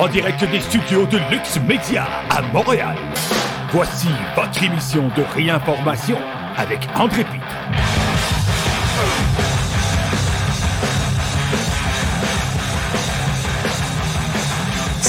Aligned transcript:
en 0.00 0.08
direct 0.08 0.42
des 0.50 0.60
studios 0.60 1.04
de 1.04 1.18
Lux 1.30 1.60
Media 1.68 2.06
à 2.30 2.40
Montréal. 2.54 2.96
Voici 3.70 4.08
votre 4.34 4.62
émission 4.62 5.08
de 5.14 5.22
réinformation 5.34 6.16
avec 6.56 6.80
André 6.98 7.22
Pitre. 7.24 7.89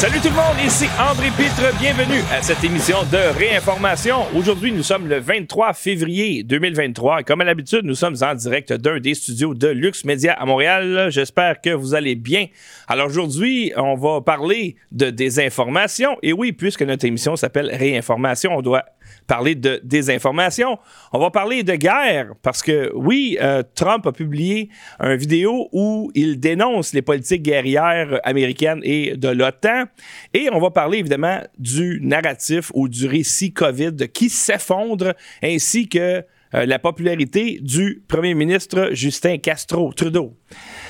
Salut 0.01 0.17
tout 0.19 0.29
le 0.29 0.33
monde, 0.33 0.65
ici 0.65 0.85
André 0.99 1.27
Pitre, 1.37 1.77
bienvenue 1.79 2.21
à 2.33 2.41
cette 2.41 2.63
émission 2.63 2.97
de 3.11 3.37
réinformation. 3.37 4.25
Aujourd'hui, 4.35 4.71
nous 4.71 4.81
sommes 4.81 5.07
le 5.07 5.19
23 5.19 5.73
février 5.73 6.41
2023 6.41 7.19
et 7.19 7.23
comme 7.23 7.41
à 7.41 7.43
l'habitude, 7.43 7.81
nous 7.83 7.93
sommes 7.93 8.15
en 8.23 8.33
direct 8.33 8.73
d'un 8.73 8.99
des 8.99 9.13
studios 9.13 9.53
de 9.53 9.67
Lux 9.67 10.03
Media 10.03 10.33
à 10.33 10.43
Montréal. 10.47 11.09
J'espère 11.11 11.61
que 11.61 11.69
vous 11.69 11.93
allez 11.93 12.15
bien. 12.15 12.47
Alors 12.87 13.09
aujourd'hui, 13.09 13.73
on 13.77 13.93
va 13.93 14.21
parler 14.21 14.75
de 14.91 15.11
désinformation 15.11 16.17
et 16.23 16.33
oui, 16.33 16.51
puisque 16.51 16.81
notre 16.81 17.05
émission 17.05 17.35
s'appelle 17.35 17.69
réinformation, 17.71 18.57
on 18.57 18.63
doit 18.63 18.85
parler 19.31 19.55
de 19.55 19.79
désinformation. 19.85 20.77
On 21.13 21.19
va 21.19 21.31
parler 21.31 21.63
de 21.63 21.75
guerre 21.75 22.33
parce 22.41 22.61
que 22.61 22.91
oui, 22.93 23.37
euh, 23.39 23.63
Trump 23.75 24.05
a 24.05 24.11
publié 24.11 24.67
une 24.99 25.15
vidéo 25.15 25.69
où 25.71 26.11
il 26.15 26.37
dénonce 26.37 26.91
les 26.91 27.01
politiques 27.01 27.43
guerrières 27.43 28.19
américaines 28.25 28.81
et 28.83 29.15
de 29.15 29.29
l'OTAN. 29.29 29.85
Et 30.33 30.49
on 30.51 30.59
va 30.59 30.69
parler 30.69 30.97
évidemment 30.97 31.39
du 31.57 32.01
narratif 32.03 32.71
ou 32.73 32.89
du 32.89 33.07
récit 33.07 33.53
COVID 33.53 34.09
qui 34.13 34.27
s'effondre 34.27 35.13
ainsi 35.41 35.87
que 35.87 36.25
euh, 36.53 36.65
la 36.65 36.79
popularité 36.79 37.59
du 37.61 38.03
premier 38.07 38.33
ministre 38.33 38.89
Justin 38.91 39.37
Castro 39.37 39.93
Trudeau. 39.93 40.33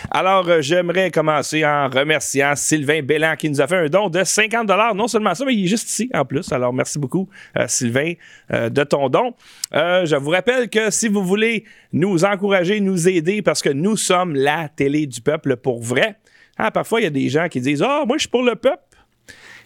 Alors, 0.09 0.47
euh, 0.49 0.61
j'aimerais 0.61 1.11
commencer 1.11 1.63
en 1.63 1.87
remerciant 1.87 2.55
Sylvain 2.55 3.03
Bellan 3.03 3.35
qui 3.35 3.49
nous 3.49 3.61
a 3.61 3.67
fait 3.67 3.77
un 3.77 3.87
don 3.87 4.09
de 4.09 4.23
50 4.23 4.67
Non 4.95 5.07
seulement 5.07 5.35
ça, 5.35 5.45
mais 5.45 5.53
il 5.53 5.65
est 5.65 5.67
juste 5.67 5.89
ici 5.89 6.09
en 6.13 6.25
plus. 6.25 6.51
Alors, 6.51 6.73
merci 6.73 6.97
beaucoup, 6.97 7.29
euh, 7.57 7.65
Sylvain, 7.67 8.13
de 8.49 8.83
ton 8.83 9.09
don. 9.09 9.33
je 9.71 10.15
vous 10.15 10.31
rappelle 10.31 10.69
que 10.69 10.89
si 10.89 11.07
vous 11.07 11.23
voulez 11.23 11.63
nous 11.93 12.25
encourager, 12.25 12.79
nous 12.79 13.07
aider, 13.07 13.41
parce 13.41 13.61
que 13.61 13.69
nous 13.69 13.97
sommes 13.97 14.35
la 14.35 14.67
télé 14.69 15.05
du 15.05 15.21
peuple 15.21 15.57
pour 15.57 15.81
vrai, 15.81 16.15
hein, 16.57 16.71
parfois, 16.71 17.01
il 17.01 17.03
y 17.03 17.07
a 17.07 17.11
des 17.11 17.29
gens 17.29 17.47
qui 17.49 17.61
disent 17.61 17.83
Ah, 17.83 18.03
moi, 18.07 18.17
je 18.17 18.21
suis 18.21 18.29
pour 18.29 18.43
le 18.43 18.55
peuple. 18.55 18.79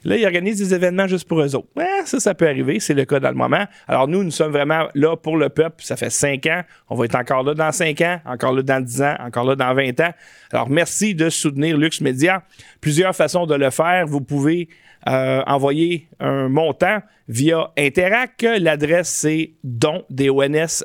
Là, 0.05 0.17
ils 0.17 0.25
organisent 0.25 0.59
des 0.59 0.73
événements 0.73 1.07
juste 1.07 1.27
pour 1.27 1.41
eux 1.41 1.55
autres. 1.55 1.67
ça, 2.05 2.19
ça 2.19 2.35
peut 2.35 2.47
arriver. 2.47 2.79
C'est 2.79 2.93
le 2.93 3.05
cas 3.05 3.19
dans 3.19 3.29
le 3.29 3.35
moment. 3.35 3.65
Alors, 3.87 4.07
nous, 4.07 4.23
nous 4.23 4.31
sommes 4.31 4.51
vraiment 4.51 4.87
là 4.93 5.17
pour 5.17 5.35
le 5.35 5.49
peuple. 5.49 5.83
Ça 5.83 5.97
fait 5.97 6.11
cinq 6.11 6.45
ans. 6.45 6.61
On 6.89 6.95
va 6.95 7.05
être 7.05 7.15
encore 7.15 7.43
là 7.43 7.55
dans 7.55 7.71
cinq 7.71 8.01
ans, 8.01 8.19
encore 8.25 8.53
là 8.53 8.61
dans 8.61 8.79
dix 8.83 9.01
ans, 9.01 9.15
encore 9.19 9.45
là 9.45 9.55
dans 9.55 9.73
20 9.73 9.99
ans. 10.01 10.13
Alors, 10.51 10.69
merci 10.69 11.15
de 11.15 11.29
soutenir 11.29 11.75
Lux 11.75 12.01
Media. 12.01 12.43
Plusieurs 12.81 13.15
façons 13.15 13.47
de 13.47 13.55
le 13.55 13.71
faire. 13.71 14.05
Vous 14.05 14.21
pouvez 14.21 14.69
euh, 15.07 15.41
envoyer 15.47 16.07
un 16.19 16.49
montant 16.49 16.99
via 17.27 17.71
Interac. 17.77 18.45
L'adresse, 18.59 19.09
c'est 19.09 19.53
don, 19.63 20.03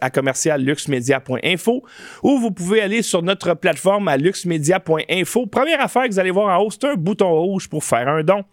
à 0.01 0.11
commercial 0.11 0.63
luxmedia.info 0.63 1.83
ou 2.23 2.39
vous 2.39 2.51
pouvez 2.51 2.81
aller 2.81 3.03
sur 3.03 3.23
notre 3.23 3.55
plateforme 3.55 4.09
à 4.09 4.17
luxmedia.info. 4.17 5.47
Première 5.47 5.81
affaire 5.81 6.05
que 6.05 6.13
vous 6.13 6.19
allez 6.19 6.31
voir 6.31 6.59
en 6.59 6.63
haut, 6.63 6.71
c'est 6.71 6.85
un 6.85 6.95
bouton 6.95 7.31
rouge 7.31 7.69
pour 7.69 7.85
faire 7.85 8.09
un 8.09 8.23
don 8.23 8.45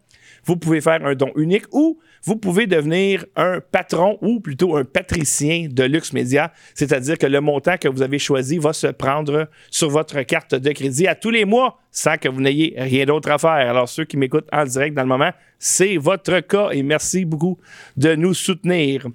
vous 0.48 0.56
pouvez 0.56 0.80
faire 0.80 1.06
un 1.06 1.14
don 1.14 1.32
unique 1.36 1.66
ou 1.74 2.00
vous 2.24 2.38
pouvez 2.38 2.68
devenir 2.68 3.26
un 3.36 3.60
patron 3.60 4.18
ou 4.22 4.40
plutôt 4.40 4.78
un 4.78 4.86
patricien 4.86 5.68
de 5.70 5.84
Lux 5.84 6.14
Media, 6.14 6.52
c'est-à-dire 6.74 7.18
que 7.18 7.28
le 7.28 7.42
montant 7.42 7.78
que 7.78 7.90
vous 7.90 8.02
avez 8.02 8.18
choisi 8.18 8.58
va 8.58 8.74
se 8.74 8.88
prendre 8.88 9.50
sur 9.70 9.90
votre 9.90 10.22
carte 10.22 10.56
de 10.56 10.72
crédit 10.72 11.06
à 11.06 11.16
tous 11.16 11.30
les 11.30 11.46
mois 11.46 11.78
sans 11.92 12.18
que 12.18 12.30
vous 12.30 12.42
n'ayez 12.42 12.76
rien 12.78 13.06
d'autre 13.06 13.30
à 13.30 13.38
faire. 13.38 13.50
Alors 13.50 13.90
ceux 13.90 14.06
qui 14.06 14.16
m'écoutent 14.16 14.48
en 14.54 14.64
direct 14.64 14.96
dans 14.96 15.02
le 15.02 15.10
moment, 15.10 15.32
c'est 15.60 15.98
votre 15.98 16.40
cas 16.40 16.70
et 16.72 16.82
merci 16.82 17.26
beaucoup 17.26 17.58
de 17.98 18.16
nous 18.16 18.34
soutenir. 18.34 19.06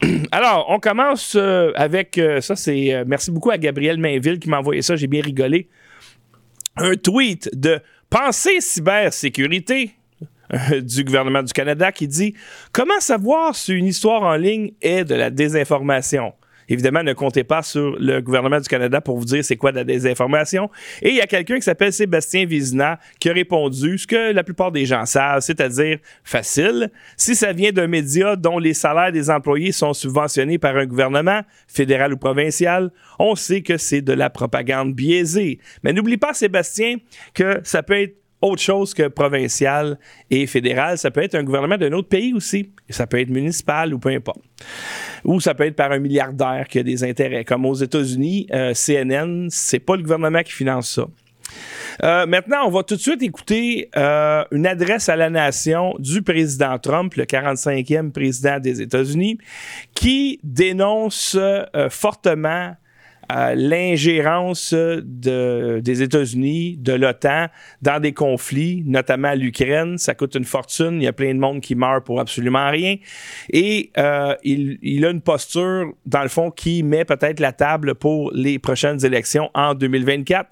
Alors, 0.32 0.66
on 0.70 0.78
commence 0.78 1.34
euh, 1.36 1.72
avec 1.74 2.16
euh, 2.18 2.40
ça, 2.40 2.56
c'est 2.56 2.94
euh, 2.94 3.04
merci 3.06 3.30
beaucoup 3.30 3.50
à 3.50 3.58
Gabriel 3.58 3.98
Mainville 3.98 4.38
qui 4.38 4.48
m'a 4.48 4.58
envoyé 4.58 4.80
ça, 4.80 4.96
j'ai 4.96 5.08
bien 5.08 5.22
rigolé. 5.22 5.68
Un 6.76 6.94
tweet 6.94 7.50
de 7.52 7.80
Pensée 8.10 8.60
cybersécurité 8.60 9.90
du 10.82 11.04
gouvernement 11.04 11.42
du 11.42 11.52
Canada 11.52 11.92
qui 11.92 12.08
dit 12.08 12.34
Comment 12.72 13.00
savoir 13.00 13.54
si 13.54 13.72
une 13.72 13.86
histoire 13.86 14.22
en 14.22 14.36
ligne 14.36 14.72
est 14.80 15.04
de 15.04 15.14
la 15.14 15.30
désinformation? 15.30 16.32
Évidemment, 16.68 17.02
ne 17.02 17.12
comptez 17.12 17.44
pas 17.44 17.62
sur 17.62 17.96
le 17.98 18.20
gouvernement 18.20 18.60
du 18.60 18.68
Canada 18.68 19.00
pour 19.00 19.18
vous 19.18 19.24
dire 19.24 19.44
c'est 19.44 19.56
quoi 19.56 19.70
de 19.72 19.76
la 19.76 19.84
désinformation. 19.84 20.70
Et 21.02 21.10
il 21.10 21.16
y 21.16 21.20
a 21.20 21.26
quelqu'un 21.26 21.56
qui 21.56 21.62
s'appelle 21.62 21.92
Sébastien 21.92 22.46
Vizina 22.46 22.98
qui 23.20 23.28
a 23.28 23.32
répondu 23.32 23.98
ce 23.98 24.06
que 24.06 24.32
la 24.32 24.42
plupart 24.42 24.72
des 24.72 24.86
gens 24.86 25.04
savent, 25.04 25.40
c'est-à-dire 25.40 25.98
facile. 26.22 26.90
Si 27.16 27.34
ça 27.34 27.52
vient 27.52 27.72
d'un 27.72 27.86
média 27.86 28.36
dont 28.36 28.58
les 28.58 28.74
salaires 28.74 29.12
des 29.12 29.30
employés 29.30 29.72
sont 29.72 29.92
subventionnés 29.92 30.58
par 30.58 30.76
un 30.76 30.86
gouvernement, 30.86 31.42
fédéral 31.68 32.14
ou 32.14 32.16
provincial, 32.16 32.90
on 33.18 33.34
sait 33.34 33.62
que 33.62 33.76
c'est 33.76 34.02
de 34.02 34.12
la 34.12 34.30
propagande 34.30 34.94
biaisée. 34.94 35.58
Mais 35.82 35.92
n'oublie 35.92 36.16
pas, 36.16 36.32
Sébastien, 36.32 36.96
que 37.34 37.60
ça 37.62 37.82
peut 37.82 38.00
être 38.00 38.23
autre 38.44 38.62
chose 38.62 38.92
que 38.92 39.08
provincial 39.08 39.98
et 40.30 40.46
fédéral. 40.46 40.98
Ça 40.98 41.10
peut 41.10 41.22
être 41.22 41.34
un 41.34 41.42
gouvernement 41.42 41.78
d'un 41.78 41.92
autre 41.92 42.08
pays 42.08 42.34
aussi. 42.34 42.70
Ça 42.90 43.06
peut 43.06 43.18
être 43.18 43.30
municipal 43.30 43.94
ou 43.94 43.98
peu 43.98 44.10
importe. 44.10 44.40
Ou 45.24 45.40
ça 45.40 45.54
peut 45.54 45.64
être 45.64 45.76
par 45.76 45.92
un 45.92 45.98
milliardaire 45.98 46.66
qui 46.68 46.78
a 46.78 46.82
des 46.82 47.02
intérêts. 47.04 47.44
Comme 47.44 47.64
aux 47.64 47.74
États-Unis, 47.74 48.46
euh, 48.52 48.74
CNN, 48.74 49.48
c'est 49.48 49.78
pas 49.78 49.96
le 49.96 50.02
gouvernement 50.02 50.42
qui 50.42 50.52
finance 50.52 50.90
ça. 50.90 51.06
Euh, 52.02 52.26
maintenant, 52.26 52.66
on 52.66 52.70
va 52.70 52.82
tout 52.82 52.96
de 52.96 53.00
suite 53.00 53.22
écouter 53.22 53.88
euh, 53.96 54.44
une 54.50 54.66
adresse 54.66 55.08
à 55.08 55.16
la 55.16 55.30
nation 55.30 55.94
du 55.98 56.22
président 56.22 56.78
Trump, 56.78 57.14
le 57.14 57.24
45e 57.24 58.10
président 58.10 58.58
des 58.58 58.82
États-Unis, 58.82 59.38
qui 59.94 60.40
dénonce 60.42 61.38
fortement 61.88 62.74
l'ingérence 63.30 64.74
des 64.74 66.02
États-Unis, 66.02 66.76
de 66.78 66.92
l'OTAN 66.92 67.46
dans 67.82 68.00
des 68.00 68.12
conflits, 68.12 68.82
notamment 68.86 69.34
l'Ukraine. 69.34 69.98
Ça 69.98 70.14
coûte 70.14 70.34
une 70.34 70.44
fortune. 70.44 70.96
Il 71.00 71.04
y 71.04 71.06
a 71.06 71.12
plein 71.12 71.34
de 71.34 71.38
monde 71.38 71.60
qui 71.60 71.74
meurt 71.74 72.04
pour 72.04 72.20
absolument 72.20 72.70
rien. 72.70 72.96
Et 73.50 73.90
euh, 73.98 74.34
il, 74.42 75.04
a 75.04 75.10
une 75.10 75.20
posture, 75.20 75.92
dans 76.06 76.22
le 76.22 76.28
fond, 76.28 76.50
qui 76.50 76.82
met 76.82 77.04
peut-être 77.04 77.40
la 77.40 77.52
table 77.52 77.94
pour 77.94 78.30
les 78.32 78.58
prochaines 78.58 79.04
élections 79.04 79.50
en 79.54 79.74
2024. 79.74 80.50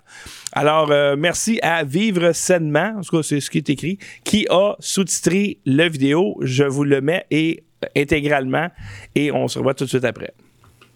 Alors, 0.53 0.91
euh, 0.91 1.17
merci 1.17 1.59
à 1.63 1.85
Vivre 1.85 2.33
sainement, 2.33 2.95
en 2.99 3.01
tout 3.01 3.17
cas, 3.17 3.23
c'est 3.23 3.41
ce 3.41 3.51
qui 3.51 3.59
est 3.59 3.71
écrit, 3.71 3.99
qui 4.25 4.47
a 4.51 4.75
sous-titré 4.79 5.59
la 5.65 5.89
vidéo. 5.89 6.39
Je 6.43 6.65
vous 6.65 6.85
le 6.85 7.01
mets 7.01 7.27
et, 7.31 7.65
intégralement 7.97 8.69
et 9.15 9.33
on 9.33 9.49
se 9.49 9.59
revoit 9.59 9.75
tout 9.75 9.85
de 9.85 9.89
suite 9.89 10.05
après. 10.05 10.33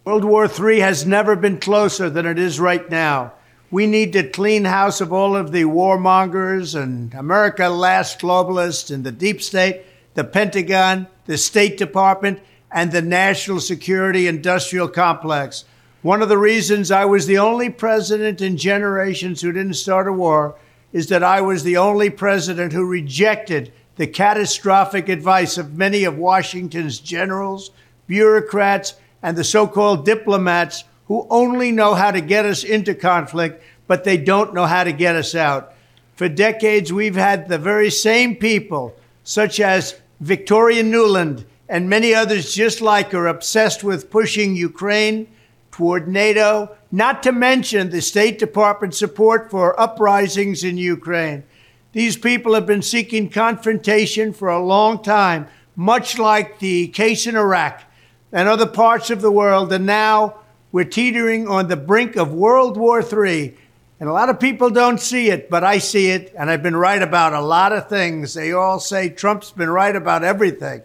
World 0.07 0.25
War 0.25 0.47
III 0.49 0.79
has 0.79 1.05
never 1.05 1.35
been 1.35 1.59
closer 1.59 2.09
than 2.09 2.27
it 2.27 2.39
is 2.39 2.61
right 2.61 2.89
now. 2.89 3.33
We 3.73 3.89
need 3.89 4.13
to 4.13 4.23
clean 4.23 4.65
house 4.65 5.01
of 5.01 5.13
all 5.13 5.35
of 5.35 5.51
the 5.51 5.65
warmongers 5.65 6.81
and 6.81 7.13
America 7.13 7.69
last 7.69 8.21
globalists 8.21 8.95
and 8.95 9.03
the 9.03 9.11
deep 9.11 9.43
state, 9.43 9.83
the 10.15 10.23
Pentagon, 10.23 11.09
the 11.25 11.37
State 11.37 11.77
Department, 11.77 12.39
and 12.71 12.93
the 12.93 13.03
national 13.03 13.59
security 13.59 14.29
industrial 14.29 14.87
complex. 14.87 15.65
One 16.03 16.23
of 16.23 16.29
the 16.29 16.39
reasons 16.39 16.93
I 16.93 17.05
was 17.05 17.27
the 17.27 17.39
only 17.39 17.69
president 17.69 18.41
in 18.41 18.57
generations 18.57 19.41
who 19.41 19.51
didn't 19.51 19.75
start 19.75 20.07
a 20.07 20.13
war 20.13 20.55
is 20.93 21.09
that 21.09 21.25
I 21.25 21.41
was 21.41 21.65
the 21.65 21.79
only 21.79 22.11
president 22.11 22.73
who 22.73 22.87
rejected 22.87 23.73
the 23.97 24.07
catastrophic 24.07 25.09
advice 25.09 25.59
of 25.59 25.77
many 25.77 26.05
of 26.05 26.17
Washington's 26.17 27.01
generals, 27.01 27.73
bureaucrats, 28.07 28.95
and 29.27 29.37
the 29.37 29.43
so 29.43 29.67
called 29.67 30.05
diplomats 30.05 30.85
who 31.09 31.27
only 31.31 31.73
know 31.73 31.95
how 31.95 32.13
to 32.13 32.21
get 32.21 32.47
us 32.47 32.63
into 32.63 32.95
conflict, 32.95 33.61
but 33.89 34.05
they 34.05 34.17
don't 34.17 34.55
know 34.55 34.67
how 34.67 34.85
to 34.85 34.93
get 34.93 35.17
us 35.17 35.35
out. 35.35 35.75
For 36.15 36.29
decades, 36.29 36.93
we've 36.93 37.17
had 37.17 37.49
the 37.49 37.59
very 37.59 37.91
same 37.91 38.37
people, 38.37 38.95
such 39.25 39.59
as 39.59 40.01
Victoria 40.21 40.85
Nuland 40.85 41.45
and 41.69 41.89
many 41.89 42.15
others 42.15 42.55
just 42.55 42.81
like 42.81 43.11
her, 43.11 43.27
obsessed 43.27 43.83
with 43.83 44.13
pushing 44.13 44.55
Ukraine 44.55 45.27
toward 45.73 46.07
NATO, 46.07 46.77
not 46.93 47.25
to 47.25 47.33
mention 47.33 47.91
the 47.91 48.03
State 48.03 48.39
Department 48.39 48.95
support 48.95 49.51
for 49.51 49.79
uprisings 49.79 50.63
in 50.63 50.79
Ukraine. 50.79 51.43
These 51.91 52.17
people 52.17 52.55
have 52.55 52.67
been 52.67 52.81
seeking 52.81 53.29
confrontation 53.29 54.33
for 54.33 54.51
a 54.51 54.65
long 54.65 55.03
time, 55.03 55.49
much 55.75 56.17
like 56.17 56.61
the 56.61 56.87
case 56.87 57.27
in 57.27 57.35
Iraq 57.35 57.83
and 58.33 58.49
other 58.49 58.67
parts 58.67 59.11
of 59.11 59.21
the 59.21 59.31
world. 59.31 59.73
And 59.73 59.87
now 59.87 60.41
we're 60.73 60.85
teetering 60.85 61.49
on 61.49 61.69
the 61.69 61.77
brink 61.77 62.17
of 62.17 62.33
World 62.33 62.77
War 62.77 63.01
III. 63.01 63.57
And 63.99 64.09
a 64.09 64.13
lot 64.13 64.29
of 64.29 64.39
people 64.39 64.71
don't 64.71 65.01
see 65.01 65.31
it, 65.31 65.49
but 65.49 65.65
I 65.65 65.79
see 65.79 66.11
it. 66.11 66.35
And 66.39 66.51
I've 66.51 66.63
been 66.63 66.77
right 66.77 67.01
about 67.01 67.33
a 67.33 67.41
lot 67.41 67.73
of 67.73 67.89
things. 67.89 68.35
They 68.35 68.53
all 68.53 68.79
say 68.79 69.09
Trump's 69.09 69.51
been 69.53 69.71
right 69.71 69.97
about 69.97 70.23
everything. 70.25 70.83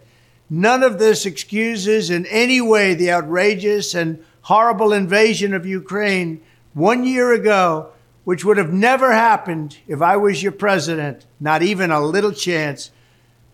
None 0.48 0.82
of 0.82 0.98
this 0.98 1.26
excuses 1.26 2.10
in 2.10 2.26
any 2.26 2.60
way 2.60 2.94
the 2.94 3.12
outrageous 3.12 3.94
and 3.94 4.24
horrible 4.42 4.92
invasion 4.92 5.54
of 5.54 5.66
Ukraine 5.66 6.40
one 6.74 7.04
year 7.04 7.32
ago 7.32 7.92
which 8.24 8.44
would 8.44 8.56
have 8.56 8.72
never 8.72 9.12
happened 9.12 9.78
if 9.88 10.00
I 10.00 10.16
was 10.16 10.42
your 10.42 10.52
president, 10.52 11.26
not 11.40 11.62
even 11.62 11.90
a 11.90 12.00
little 12.00 12.32
chance. 12.32 12.90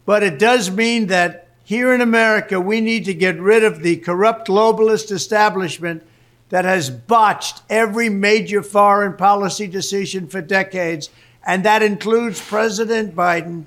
But 0.04 0.22
it 0.22 0.38
does 0.38 0.70
mean 0.70 1.06
that 1.06 1.47
here 1.68 1.92
in 1.92 2.00
America, 2.00 2.58
we 2.58 2.80
need 2.80 3.04
to 3.04 3.12
get 3.12 3.38
rid 3.38 3.62
of 3.62 3.82
the 3.82 3.96
corrupt 3.96 4.48
globalist 4.48 5.12
establishment 5.12 6.02
that 6.48 6.64
has 6.64 6.88
botched 6.88 7.60
every 7.68 8.08
major 8.08 8.62
foreign 8.62 9.14
policy 9.14 9.66
decision 9.66 10.26
for 10.26 10.40
decades. 10.40 11.10
And 11.46 11.62
that 11.66 11.82
includes 11.82 12.40
President 12.40 13.14
Biden, 13.14 13.66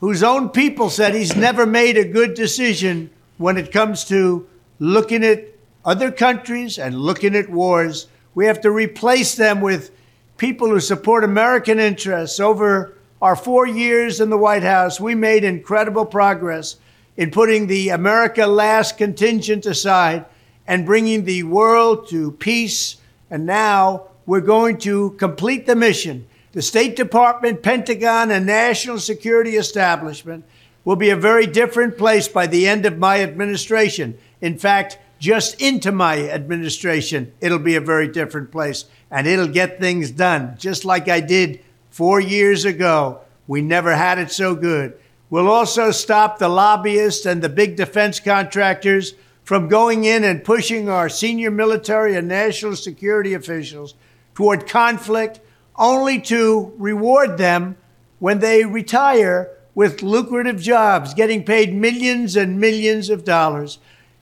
whose 0.00 0.22
own 0.22 0.48
people 0.48 0.88
said 0.88 1.12
he's 1.12 1.36
never 1.36 1.66
made 1.66 1.98
a 1.98 2.08
good 2.08 2.32
decision 2.32 3.10
when 3.36 3.58
it 3.58 3.70
comes 3.70 4.06
to 4.06 4.48
looking 4.78 5.22
at 5.22 5.44
other 5.84 6.10
countries 6.10 6.78
and 6.78 6.98
looking 6.98 7.36
at 7.36 7.50
wars. 7.50 8.06
We 8.34 8.46
have 8.46 8.62
to 8.62 8.70
replace 8.70 9.34
them 9.34 9.60
with 9.60 9.90
people 10.38 10.68
who 10.70 10.80
support 10.80 11.22
American 11.22 11.78
interests. 11.78 12.40
Over 12.40 12.96
our 13.20 13.36
four 13.36 13.66
years 13.66 14.22
in 14.22 14.30
the 14.30 14.38
White 14.38 14.62
House, 14.62 14.98
we 14.98 15.14
made 15.14 15.44
incredible 15.44 16.06
progress 16.06 16.76
in 17.16 17.30
putting 17.30 17.66
the 17.66 17.90
America 17.90 18.46
Last 18.46 18.96
contingent 18.96 19.66
aside 19.66 20.24
and 20.66 20.86
bringing 20.86 21.24
the 21.24 21.42
world 21.42 22.08
to 22.08 22.32
peace. 22.32 22.96
And 23.30 23.46
now 23.46 24.08
we're 24.26 24.40
going 24.40 24.78
to 24.78 25.10
complete 25.12 25.66
the 25.66 25.76
mission. 25.76 26.26
The 26.52 26.62
State 26.62 26.96
Department, 26.96 27.62
Pentagon, 27.62 28.30
and 28.30 28.46
national 28.46 28.98
security 28.98 29.56
establishment 29.56 30.44
will 30.84 30.96
be 30.96 31.10
a 31.10 31.16
very 31.16 31.46
different 31.46 31.96
place 31.96 32.28
by 32.28 32.46
the 32.46 32.66
end 32.66 32.86
of 32.86 32.98
my 32.98 33.22
administration. 33.22 34.18
In 34.40 34.58
fact, 34.58 34.98
just 35.18 35.60
into 35.60 35.92
my 35.92 36.28
administration, 36.28 37.32
it'll 37.40 37.58
be 37.58 37.76
a 37.76 37.80
very 37.80 38.08
different 38.08 38.50
place 38.50 38.86
and 39.10 39.26
it'll 39.26 39.46
get 39.46 39.78
things 39.78 40.10
done, 40.10 40.56
just 40.58 40.84
like 40.84 41.08
I 41.08 41.20
did 41.20 41.60
four 41.90 42.20
years 42.20 42.64
ago. 42.64 43.20
We 43.46 43.60
never 43.62 43.94
had 43.94 44.18
it 44.18 44.32
so 44.32 44.54
good. 44.54 44.98
We'll 45.32 45.48
also 45.48 45.92
stop 45.92 46.38
the 46.38 46.50
lobbyists 46.50 47.24
and 47.24 47.40
the 47.40 47.48
big 47.48 47.74
defense 47.74 48.20
contractors 48.20 49.14
from 49.44 49.66
going 49.66 50.04
in 50.04 50.24
and 50.24 50.44
pushing 50.44 50.90
our 50.90 51.08
senior 51.08 51.50
military 51.50 52.14
and 52.16 52.28
national 52.28 52.76
security 52.76 53.32
officials 53.32 53.94
toward 54.34 54.68
conflict 54.68 55.40
only 55.74 56.20
to 56.20 56.74
reward 56.76 57.38
them 57.38 57.78
when 58.18 58.40
they 58.40 58.66
retire 58.66 59.50
with 59.74 60.02
lucrative 60.02 60.60
jobs, 60.60 61.14
getting 61.14 61.44
paid 61.44 61.74
millions 61.74 62.36
and 62.36 62.60
millions 62.60 63.08
of 63.08 63.24
dollars. 63.24 63.78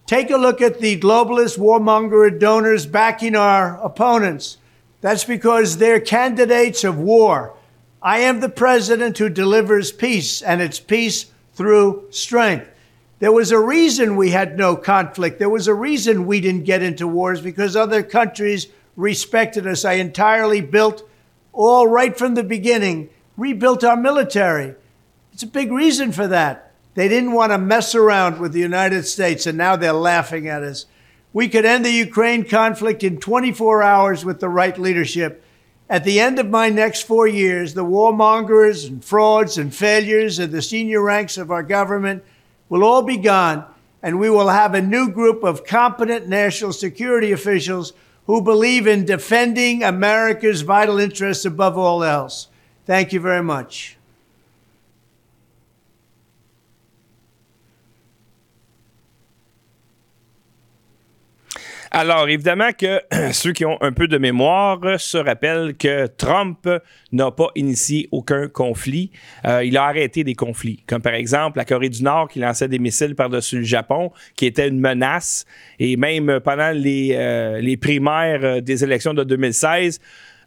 Take 0.06 0.30
a 0.30 0.36
look 0.36 0.62
at 0.62 0.78
the 0.78 0.96
globalist 1.00 1.58
warmonger 1.58 2.38
donors 2.38 2.86
backing 2.86 3.34
our 3.34 3.82
opponents. 3.82 4.58
That's 5.00 5.24
because 5.24 5.78
they're 5.78 5.98
candidates 5.98 6.84
of 6.84 6.98
war. 6.98 7.56
I 8.02 8.20
am 8.20 8.40
the 8.40 8.48
president 8.48 9.18
who 9.18 9.28
delivers 9.28 9.92
peace, 9.92 10.40
and 10.40 10.62
it's 10.62 10.80
peace 10.80 11.26
through 11.54 12.06
strength. 12.10 12.68
There 13.18 13.32
was 13.32 13.50
a 13.50 13.58
reason 13.58 14.16
we 14.16 14.30
had 14.30 14.56
no 14.56 14.74
conflict. 14.74 15.38
There 15.38 15.50
was 15.50 15.68
a 15.68 15.74
reason 15.74 16.26
we 16.26 16.40
didn't 16.40 16.64
get 16.64 16.82
into 16.82 17.06
wars 17.06 17.42
because 17.42 17.76
other 17.76 18.02
countries 18.02 18.68
respected 18.96 19.66
us. 19.66 19.84
I 19.84 19.94
entirely 19.94 20.62
built, 20.62 21.06
all 21.52 21.86
right 21.86 22.16
from 22.16 22.34
the 22.34 22.42
beginning, 22.42 23.10
rebuilt 23.36 23.84
our 23.84 23.96
military. 23.96 24.74
It's 25.34 25.42
a 25.42 25.46
big 25.46 25.70
reason 25.70 26.12
for 26.12 26.26
that. 26.28 26.72
They 26.94 27.08
didn't 27.08 27.32
want 27.32 27.52
to 27.52 27.58
mess 27.58 27.94
around 27.94 28.40
with 28.40 28.52
the 28.54 28.60
United 28.60 29.06
States, 29.06 29.46
and 29.46 29.58
now 29.58 29.76
they're 29.76 29.92
laughing 29.92 30.48
at 30.48 30.62
us. 30.62 30.86
We 31.34 31.48
could 31.48 31.66
end 31.66 31.84
the 31.84 31.92
Ukraine 31.92 32.48
conflict 32.48 33.04
in 33.04 33.18
24 33.18 33.82
hours 33.82 34.24
with 34.24 34.40
the 34.40 34.48
right 34.48 34.76
leadership. 34.76 35.44
At 35.90 36.04
the 36.04 36.20
end 36.20 36.38
of 36.38 36.48
my 36.48 36.68
next 36.68 37.02
four 37.02 37.26
years, 37.26 37.74
the 37.74 37.84
warmongers 37.84 38.86
and 38.86 39.04
frauds 39.04 39.58
and 39.58 39.74
failures 39.74 40.38
of 40.38 40.52
the 40.52 40.62
senior 40.62 41.02
ranks 41.02 41.36
of 41.36 41.50
our 41.50 41.64
government 41.64 42.22
will 42.68 42.84
all 42.84 43.02
be 43.02 43.16
gone, 43.16 43.64
and 44.00 44.20
we 44.20 44.30
will 44.30 44.50
have 44.50 44.72
a 44.72 44.80
new 44.80 45.10
group 45.10 45.42
of 45.42 45.64
competent 45.64 46.28
national 46.28 46.72
security 46.72 47.32
officials 47.32 47.92
who 48.26 48.40
believe 48.40 48.86
in 48.86 49.04
defending 49.04 49.82
America's 49.82 50.62
vital 50.62 51.00
interests 51.00 51.44
above 51.44 51.76
all 51.76 52.04
else. 52.04 52.46
Thank 52.86 53.12
you 53.12 53.18
very 53.18 53.42
much. 53.42 53.96
Alors, 61.92 62.28
évidemment 62.28 62.70
que 62.72 63.00
ceux 63.32 63.52
qui 63.52 63.64
ont 63.64 63.76
un 63.82 63.90
peu 63.90 64.06
de 64.06 64.16
mémoire 64.16 64.78
se 64.98 65.18
rappellent 65.18 65.74
que 65.76 66.06
Trump 66.06 66.68
n'a 67.10 67.30
pas 67.32 67.48
initié 67.56 68.08
aucun 68.12 68.46
conflit. 68.46 69.10
Euh, 69.44 69.64
il 69.64 69.76
a 69.76 69.84
arrêté 69.84 70.22
des 70.22 70.36
conflits, 70.36 70.84
comme 70.86 71.02
par 71.02 71.14
exemple 71.14 71.58
la 71.58 71.64
Corée 71.64 71.88
du 71.88 72.04
Nord 72.04 72.28
qui 72.28 72.38
lançait 72.38 72.68
des 72.68 72.78
missiles 72.78 73.16
par-dessus 73.16 73.56
le 73.58 73.64
Japon, 73.64 74.12
qui 74.36 74.46
était 74.46 74.68
une 74.68 74.78
menace. 74.78 75.46
Et 75.80 75.96
même 75.96 76.38
pendant 76.44 76.70
les, 76.70 77.10
euh, 77.14 77.60
les 77.60 77.76
primaires 77.76 78.62
des 78.62 78.84
élections 78.84 79.12
de 79.12 79.24
2016, 79.24 79.98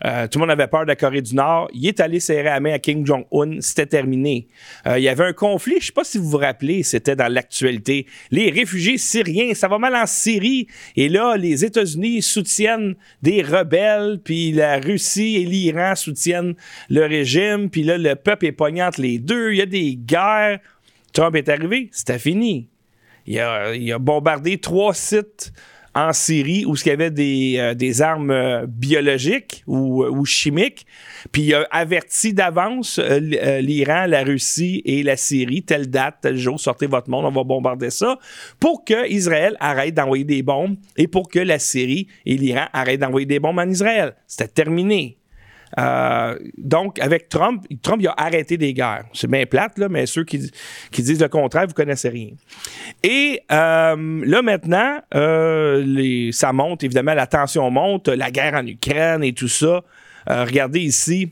euh, 0.06 0.28
tout 0.28 0.40
le 0.40 0.42
monde 0.42 0.52
avait 0.52 0.68
peur 0.68 0.82
de 0.82 0.88
la 0.88 0.96
Corée 0.96 1.22
du 1.22 1.34
Nord. 1.34 1.70
Il 1.74 1.88
est 1.88 2.00
allé 2.00 2.20
serrer 2.20 2.44
la 2.44 2.60
main 2.60 2.74
à 2.74 2.80
Kim 2.80 3.06
Jong-un. 3.06 3.62
C'était 3.62 3.86
terminé. 3.86 4.48
Euh, 4.86 5.00
il 5.00 5.04
y 5.04 5.08
avait 5.08 5.26
un 5.26 5.34
conflit, 5.34 5.76
je 5.76 5.78
ne 5.78 5.86
sais 5.86 5.92
pas 5.94 6.04
si 6.04 6.18
vous 6.18 6.30
vous 6.30 6.38
rappelez, 6.38 6.84
c'était 6.84 7.16
dans 7.16 7.32
l'actualité. 7.32 8.06
Les 8.30 8.50
réfugiés 8.50 8.98
syriens, 8.98 9.54
ça 9.54 9.68
va 9.68 9.78
mal 9.78 9.96
en 9.96 10.06
Syrie. 10.06 10.68
Et 10.98 11.08
là, 11.08 11.38
les 11.38 11.64
États-Unis 11.64 12.22
soutiennent 12.22 12.96
des 13.22 13.42
rebelles, 13.42 14.20
puis 14.24 14.52
la 14.52 14.80
Russie 14.80 15.38
et 15.38 15.46
l'Iran 15.46 15.96
soutiennent 15.96 16.56
le 16.90 17.06
régime, 17.06 17.70
puis 17.70 17.84
là, 17.84 17.98
le 17.98 18.16
peuple 18.16 18.48
est 18.48 18.52
pogné 18.52 18.84
entre 18.84 19.02
les 19.02 19.20
deux. 19.20 19.54
Il 19.54 19.58
y 19.58 19.62
a 19.62 19.66
des 19.66 19.96
guerres. 19.96 20.60
Trump 21.14 21.36
est 21.36 21.48
arrivé, 21.48 21.90
c'était 21.92 22.20
fini. 22.20 22.68
il 23.26 23.40
a 23.40 24.00
bombardé 24.00 24.58
trois 24.58 24.94
sites 24.94 25.54
en 25.96 26.14
Syrie 26.14 26.66
où 26.66 26.76
il 26.76 26.88
y 26.88 26.92
avait 26.92 27.12
des, 27.12 27.56
euh, 27.58 27.74
des 27.74 28.02
armes 28.02 28.32
euh, 28.32 28.66
biologiques 28.68 29.64
ou, 29.68 30.04
euh, 30.04 30.10
ou, 30.10 30.26
chimiques. 30.26 30.86
Puis 31.32 31.44
il 31.44 31.54
a 31.54 31.68
averti 31.72 32.34
d'avance 32.34 33.00
l'Iran, 33.00 34.06
la 34.08 34.24
Russie 34.24 34.82
et 34.86 35.04
la 35.04 35.18
Syrie, 35.18 35.64
telle 35.64 35.90
date, 35.90 36.18
tel 36.22 36.38
jour, 36.38 36.60
sortez 36.60 36.88
votre 36.88 37.10
monde, 37.10 37.26
on 37.26 37.32
va 37.32 37.44
bombarder 37.44 37.90
ça, 37.90 38.18
pour 38.60 38.84
que 38.84 39.10
Israël 39.10 39.56
arrête 39.60 39.94
d'envoyer 39.94 40.24
des 40.24 40.42
bombes 40.42 40.76
et 40.98 41.08
pour 41.08 41.30
que 41.30 41.40
la 41.40 41.60
Syrie 41.60 42.08
et 42.26 42.36
l'Iran 42.36 42.66
arrêtent 42.74 43.02
d'envoyer 43.02 43.26
des 43.26 43.40
bombes 43.40 43.60
en 43.60 43.70
Israël. 43.70 44.16
C'était 44.28 44.48
terminé. 44.48 45.18
Euh, 45.80 46.38
donc, 46.58 47.00
avec 47.00 47.30
Trump, 47.30 47.66
Trump 47.82 48.02
il 48.02 48.08
a 48.08 48.14
arrêté 48.18 48.58
des 48.58 48.74
guerres. 48.74 49.06
C'est 49.14 49.30
bien 49.30 49.46
plate, 49.46 49.78
là, 49.78 49.90
mais 49.90 50.06
ceux 50.06 50.24
qui, 50.24 50.38
disent 50.92 51.22
le 51.22 51.28
contraire, 51.30 51.68
vous 51.68 51.74
connaissez 51.74 52.10
rien. 52.10 52.30
Et 53.04 53.42
euh, 53.52 54.22
là, 54.26 54.42
maintenant, 54.42 55.00
euh, 55.16 56.32
ça 56.32 56.54
monte, 56.54 56.84
évidemment, 56.84 57.14
la 57.14 57.28
tension 57.28 57.70
monte, 57.72 58.08
la 58.08 58.32
guerre 58.32 58.56
en 58.56 58.66
Ukraine 58.66 59.24
et 59.24 59.34
tout 59.34 59.48
ça. 59.48 59.82
regardez 60.28 60.82
ici. 60.82 61.32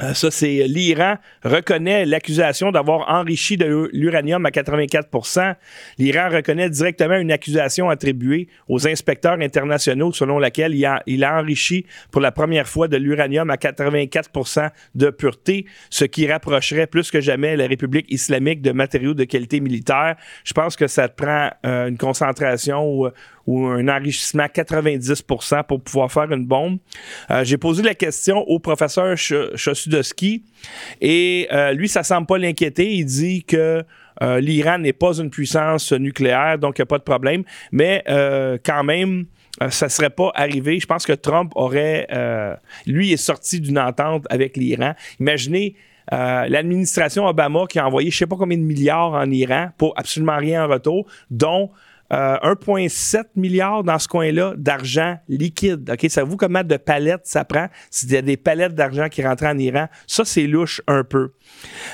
Euh, 0.00 0.14
ça, 0.14 0.30
c'est 0.30 0.66
l'Iran 0.68 1.16
reconnaît 1.44 2.06
l'accusation 2.06 2.72
d'avoir 2.72 3.10
enrichi 3.10 3.58
de 3.58 3.90
l'uranium 3.92 4.46
à 4.46 4.48
84% 4.48 5.54
L'Iran 5.98 6.30
reconnaît 6.30 6.70
directement 6.70 7.16
une 7.16 7.30
accusation 7.30 7.90
attribuée 7.90 8.48
aux 8.68 8.88
inspecteurs 8.88 9.38
internationaux 9.40 10.12
selon 10.12 10.38
laquelle 10.38 10.74
il 10.74 11.24
a, 11.24 11.38
enrichi 11.38 11.84
pour 12.10 12.22
la 12.22 12.32
première 12.32 12.68
fois 12.68 12.88
de 12.88 12.96
l'uranium 12.96 13.50
à 13.50 13.56
84% 13.56 14.70
de 14.94 15.10
pureté, 15.10 15.66
ce 15.90 16.06
qui 16.06 16.26
rapprocherait 16.26 16.86
plus 16.86 17.10
que 17.10 17.20
jamais 17.20 17.56
la 17.56 17.66
République 17.66 18.10
islamique 18.10 18.62
de 18.62 18.72
matériaux 18.72 19.14
de 19.14 19.24
qualité 19.24 19.60
militaire. 19.60 20.16
Je 20.44 20.54
pense 20.54 20.74
que 20.74 20.86
ça 20.86 21.08
prend 21.08 21.50
euh, 21.66 21.88
une 21.88 21.98
concentration 21.98 23.12
ou 23.46 23.66
un 23.66 23.88
enrichissement 23.88 24.44
à 24.44 24.48
90% 24.48 25.64
pour 25.64 25.80
pouvoir 25.80 26.10
faire 26.10 26.30
une 26.32 26.46
bombe. 26.46 26.78
Euh, 27.30 27.44
j'ai 27.44 27.58
posé 27.58 27.82
la 27.82 27.94
question 27.94 28.38
au 28.48 28.58
professeur 28.58 29.16
Chosudowski 29.16 30.44
et 31.00 31.48
euh, 31.52 31.72
lui, 31.72 31.88
ça 31.88 32.02
semble 32.02 32.26
pas 32.26 32.38
l'inquiéter. 32.38 32.92
Il 32.92 33.04
dit 33.04 33.44
que 33.44 33.84
euh, 34.22 34.40
l'Iran 34.40 34.78
n'est 34.78 34.92
pas 34.92 35.18
une 35.18 35.30
puissance 35.30 35.92
nucléaire, 35.92 36.58
donc 36.58 36.78
il 36.78 36.82
n'y 36.82 36.84
a 36.84 36.86
pas 36.86 36.98
de 36.98 37.02
problème. 37.02 37.42
Mais 37.72 38.04
quand 38.64 38.84
même, 38.84 39.26
ça 39.70 39.86
ne 39.86 39.90
serait 39.90 40.10
pas 40.10 40.30
arrivé. 40.34 40.78
Je 40.78 40.86
pense 40.86 41.04
que 41.06 41.12
Trump 41.12 41.52
aurait, 41.56 42.06
lui, 42.86 43.12
est 43.12 43.16
sorti 43.16 43.60
d'une 43.60 43.78
entente 43.78 44.24
avec 44.30 44.56
l'Iran. 44.56 44.94
Imaginez 45.18 45.74
l'administration 46.10 47.26
Obama 47.26 47.64
qui 47.68 47.78
a 47.78 47.86
envoyé 47.86 48.10
je 48.10 48.16
ne 48.16 48.18
sais 48.18 48.26
pas 48.26 48.36
combien 48.36 48.58
de 48.58 48.62
milliards 48.62 49.12
en 49.12 49.30
Iran 49.30 49.70
pour 49.78 49.94
absolument 49.96 50.36
rien 50.36 50.64
en 50.64 50.68
retour, 50.68 51.06
dont 51.30 51.70
1,7 52.12 53.16
euh, 53.16 53.22
milliard 53.36 53.82
dans 53.82 53.98
ce 53.98 54.06
coin-là 54.06 54.54
d'argent 54.56 55.16
liquide. 55.28 55.90
OK, 55.90 56.10
savez-vous 56.10 56.36
combien 56.36 56.62
de 56.62 56.76
palettes 56.76 57.22
ça 57.24 57.44
prend? 57.44 57.68
S'il 57.90 58.12
y 58.12 58.16
a 58.16 58.22
des 58.22 58.36
palettes 58.36 58.74
d'argent 58.74 59.08
qui 59.08 59.24
rentrent 59.24 59.46
en 59.46 59.56
Iran, 59.58 59.88
ça, 60.06 60.24
c'est 60.24 60.46
louche 60.46 60.82
un 60.86 61.04
peu. 61.04 61.32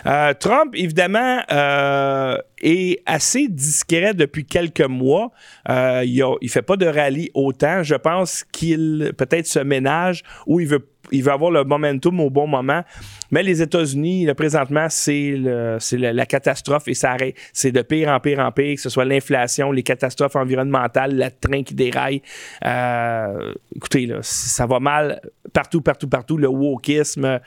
Euh, 0.06 0.34
Trump, 0.34 0.74
évidemment, 0.74 1.40
euh, 1.52 2.36
est 2.60 3.00
assez 3.06 3.48
discret 3.48 4.14
depuis 4.14 4.44
quelques 4.44 4.80
mois. 4.80 5.30
il 5.68 6.24
ne 6.42 6.48
fait 6.48 6.62
pas 6.62 6.76
de 6.76 6.86
rallye 6.86 7.30
autant. 7.34 7.82
Je 7.82 7.94
pense 7.94 8.44
qu'il 8.50 9.12
peut-être 9.16 9.46
se 9.46 9.60
ménage 9.60 10.22
ou 10.46 10.60
il 10.60 10.66
veut 10.66 10.84
il 11.12 11.22
veut 11.22 11.32
avoir 11.32 11.50
le 11.50 11.64
momentum 11.64 12.20
au 12.20 12.30
bon 12.30 12.46
moment. 12.46 12.82
Mais 13.30 13.42
les 13.42 13.60
États-Unis, 13.60 14.28
présentement, 14.36 14.86
c'est 14.88 15.36
la, 15.36 16.26
catastrophe 16.26 16.88
et 16.88 16.94
ça 16.94 17.12
arrête. 17.12 17.34
C'est 17.52 17.72
de 17.72 17.82
pire 17.82 18.08
en 18.08 18.20
pire 18.20 18.38
en 18.38 18.52
pire, 18.52 18.74
que 18.74 18.80
ce 18.80 18.88
soit 18.88 19.04
l'inflation, 19.04 19.72
les 19.72 19.82
catastrophes 19.82 20.36
environnementales, 20.36 21.16
le 21.16 21.28
train 21.30 21.62
qui 21.62 21.74
déraille. 21.74 22.22
Euh, 22.64 23.52
écoutez, 23.74 24.06
là, 24.06 24.18
ça 24.22 24.66
va 24.66 24.80
mal 24.80 25.20
partout, 25.52 25.80
partout, 25.80 26.08
partout. 26.08 26.36
Le 26.36 26.48
wokisme. 26.48 27.40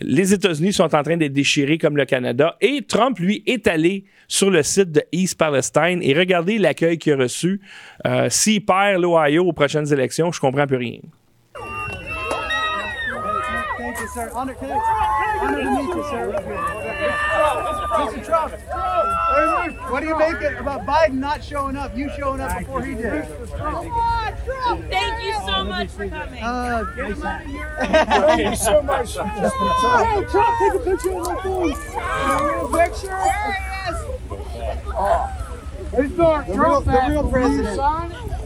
Les 0.00 0.34
États-Unis 0.34 0.74
sont 0.74 0.94
en 0.94 1.02
train 1.02 1.16
d'être 1.16 1.32
déchirés 1.32 1.78
comme 1.78 1.96
le 1.96 2.04
Canada. 2.04 2.56
Et 2.60 2.82
Trump, 2.86 3.18
lui, 3.18 3.42
est 3.46 3.66
allé 3.66 4.04
sur 4.28 4.50
le 4.50 4.62
site 4.62 4.92
de 4.92 5.02
East 5.12 5.38
Palestine 5.38 6.00
et 6.02 6.12
regardez 6.12 6.58
l'accueil 6.58 6.98
qu'il 6.98 7.14
a 7.14 7.16
reçu. 7.16 7.60
Euh, 8.06 8.28
S'il 8.28 8.64
perd 8.64 9.00
l'Ohio 9.00 9.44
aux 9.44 9.52
prochaines 9.52 9.90
élections, 9.92 10.30
je 10.32 10.40
comprends 10.40 10.66
plus 10.66 10.76
rien. 10.76 10.98
You, 14.06 14.12
sir. 14.12 14.30
Honor, 14.34 14.54
can 14.54 14.70
honor 14.70 15.62
to 15.62 15.70
meet 15.70 15.88
you, 15.88 16.04
sir. 16.04 16.32
Mr. 17.96 18.24
Trump, 18.24 18.52
what 19.90 20.00
do 20.00 20.06
you 20.06 20.18
make 20.18 20.40
it 20.42 20.58
about 20.58 20.86
Biden 20.86 21.14
not 21.14 21.42
showing 21.42 21.76
up? 21.76 21.96
You 21.96 22.10
showing 22.16 22.40
up 22.40 22.58
before 22.58 22.84
he 22.84 22.94
did. 22.94 23.26
Trump, 23.56 24.90
Thank 24.90 25.24
you 25.24 25.34
so 25.46 25.64
much 25.64 25.88
for 25.90 26.08
coming. 26.08 26.42
Uh, 26.42 26.84
Thank 26.96 28.50
you 28.50 28.56
so 28.56 28.82
much. 28.82 29.14
Hey, 29.14 30.24
Trump, 30.30 30.58
take 30.58 30.74
a 30.74 30.78
picture 30.84 31.12
of 31.12 31.26
my 31.26 31.42
phone. 31.42 31.72
A 31.72 32.86
picture? 32.86 33.08
Yes. 33.08 34.04
Oh. 34.98 35.42
It's 35.92 36.14
Trump, 36.14 36.46
the 36.46 36.58
real, 36.58 36.80
the 36.80 37.04
real 37.08 37.30
president. 37.30 38.45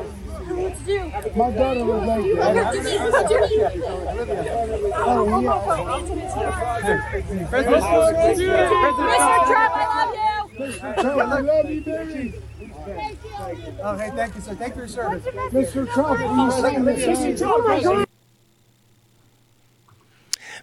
Trump, 10.97 11.17
I 11.31 11.41
love 11.41 11.69
you. 11.69 11.81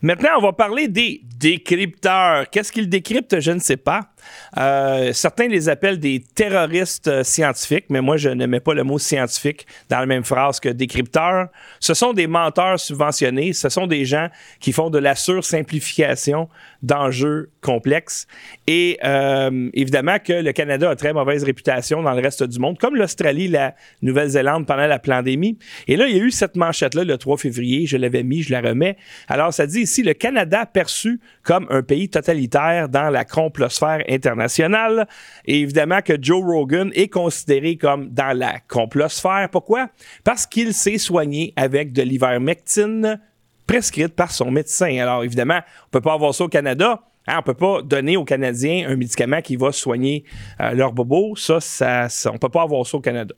Maintenant, 0.01 0.31
on 0.39 0.43
va 0.43 0.53
parler 0.53 0.87
des 0.89 1.21
décrypteurs. 1.39 2.49
Qu'est-ce 2.51 2.71
qu'ils 2.71 2.89
décryptent? 2.89 3.41
Je 3.41 3.51
ne 3.51 3.59
sais 3.59 3.77
pas. 3.77 4.13
Euh, 4.57 5.13
certains 5.13 5.49
les 5.49 5.69
appellent 5.69 5.99
des 5.99 6.23
terroristes 6.35 7.09
euh, 7.09 7.23
scientifiques, 7.23 7.87
mais 7.89 8.01
moi, 8.01 8.17
je 8.17 8.29
ne 8.29 8.47
mets 8.47 8.61
pas 8.61 8.75
le 8.75 8.85
mot 8.85 8.99
scientifique 8.99 9.67
dans 9.89 9.99
la 9.99 10.07
même 10.07 10.25
phrase 10.25 10.61
que 10.61 10.69
décrypteur. 10.69 11.49
Ce 11.81 11.95
sont 11.95 12.13
des 12.13 12.27
menteurs 12.27 12.81
subventionnés. 12.81 13.53
Ce 13.53 13.69
sont 13.69 13.87
des 13.87 14.05
gens 14.05 14.29
qui 14.61 14.73
font 14.73 14.91
de 14.91 14.99
la 14.99 15.15
sursimplification 15.15 16.49
d'enjeux 16.83 17.51
complexes. 17.61 18.27
Et 18.67 18.99
euh, 19.05 19.69
évidemment 19.75 20.19
que 20.19 20.33
le 20.33 20.53
Canada 20.53 20.91
a 20.91 20.97
très 20.97 21.13
mauvaise 21.13 21.45
réputation 21.45 22.03
dans 22.03 22.13
le 22.13 22.23
reste 22.23 22.45
du 22.45 22.59
monde, 22.59 22.79
comme 22.79 22.97
l'Australie, 22.97 23.49
la 23.49 23.75
Nouvelle-Zélande 24.03 24.67
pendant 24.67 24.87
la 24.87 24.99
pandémie. 24.99 25.59
Et 25.87 25.97
là, 25.97 26.07
il 26.07 26.17
y 26.17 26.21
a 26.21 26.23
eu 26.23 26.31
cette 26.31 26.57
manchette-là 26.57 27.05
le 27.05 27.19
3 27.19 27.37
février. 27.39 27.87
Je 27.87 27.97
l'avais 27.97 28.23
mis, 28.23 28.43
je 28.43 28.53
la 28.53 28.61
remets. 28.61 28.97
Alors, 29.29 29.53
ça 29.53 29.67
dit 29.67 29.81
ici, 29.81 30.03
le 30.03 30.15
Canada 30.15 30.67
perçu 30.67 31.21
comme 31.43 31.67
un 31.71 31.83
pays 31.83 32.09
totalitaire 32.09 32.89
dans 32.89 33.11
la 33.11 33.25
complosphère 33.25 34.03
internationale. 34.09 35.07
Et 35.45 35.61
évidemment 35.61 36.01
que 36.03 36.15
Joe 36.21 36.43
Rogan 36.43 36.91
est 36.95 37.09
considéré 37.09 37.77
comme 37.77 38.09
dans 38.09 38.37
la 38.37 38.61
complosphère. 38.61 39.49
Pourquoi? 39.51 39.89
Parce 40.25 40.47
qu'il 40.47 40.75
s'est 40.75 40.99
soigné 40.99 41.53
avec 41.57 41.93
de 41.93 42.03
l'ivermectine 42.03 43.21
prescrite 43.67 44.17
par 44.17 44.33
son 44.33 44.51
médecin. 44.51 44.99
Alors 44.99 45.23
évidemment, 45.23 45.61
on 45.87 45.91
peut 45.91 46.01
pas 46.01 46.15
avoir 46.15 46.35
ça 46.35 46.45
au 46.45 46.49
Canada. 46.49 47.03
Hein, 47.29 47.37
on 47.41 47.43
peut 47.43 47.55
pas 47.55 47.83
donner 47.83 48.17
aux 48.17 48.25
Canadiens 48.25 48.89
un 48.89 48.97
médicament 48.97 49.43
qui 49.43 49.57
va 49.57 49.71
soigner 49.71 50.25
euh, 50.61 50.73
leur 50.73 50.93
bobo. 50.93 51.37
Ça, 51.37 51.61
ça, 51.61 52.09
ça, 52.09 52.33
on 52.33 52.39
peut 52.39 52.49
pas 52.49 52.63
avoir 52.63 52.87
ça 52.87 52.97
au 52.97 53.01
Canada. 53.01 53.35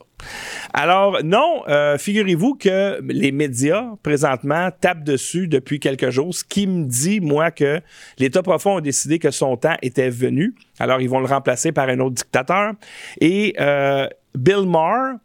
Alors, 0.72 1.18
non, 1.24 1.62
euh, 1.68 1.98
figurez-vous 1.98 2.54
que 2.54 3.00
les 3.02 3.32
médias, 3.32 3.86
présentement, 4.02 4.70
tapent 4.80 5.02
dessus 5.02 5.48
depuis 5.48 5.80
quelques 5.80 6.10
jours, 6.10 6.32
ce 6.32 6.44
qui 6.44 6.68
me 6.68 6.84
dit, 6.84 7.20
moi, 7.20 7.50
que 7.50 7.80
l'État 8.18 8.42
profond 8.42 8.76
a 8.76 8.80
décidé 8.80 9.18
que 9.18 9.32
son 9.32 9.56
temps 9.56 9.76
était 9.82 10.10
venu. 10.10 10.54
Alors, 10.78 11.00
ils 11.00 11.10
vont 11.10 11.20
le 11.20 11.26
remplacer 11.26 11.72
par 11.72 11.88
un 11.88 11.98
autre 11.98 12.14
dictateur. 12.14 12.74
Et 13.20 13.56
euh, 13.58 14.06
Bill 14.36 14.66
Maher, 14.66 15.16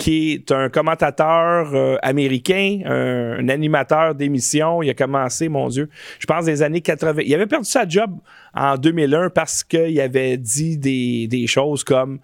qui 0.00 0.32
est 0.32 0.50
un 0.50 0.70
commentateur 0.70 1.74
euh, 1.74 1.96
américain, 2.00 2.80
un, 2.86 3.48
animateur 3.50 4.14
d'émission. 4.14 4.82
Il 4.82 4.88
a 4.88 4.94
commencé, 4.94 5.50
mon 5.50 5.68
Dieu, 5.68 5.90
je 6.18 6.24
pense 6.24 6.46
des 6.46 6.62
années 6.62 6.80
80. 6.80 7.20
Il 7.26 7.34
avait 7.34 7.46
perdu 7.46 7.68
sa 7.68 7.86
job 7.86 8.16
en 8.54 8.76
2001 8.76 9.28
parce 9.28 9.62
qu'il 9.62 10.00
avait 10.00 10.38
dit 10.38 10.78
des, 10.78 11.28
des 11.28 11.46
choses 11.46 11.84
comme 11.84 12.18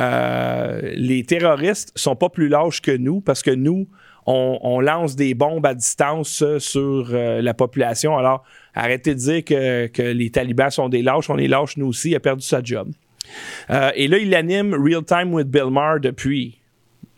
euh, 0.00 0.92
les 0.96 1.22
terroristes 1.22 1.92
sont 1.94 2.16
pas 2.16 2.30
plus 2.30 2.48
lâches 2.48 2.82
que 2.82 2.96
nous 2.96 3.20
parce 3.20 3.42
que 3.44 3.52
nous, 3.52 3.86
on, 4.26 4.80
lance 4.80 5.16
des 5.16 5.34
bombes 5.34 5.66
à 5.66 5.74
distance 5.74 6.44
sur 6.58 7.08
euh, 7.12 7.42
la 7.42 7.54
population. 7.54 8.16
Alors, 8.16 8.44
arrêtez 8.74 9.14
de 9.14 9.20
dire 9.20 9.44
que, 9.44 9.86
que, 9.86 10.02
les 10.02 10.30
talibans 10.30 10.70
sont 10.70 10.88
des 10.88 11.02
lâches. 11.02 11.30
On 11.30 11.34
les 11.34 11.48
lâche 11.48 11.76
nous 11.76 11.86
aussi. 11.86 12.10
Il 12.10 12.16
a 12.16 12.20
perdu 12.20 12.42
sa 12.42 12.60
job. 12.62 12.90
et 13.68 14.08
là, 14.08 14.18
il 14.18 14.34
anime 14.34 14.74
Real 14.74 15.04
Time 15.04 15.32
with 15.32 15.48
Bill 15.48 15.70
Maher 15.70 16.00
depuis 16.00 16.59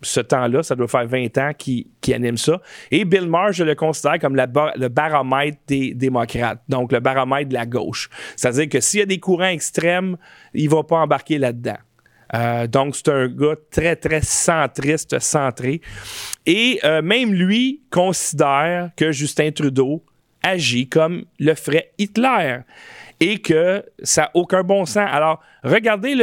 ce 0.02 0.20
temps-là, 0.20 0.62
ça 0.62 0.74
doit 0.74 0.88
faire 0.88 1.06
20 1.06 1.38
ans 1.38 1.52
qu'il 1.56 1.86
anime 2.12 2.36
ça. 2.36 2.60
Et 2.90 3.04
Bill 3.04 3.28
Maher, 3.28 3.52
je 3.52 3.64
le 3.64 3.74
considère 3.74 4.18
comme 4.18 4.36
le 4.36 4.88
baromètre 4.88 5.58
des 5.66 5.94
démocrates, 5.94 6.62
donc 6.68 6.92
le 6.92 7.00
baromètre 7.00 7.48
de 7.48 7.54
la 7.54 7.66
gauche. 7.66 8.08
C'est-à-dire 8.36 8.68
que 8.68 8.80
s'il 8.80 9.00
y 9.00 9.02
a 9.02 9.06
des 9.06 9.18
courants 9.18 9.44
extrêmes, 9.44 10.16
il 10.54 10.68
va 10.68 10.82
pas 10.82 10.96
embarquer 10.96 11.38
là-dedans. 11.38 11.78
Euh, 12.34 12.66
donc, 12.66 12.96
c'est 12.96 13.10
un 13.10 13.28
gars 13.28 13.56
très, 13.70 13.96
très 13.96 14.22
centriste, 14.22 15.18
centré. 15.18 15.80
Et 16.46 16.80
euh, 16.84 17.02
même 17.02 17.32
lui 17.32 17.82
considère 17.90 18.90
que 18.96 19.12
Justin 19.12 19.50
Trudeau 19.50 20.02
agit 20.42 20.88
comme 20.88 21.24
le 21.38 21.54
ferait 21.54 21.92
Hitler 21.98 22.60
et 23.20 23.38
que 23.38 23.84
ça 24.02 24.22
n'a 24.22 24.30
aucun 24.34 24.62
bon 24.62 24.84
sens. 24.84 25.08
Alors, 25.10 25.40
regardez 25.62 26.16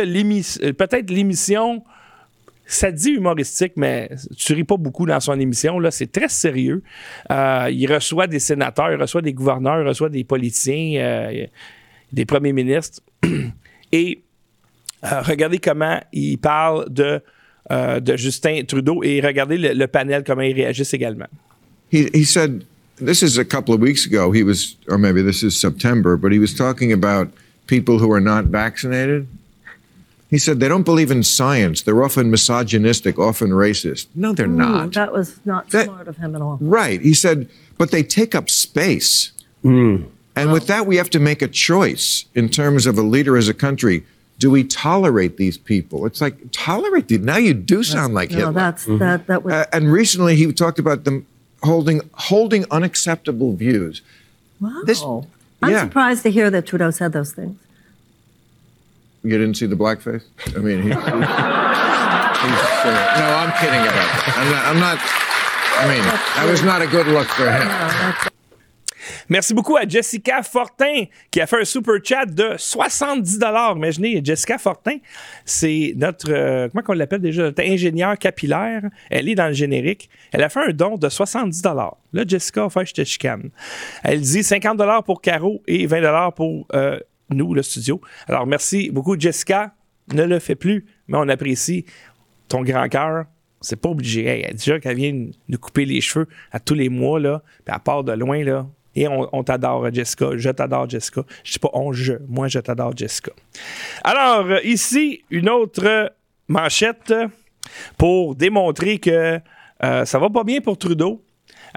peut-être 0.74 1.10
l'émission 1.10 1.84
ça 2.70 2.92
dit 2.92 3.14
humoristique, 3.14 3.74
mais 3.78 4.12
tu 4.38 4.54
ris 4.54 4.64
pas 4.64 4.78
beaucoup 4.78 5.08
dans 5.08 5.20
son 5.20 5.38
émission. 5.40 5.80
Là, 5.80 5.90
c'est 5.90 6.12
très 6.12 6.30
sérieux. 6.30 6.84
Euh, 7.32 7.68
il 7.72 7.92
reçoit 7.92 8.28
des 8.28 8.38
sénateurs, 8.38 9.00
reçoit 9.00 9.24
des 9.24 9.34
gouverneurs, 9.34 9.84
reçoit 9.84 10.10
des 10.10 10.24
politiciens, 10.24 11.02
euh, 11.02 11.46
des 12.14 12.26
premiers 12.26 12.54
ministres. 12.54 13.02
Et 13.92 14.22
euh, 15.04 15.22
regardez 15.22 15.58
comment 15.58 16.00
il 16.14 16.38
parle 16.38 16.94
de, 16.94 17.20
de 17.72 18.18
Justin 18.18 18.64
Trudeau 18.68 19.02
et 19.04 19.20
regardez 19.22 19.58
le, 19.58 19.88
panel, 19.88 20.24
comment 20.24 20.42
ils 20.42 20.54
réagissent 20.54 20.94
également. 20.94 21.28
He, 21.92 22.08
he 22.14 22.24
said, 22.24 22.64
this 23.04 23.24
is 23.24 23.40
a 23.40 23.46
couple 23.46 23.74
of 23.74 23.82
weeks 23.82 24.06
ago, 24.06 24.32
he 24.32 24.44
was, 24.44 24.76
or 24.88 25.00
maybe 25.00 25.24
this 25.24 25.42
is 25.42 25.60
September, 25.60 26.18
but 26.18 26.32
he 26.32 26.38
was 26.38 26.54
talking 26.54 26.94
about 26.94 27.30
people 27.66 27.98
who 27.98 28.12
are 28.12 28.22
not 28.22 28.46
vaccinated. 28.46 29.28
He 30.30 30.38
said 30.38 30.60
they 30.60 30.68
don't 30.68 30.84
believe 30.84 31.10
in 31.10 31.24
science. 31.24 31.82
They're 31.82 32.04
often 32.04 32.30
misogynistic, 32.30 33.18
often 33.18 33.50
racist. 33.50 34.08
No, 34.14 34.32
they're 34.32 34.46
Ooh, 34.46 34.50
not. 34.50 34.94
That 34.94 35.12
was 35.12 35.40
not 35.44 35.70
that, 35.72 35.86
smart 35.86 36.08
of 36.08 36.18
him 36.18 36.36
at 36.36 36.42
all. 36.42 36.60
Right. 36.62 37.02
He 37.02 37.14
said, 37.14 37.50
but 37.78 37.92
they 37.92 38.04
take 38.04 38.36
up 38.36 38.50
space. 38.50 39.32
Mm. 39.64 40.10
And 40.36 40.52
with 40.52 40.68
that, 40.68 40.86
we 40.86 40.98
have 40.98 41.10
to 41.10 41.20
make 41.20 41.42
a 41.42 41.48
choice 41.48 42.26
in 42.36 42.48
terms 42.48 42.86
of 42.86 42.98
a 42.98 43.02
leader 43.02 43.38
as 43.38 43.50
a 43.50 43.54
country. 43.54 44.06
Do 44.38 44.50
we 44.52 44.64
tolerate 44.64 45.36
these 45.38 45.58
people? 45.58 46.06
It's 46.06 46.22
like 46.22 46.36
tolerate 46.52 47.10
them. 47.10 47.26
Now 47.26 47.38
you 47.38 47.54
do 47.54 47.84
sound 47.84 48.16
that's, 48.16 48.32
like 48.32 48.32
no, 48.32 48.38
Hitler. 48.38 48.54
That's 48.54 48.86
mm-hmm. 48.86 48.98
that. 49.00 49.28
That 49.28 49.44
was. 49.44 49.54
Uh, 49.54 49.66
and 49.74 49.92
recently, 49.92 50.36
he 50.36 50.54
talked 50.54 50.80
about 50.80 51.04
them 51.04 51.26
holding 51.64 52.10
holding 52.14 52.66
unacceptable 52.72 53.56
views. 53.56 54.02
Wow. 54.62 54.82
This, 54.86 55.04
I'm 55.04 55.72
yeah. 55.72 55.84
surprised 55.84 56.24
to 56.24 56.32
hear 56.32 56.50
that 56.52 56.68
Trudeau 56.68 56.92
said 56.92 57.12
those 57.12 57.34
things. 57.34 57.60
You 59.24 59.38
didn't 59.38 59.56
see 59.56 59.66
the 59.66 59.76
blackface? 59.76 60.24
I 60.56 60.60
mean, 60.60 60.82
he, 60.82 60.90
he's, 60.90 60.96
uh, 60.96 61.16
no, 63.20 63.26
I'm 63.36 63.52
kidding 63.60 63.82
about 63.82 64.08
that. 64.16 64.34
I'm 64.38 64.50
not, 64.50 64.66
I'm 64.66 64.80
not, 64.80 64.98
I 65.80 65.88
mean, 65.88 66.04
that 66.36 66.48
was 66.50 66.64
not 66.64 66.82
a 66.82 66.88
good 66.88 67.08
look 67.08 67.28
for 67.28 67.52
him. 67.52 67.68
Merci 69.30 69.54
beaucoup 69.54 69.78
à 69.78 69.88
Jessica 69.88 70.42
Fortin 70.42 71.06
qui 71.32 71.40
a 71.40 71.48
fait 71.48 71.62
un 71.62 71.66
super 71.66 71.96
chat 72.04 72.26
de 72.26 72.56
70 72.58 73.40
Imaginez, 73.76 74.22
Jessica 74.24 74.58
Fortin, 74.58 74.98
c'est 75.46 75.94
notre, 75.96 76.32
euh, 76.32 76.68
comment 76.70 76.84
on 76.90 76.94
l'appelle 76.94 77.22
déjà, 77.22 77.44
notre 77.44 77.64
ingénieure 77.64 78.18
capillaire. 78.18 78.84
Elle 79.10 79.30
est 79.30 79.36
dans 79.36 79.48
le 79.48 79.54
générique. 79.54 80.10
Elle 80.32 80.44
a 80.44 80.50
fait 80.50 80.62
un 80.62 80.74
don 80.74 80.96
de 80.98 81.10
70 81.10 81.62
Là, 81.64 82.24
Jessica 82.28 82.66
a 82.66 82.70
fait 82.70 82.86
je. 82.86 83.28
Elle 84.04 84.22
dit 84.22 84.44
50 84.44 85.06
pour 85.06 85.22
Caro 85.22 85.62
et 85.68 85.86
20 85.86 86.32
pour 86.32 86.66
euh, 86.74 87.00
nous, 87.32 87.54
le 87.54 87.62
studio. 87.62 88.02
Alors, 88.28 88.46
merci 88.48 88.90
beaucoup, 88.90 89.20
Jessica. 89.20 89.74
Ne 90.14 90.24
le 90.24 90.40
fais 90.40 90.56
plus, 90.56 90.86
mais 91.08 91.18
on 91.18 91.28
apprécie 91.30 91.86
ton 92.48 92.62
grand 92.62 92.88
cœur. 92.90 93.26
C'est 93.62 93.80
pas 93.80 93.90
obligé. 93.90 94.46
dit 94.50 94.54
déjà 94.54 94.80
qu'elle 94.80 94.96
vient 94.96 95.28
nous 95.48 95.58
couper 95.58 95.86
les 95.86 96.02
cheveux 96.02 96.28
à 96.52 96.60
tous 96.60 96.74
les 96.74 96.90
mois, 96.90 97.20
là, 97.20 97.44
puis 97.66 97.74
elle 97.74 97.82
part 97.82 98.04
de 98.04 98.14
loin, 98.14 98.44
là. 98.44 98.66
Et 98.96 99.08
on, 99.08 99.44
t'adore, 99.44 99.94
Jessica. 99.94 100.32
Je 100.36 100.50
t'adore, 100.50 100.90
Jessica. 100.90 101.22
Je 101.44 101.54
dis 101.54 101.60
pas 101.60 101.70
on, 101.74 101.94
je. 101.94 102.14
Moi, 102.28 102.48
je 102.48 102.60
t'adore, 102.60 102.98
Jessica. 102.98 103.32
Alors, 104.04 104.60
ici, 104.64 105.24
une 105.30 105.48
autre 105.48 106.12
manchette 106.48 107.14
pour 107.98 108.36
démontrer 108.36 108.98
que 108.98 109.40
euh, 109.84 110.06
ça 110.06 110.20
va 110.20 110.30
pas 110.30 110.44
bien 110.44 110.60
pour 110.60 110.78
Trudeau 110.78 111.24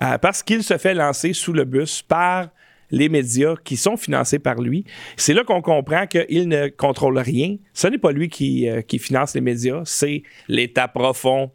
euh, 0.03 0.19
parce 0.19 0.43
qu'il 0.43 0.63
se 0.63 0.79
fait 0.79 0.95
lancer 0.95 1.33
sous 1.33 1.53
le 1.53 1.65
bus 1.65 2.03
par 2.03 2.49
les 2.93 3.09
médias 3.09 3.57
qui 3.65 3.77
sont 3.77 3.97
financés 3.97 4.39
par 4.39 4.61
lui. 4.61 4.85
C'est 5.17 5.35
là 5.35 5.43
qu'on 5.43 5.63
comprend 5.63 6.07
qu'il 6.07 6.49
ne 6.49 6.69
contrôle 6.69 7.19
rien. 7.19 7.57
Ce 7.73 7.89
n'est 7.89 7.99
pas 7.99 8.13
lui 8.13 8.29
qui, 8.29 8.69
qui 8.87 9.01
finance 9.01 9.35
les 9.35 9.41
médias, 9.41 9.83
c'est 9.85 10.23
l'État 10.49 10.87
profond 10.87 11.51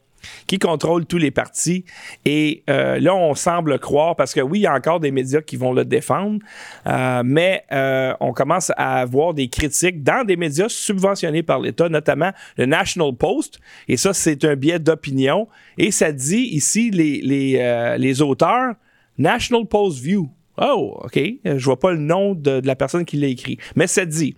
qui 0.48 0.60
contrôle 0.60 1.06
tous 1.06 1.18
les 1.18 1.32
partis. 1.32 1.86
Et 2.26 2.64
euh, 2.70 3.00
là, 3.00 3.16
on 3.16 3.36
semble 3.36 3.80
croire, 3.80 4.16
parce 4.16 4.34
que 4.34 4.42
oui, 4.42 4.60
il 4.60 4.62
y 4.64 4.68
a 4.68 4.74
encore 4.74 5.00
des 5.00 5.12
médias 5.12 5.42
qui 5.42 5.56
vont 5.56 5.74
le 5.74 5.86
défendre, 5.86 6.40
euh, 6.88 7.22
mais 7.26 7.64
euh, 7.72 8.14
on 8.20 8.34
commence 8.34 8.72
à 8.78 9.00
avoir 9.00 9.34
des 9.34 9.48
critiques 9.50 10.04
dans 10.04 10.26
des 10.26 10.38
médias 10.38 10.70
subventionnés 10.70 11.44
par 11.44 11.60
l'État, 11.60 11.90
notamment 11.90 12.32
le 12.58 12.66
National 12.66 13.14
Post. 13.16 13.60
Et 13.88 13.98
ça, 13.98 14.14
c'est 14.14 14.44
un 14.46 14.56
biais 14.56 14.80
d'opinion. 14.80 15.48
Et 15.78 15.92
ça 15.92 16.12
dit 16.12 16.50
ici, 16.52 16.92
les, 16.92 17.22
les, 17.22 17.96
les 17.98 18.22
auteurs, 18.22 18.74
National 19.18 19.66
Post 19.66 20.00
View. 20.00 20.30
Oh, 20.58 21.00
OK. 21.04 21.20
Je 21.44 21.64
vois 21.66 21.80
pas 21.80 21.92
le 21.92 22.00
nom 22.00 22.34
de, 22.34 22.62
la 22.64 22.76
personne 22.76 23.06
qui 23.06 23.18
l'a 23.18 23.28
écrit. 23.28 23.58
Mais 23.76 23.88
ça 23.88 24.06
dit 24.06 24.36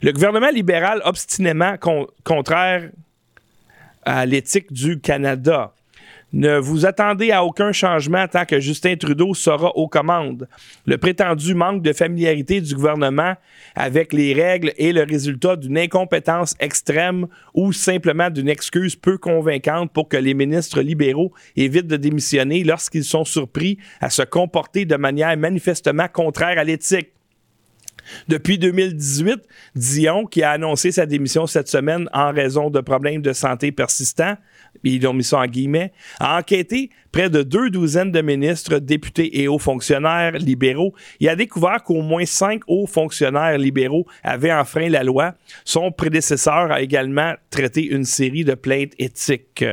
le 0.00 0.12
gouvernement 0.12 0.50
libéral 0.50 1.02
obstinément 1.04 1.74
contraire 2.24 2.90
à 4.04 4.26
l'éthique 4.26 4.72
du 4.72 5.00
Canada. 5.00 5.74
Ne 6.32 6.56
vous 6.56 6.86
attendez 6.86 7.30
à 7.30 7.44
aucun 7.44 7.72
changement 7.72 8.26
tant 8.26 8.46
que 8.46 8.58
Justin 8.58 8.96
Trudeau 8.96 9.34
sera 9.34 9.76
aux 9.76 9.86
commandes. 9.86 10.48
Le 10.86 10.96
prétendu 10.96 11.54
manque 11.54 11.82
de 11.82 11.92
familiarité 11.92 12.62
du 12.62 12.74
gouvernement 12.74 13.34
avec 13.74 14.14
les 14.14 14.32
règles 14.32 14.72
est 14.78 14.92
le 14.92 15.02
résultat 15.02 15.56
d'une 15.56 15.76
incompétence 15.76 16.54
extrême 16.58 17.26
ou 17.52 17.74
simplement 17.74 18.30
d'une 18.30 18.48
excuse 18.48 18.96
peu 18.96 19.18
convaincante 19.18 19.92
pour 19.92 20.08
que 20.08 20.16
les 20.16 20.32
ministres 20.32 20.80
libéraux 20.80 21.32
évitent 21.54 21.86
de 21.86 21.98
démissionner 21.98 22.64
lorsqu'ils 22.64 23.04
sont 23.04 23.26
surpris 23.26 23.76
à 24.00 24.08
se 24.08 24.22
comporter 24.22 24.86
de 24.86 24.96
manière 24.96 25.36
manifestement 25.36 26.08
contraire 26.08 26.58
à 26.58 26.64
l'éthique. 26.64 27.10
Depuis 28.28 28.58
2018, 28.58 29.40
Dion, 29.74 30.26
qui 30.26 30.42
a 30.42 30.50
annoncé 30.52 30.92
sa 30.92 31.06
démission 31.06 31.46
cette 31.46 31.68
semaine 31.68 32.08
en 32.12 32.32
raison 32.32 32.70
de 32.70 32.80
problèmes 32.80 33.22
de 33.22 33.32
santé 33.32 33.72
persistants, 33.72 34.36
ils 34.84 35.06
ont 35.06 35.12
mis 35.12 35.24
ça 35.24 35.38
en 35.38 35.46
guillemets, 35.46 35.92
a 36.18 36.38
enquêté 36.38 36.90
près 37.12 37.28
de 37.28 37.42
deux 37.42 37.68
douzaines 37.68 38.10
de 38.10 38.22
ministres, 38.22 38.78
députés 38.78 39.42
et 39.42 39.46
hauts 39.46 39.58
fonctionnaires 39.58 40.32
libéraux. 40.32 40.94
Il 41.20 41.28
a 41.28 41.36
découvert 41.36 41.82
qu'au 41.84 42.00
moins 42.00 42.24
cinq 42.24 42.62
hauts 42.66 42.86
fonctionnaires 42.86 43.58
libéraux 43.58 44.06
avaient 44.24 44.52
enfreint 44.52 44.88
la 44.88 45.04
loi. 45.04 45.34
Son 45.64 45.92
prédécesseur 45.92 46.72
a 46.72 46.80
également 46.80 47.34
traité 47.50 47.84
une 47.84 48.04
série 48.04 48.44
de 48.44 48.54
plaintes 48.54 48.92
éthiques. 48.98 49.64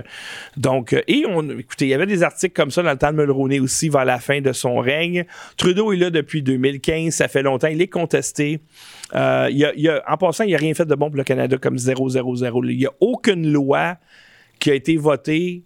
Donc, 0.58 0.92
euh, 0.92 1.02
et 1.08 1.24
on, 1.28 1.50
écoutez, 1.58 1.86
il 1.86 1.90
y 1.90 1.94
avait 1.94 2.06
des 2.06 2.24
articles 2.24 2.54
comme 2.54 2.72
ça 2.72 2.84
dans 2.84 2.92
le 2.92 2.98
temps 2.98 3.12
de 3.12 3.18
Mulroney 3.18 3.62
aussi 3.62 3.88
vers 3.88 4.06
la 4.06 4.20
fin 4.20 4.42
de 4.42 4.52
son 4.52 4.78
règne. 4.78 5.26
Trudeau 5.56 5.94
est 5.94 5.98
là 5.98 6.10
depuis 6.10 6.44
2015, 6.44 7.14
ça 7.14 7.30
fait 7.30 7.42
longtemps, 7.42 7.68
il 7.68 7.82
est 7.82 7.88
contesté. 7.88 8.19
Euh, 9.16 10.00
en 10.08 10.18
passant, 10.18 10.44
il 10.44 10.48
n'y 10.48 10.56
a 10.56 10.58
rien 10.58 10.74
fait 10.74 10.86
de 10.86 10.96
bon 10.96 11.10
pour 11.10 11.18
le 11.18 11.24
Canada 11.24 11.58
comme 11.58 11.78
000. 11.78 12.10
Il 12.10 12.78
n'y 12.78 12.86
a 12.86 12.92
aucune 13.00 13.52
loi 13.52 13.98
qui 14.60 14.72
a 14.72 14.74
été 14.74 14.98
voté 14.98 15.64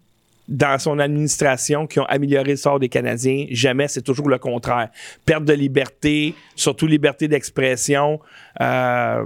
dans 0.48 0.78
son 0.78 1.00
administration 1.00 1.88
qui 1.88 2.00
ont 2.00 2.06
amélioré 2.06 2.52
le 2.52 2.58
sort 2.58 2.80
des 2.80 2.89
Canadiens. 2.89 3.46
Jamais, 3.50 3.88
c'est 3.88 4.02
toujours 4.02 4.30
le 4.30 4.38
contraire. 4.38 4.89
Perte 5.26 5.46
de 5.46 5.54
liberté, 5.54 6.36
surtout 6.56 6.88
liberté 6.88 7.28
d'expression. 7.28 8.20
Euh, 8.62 9.26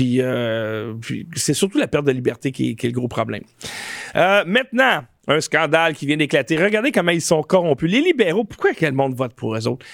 euh, 0.00 0.94
puis, 1.00 1.26
c'est 1.36 1.54
surtout 1.54 1.78
la 1.78 1.86
perte 1.86 2.04
de 2.04 2.12
liberté 2.12 2.52
qui, 2.52 2.70
est 2.70 2.82
le 2.84 2.90
gros 2.90 3.08
problème. 3.08 3.42
Maintenant, 4.14 5.04
un 5.26 5.40
scandale 5.40 5.94
qui 5.94 6.06
vient 6.06 6.16
d'éclater. 6.16 6.56
Regardez 6.62 6.92
comment 6.92 7.12
ils 7.12 7.20
sont 7.20 7.42
corrompus. 7.42 7.90
Les 7.90 8.00
libéraux, 8.00 8.44
pourquoi 8.44 8.72
quel 8.76 8.92
monde 8.92 9.14
vote 9.14 9.34
pour 9.34 9.54
eux 9.56 9.66
autres? 9.66 9.86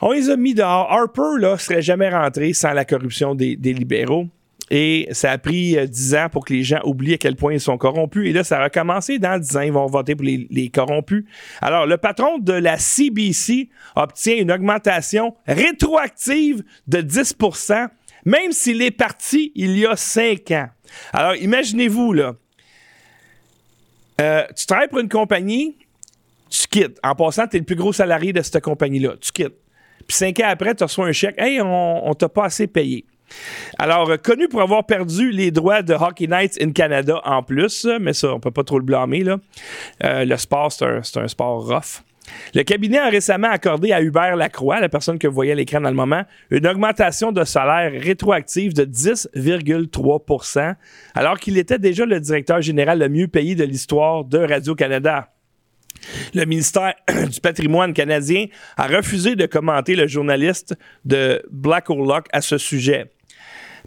On 0.00 0.12
les 0.12 0.30
a 0.30 0.36
mis 0.36 0.54
dehors. 0.54 0.90
Harper, 0.90 1.38
là, 1.38 1.58
serait 1.58 1.82
jamais 1.82 2.08
rentré 2.08 2.52
sans 2.52 2.72
la 2.72 2.84
corruption 2.84 3.34
des 3.34 3.56
libéraux. 3.56 4.26
Et 4.70 5.08
ça 5.12 5.30
a 5.30 5.38
pris 5.38 5.78
euh, 5.78 5.86
dix 5.86 6.14
ans 6.14 6.28
pour 6.30 6.44
que 6.44 6.52
les 6.52 6.64
gens 6.64 6.80
oublient 6.84 7.14
à 7.14 7.18
quel 7.18 7.36
point 7.36 7.52
ils 7.52 7.60
sont 7.60 7.78
corrompus. 7.78 8.28
Et 8.28 8.32
là, 8.32 8.42
ça 8.42 8.58
a 8.58 8.64
recommencé 8.64 9.18
dans 9.18 9.38
dix 9.38 9.56
ans. 9.56 9.60
Ils 9.60 9.72
vont 9.72 9.86
voter 9.86 10.16
pour 10.16 10.24
les, 10.24 10.70
corrompus. 10.70 11.24
Alors, 11.60 11.86
le 11.86 11.96
patron 11.96 12.38
de 12.38 12.52
la 12.52 12.76
CBC 12.76 13.68
obtient 13.94 14.36
une 14.36 14.50
augmentation 14.50 15.34
rétroactive 15.46 16.64
de 16.86 16.98
10% 16.98 17.88
même 18.24 18.50
s'il 18.50 18.82
est 18.82 18.90
parti 18.90 19.52
il 19.54 19.78
y 19.78 19.86
a 19.86 19.94
cinq 19.94 20.50
ans. 20.50 20.66
Alors, 21.12 21.36
imaginez-vous, 21.36 22.12
là. 22.12 22.34
Euh, 24.20 24.44
tu 24.56 24.66
travailles 24.66 24.88
pour 24.88 24.98
une 24.98 25.08
compagnie, 25.08 25.76
tu 26.50 26.66
quittes. 26.66 26.98
En 27.04 27.14
passant, 27.14 27.46
tu 27.46 27.54
es 27.54 27.60
le 27.60 27.64
plus 27.64 27.76
gros 27.76 27.92
salarié 27.92 28.32
de 28.32 28.42
cette 28.42 28.60
compagnie-là. 28.60 29.14
Tu 29.20 29.30
quittes. 29.30 29.54
Puis 30.06 30.16
cinq 30.16 30.40
ans 30.40 30.48
après, 30.48 30.74
tu 30.74 30.84
reçois 30.84 31.06
un 31.06 31.12
chèque. 31.12 31.36
Hey, 31.38 31.60
on, 31.60 32.08
on 32.08 32.14
t'a 32.14 32.28
pas 32.28 32.44
assez 32.44 32.66
payé. 32.66 33.04
Alors, 33.78 34.10
euh, 34.10 34.16
connu 34.16 34.48
pour 34.48 34.62
avoir 34.62 34.84
perdu 34.84 35.30
les 35.30 35.50
droits 35.50 35.82
de 35.82 35.94
Hockey 35.94 36.26
Nights 36.26 36.58
in 36.60 36.72
Canada 36.72 37.20
en 37.24 37.42
plus, 37.42 37.86
mais 38.00 38.12
ça, 38.12 38.32
on 38.32 38.40
peut 38.40 38.50
pas 38.50 38.64
trop 38.64 38.78
le 38.78 38.84
blâmer. 38.84 39.24
Là. 39.24 39.38
Euh, 40.04 40.24
le 40.24 40.36
sport, 40.36 40.72
c'est 40.72 40.84
un, 40.84 41.28
sport 41.28 41.66
rough. 41.66 42.02
Le 42.54 42.64
cabinet 42.64 42.98
a 42.98 43.08
récemment 43.08 43.48
accordé 43.48 43.92
à 43.92 44.02
Hubert 44.02 44.34
Lacroix, 44.34 44.80
la 44.80 44.88
personne 44.88 45.16
que 45.16 45.28
vous 45.28 45.34
voyez 45.34 45.52
à 45.52 45.54
l'écran 45.54 45.80
dans 45.80 45.90
le 45.90 45.94
moment, 45.94 46.22
une 46.50 46.66
augmentation 46.66 47.30
de 47.30 47.44
salaire 47.44 47.92
rétroactive 48.02 48.74
de 48.74 48.84
10,3% 48.84 50.74
alors 51.14 51.38
qu'il 51.38 51.56
était 51.56 51.78
déjà 51.78 52.04
le 52.04 52.18
directeur 52.18 52.60
général 52.60 52.98
le 52.98 53.08
mieux 53.08 53.28
payé 53.28 53.54
de 53.54 53.62
l'histoire 53.62 54.24
de 54.24 54.38
Radio-Canada. 54.38 55.28
Le 56.34 56.44
ministère 56.44 56.94
du 57.30 57.40
patrimoine 57.40 57.92
canadien 57.92 58.46
a 58.76 58.86
refusé 58.86 59.36
de 59.36 59.46
commenter 59.46 59.96
le 59.96 60.06
journaliste 60.06 60.74
de 61.04 61.42
Black 61.50 61.90
O'Lock 61.90 62.26
à 62.32 62.40
ce 62.40 62.58
sujet. 62.58 63.10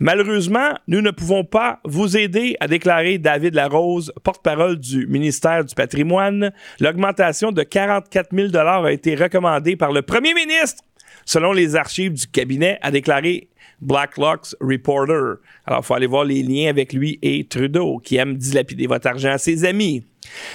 Malheureusement, 0.01 0.75
nous 0.87 1.01
ne 1.01 1.11
pouvons 1.11 1.43
pas 1.43 1.81
vous 1.83 2.15
aider, 2.15 2.55
à 2.61 2.69
déclarer 2.69 3.17
David 3.17 3.53
Larose, 3.53 4.13
porte-parole 4.23 4.79
du 4.79 5.05
ministère 5.07 5.65
du 5.65 5.75
Patrimoine. 5.75 6.53
L'augmentation 6.79 7.51
de 7.51 7.63
44 7.63 8.29
000 8.33 8.55
a 8.55 8.91
été 8.93 9.15
recommandée 9.15 9.75
par 9.75 9.91
le 9.91 10.01
premier 10.01 10.33
ministre, 10.33 10.85
selon 11.25 11.51
les 11.51 11.75
archives 11.75 12.13
du 12.13 12.27
cabinet, 12.27 12.79
a 12.81 12.91
déclaré 12.91 13.49
Blacklocks 13.81 14.55
Reporter. 14.61 15.37
Alors, 15.65 15.81
il 15.81 15.85
faut 15.85 15.93
aller 15.93 16.07
voir 16.07 16.23
les 16.23 16.43
liens 16.43 16.69
avec 16.69 16.93
lui 16.93 17.19
et 17.21 17.45
Trudeau, 17.45 17.99
qui 17.99 18.17
aime 18.17 18.35
dilapider 18.35 18.87
votre 18.87 19.07
argent 19.07 19.31
à 19.31 19.37
ses 19.37 19.65
amis. 19.65 20.03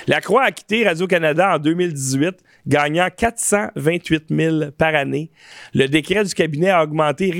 La 0.06 0.20
Croix 0.20 0.44
a 0.44 0.52
quitté 0.52 0.84
Radio-Canada 0.86 1.54
en 1.54 1.58
2018, 1.58 2.36
gagnant 2.66 3.08
428 3.14 4.24
000 4.30 4.70
par 4.76 4.94
année. 4.94 5.30
Le 5.74 5.86
décret 5.86 6.24
du 6.24 6.34
cabinet 6.34 6.70
a 6.70 6.82
augmenté 6.84 7.30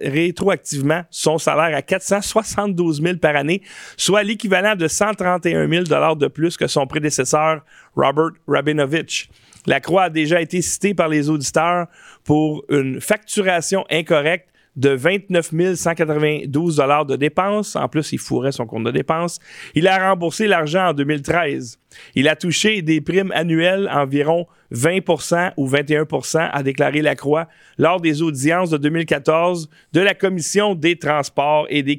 rétroactivement 0.00 1.02
son 1.10 1.38
salaire 1.38 1.76
à 1.76 1.82
472 1.82 3.02
000 3.02 3.16
par 3.18 3.36
année, 3.36 3.62
soit 3.96 4.22
l'équivalent 4.22 4.74
de 4.74 4.88
131 4.88 5.68
000 5.68 5.84
de 5.84 6.26
plus 6.28 6.56
que 6.56 6.66
son 6.66 6.86
prédécesseur 6.86 7.64
Robert 7.94 8.32
Rabinovich. 8.46 9.30
La 9.66 9.80
Croix 9.80 10.04
a 10.04 10.10
déjà 10.10 10.40
été 10.40 10.62
citée 10.62 10.94
par 10.94 11.08
les 11.08 11.28
auditeurs 11.28 11.86
pour 12.24 12.64
une 12.68 13.00
facturation 13.00 13.84
incorrecte 13.90 14.48
de 14.76 14.90
29 14.90 15.74
192 15.74 16.76
de 17.08 17.16
dépenses. 17.16 17.76
En 17.76 17.88
plus, 17.88 18.12
il 18.12 18.18
fourrait 18.18 18.52
son 18.52 18.66
compte 18.66 18.84
de 18.84 18.90
dépenses. 18.90 19.38
Il 19.74 19.88
a 19.88 20.10
remboursé 20.10 20.46
l'argent 20.46 20.88
en 20.88 20.92
2013. 20.92 21.78
Il 22.14 22.28
a 22.28 22.36
touché 22.36 22.82
des 22.82 23.00
primes 23.00 23.32
annuelles 23.34 23.90
environ 23.92 24.46
20% 24.72 25.52
ou 25.56 25.68
21% 25.68 26.50
a 26.52 26.62
déclaré 26.62 27.02
Lacroix 27.02 27.48
lors 27.78 28.00
des 28.00 28.22
audiences 28.22 28.70
de 28.70 28.76
2014 28.78 29.70
de 29.92 30.00
la 30.00 30.14
Commission 30.14 30.74
des 30.74 30.98
transports 30.98 31.66
et 31.70 31.82
des 31.82 31.98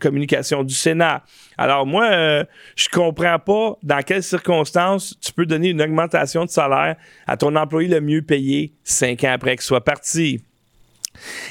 communications 0.00 0.62
du 0.62 0.74
Sénat. 0.74 1.24
Alors 1.56 1.86
moi, 1.86 2.04
euh, 2.10 2.44
je 2.76 2.88
comprends 2.88 3.38
pas 3.38 3.78
dans 3.82 4.02
quelles 4.02 4.22
circonstances 4.22 5.18
tu 5.20 5.32
peux 5.32 5.46
donner 5.46 5.70
une 5.70 5.82
augmentation 5.82 6.44
de 6.44 6.50
salaire 6.50 6.96
à 7.26 7.36
ton 7.36 7.56
employé 7.56 7.88
le 7.88 8.00
mieux 8.00 8.22
payé 8.22 8.74
cinq 8.84 9.24
ans 9.24 9.32
après 9.32 9.56
qu'il 9.56 9.62
soit 9.62 9.84
parti. 9.84 10.42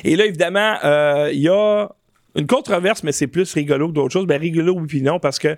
Et 0.04 0.16
là, 0.16 0.26
évidemment, 0.26 0.76
euh, 0.84 1.30
il 1.32 1.42
y 1.42 1.50
a 1.50 1.90
une 2.36 2.48
controverse, 2.48 3.04
mais 3.04 3.12
c'est 3.12 3.28
plus 3.28 3.54
rigolo 3.54 3.88
que 3.88 3.94
d'autres 3.94 4.14
choses. 4.14 4.28
Ben, 4.28 4.40
rigolo, 4.40 4.74
oui, 4.74 4.88
puis 4.88 5.02
non, 5.02 5.20
parce 5.20 5.40
que 5.40 5.58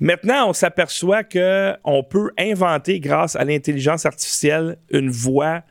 maintenant, 0.00 0.48
on 0.48 0.52
s'aperçoit 0.52 1.24
qu'on 1.24 2.04
peut 2.08 2.30
inventer, 2.38 3.00
grâce 3.00 3.36
à 3.36 3.44
l'intelligence 3.44 4.06
artificielle, 4.06 4.76
une 4.90 5.10
voix 5.10 5.62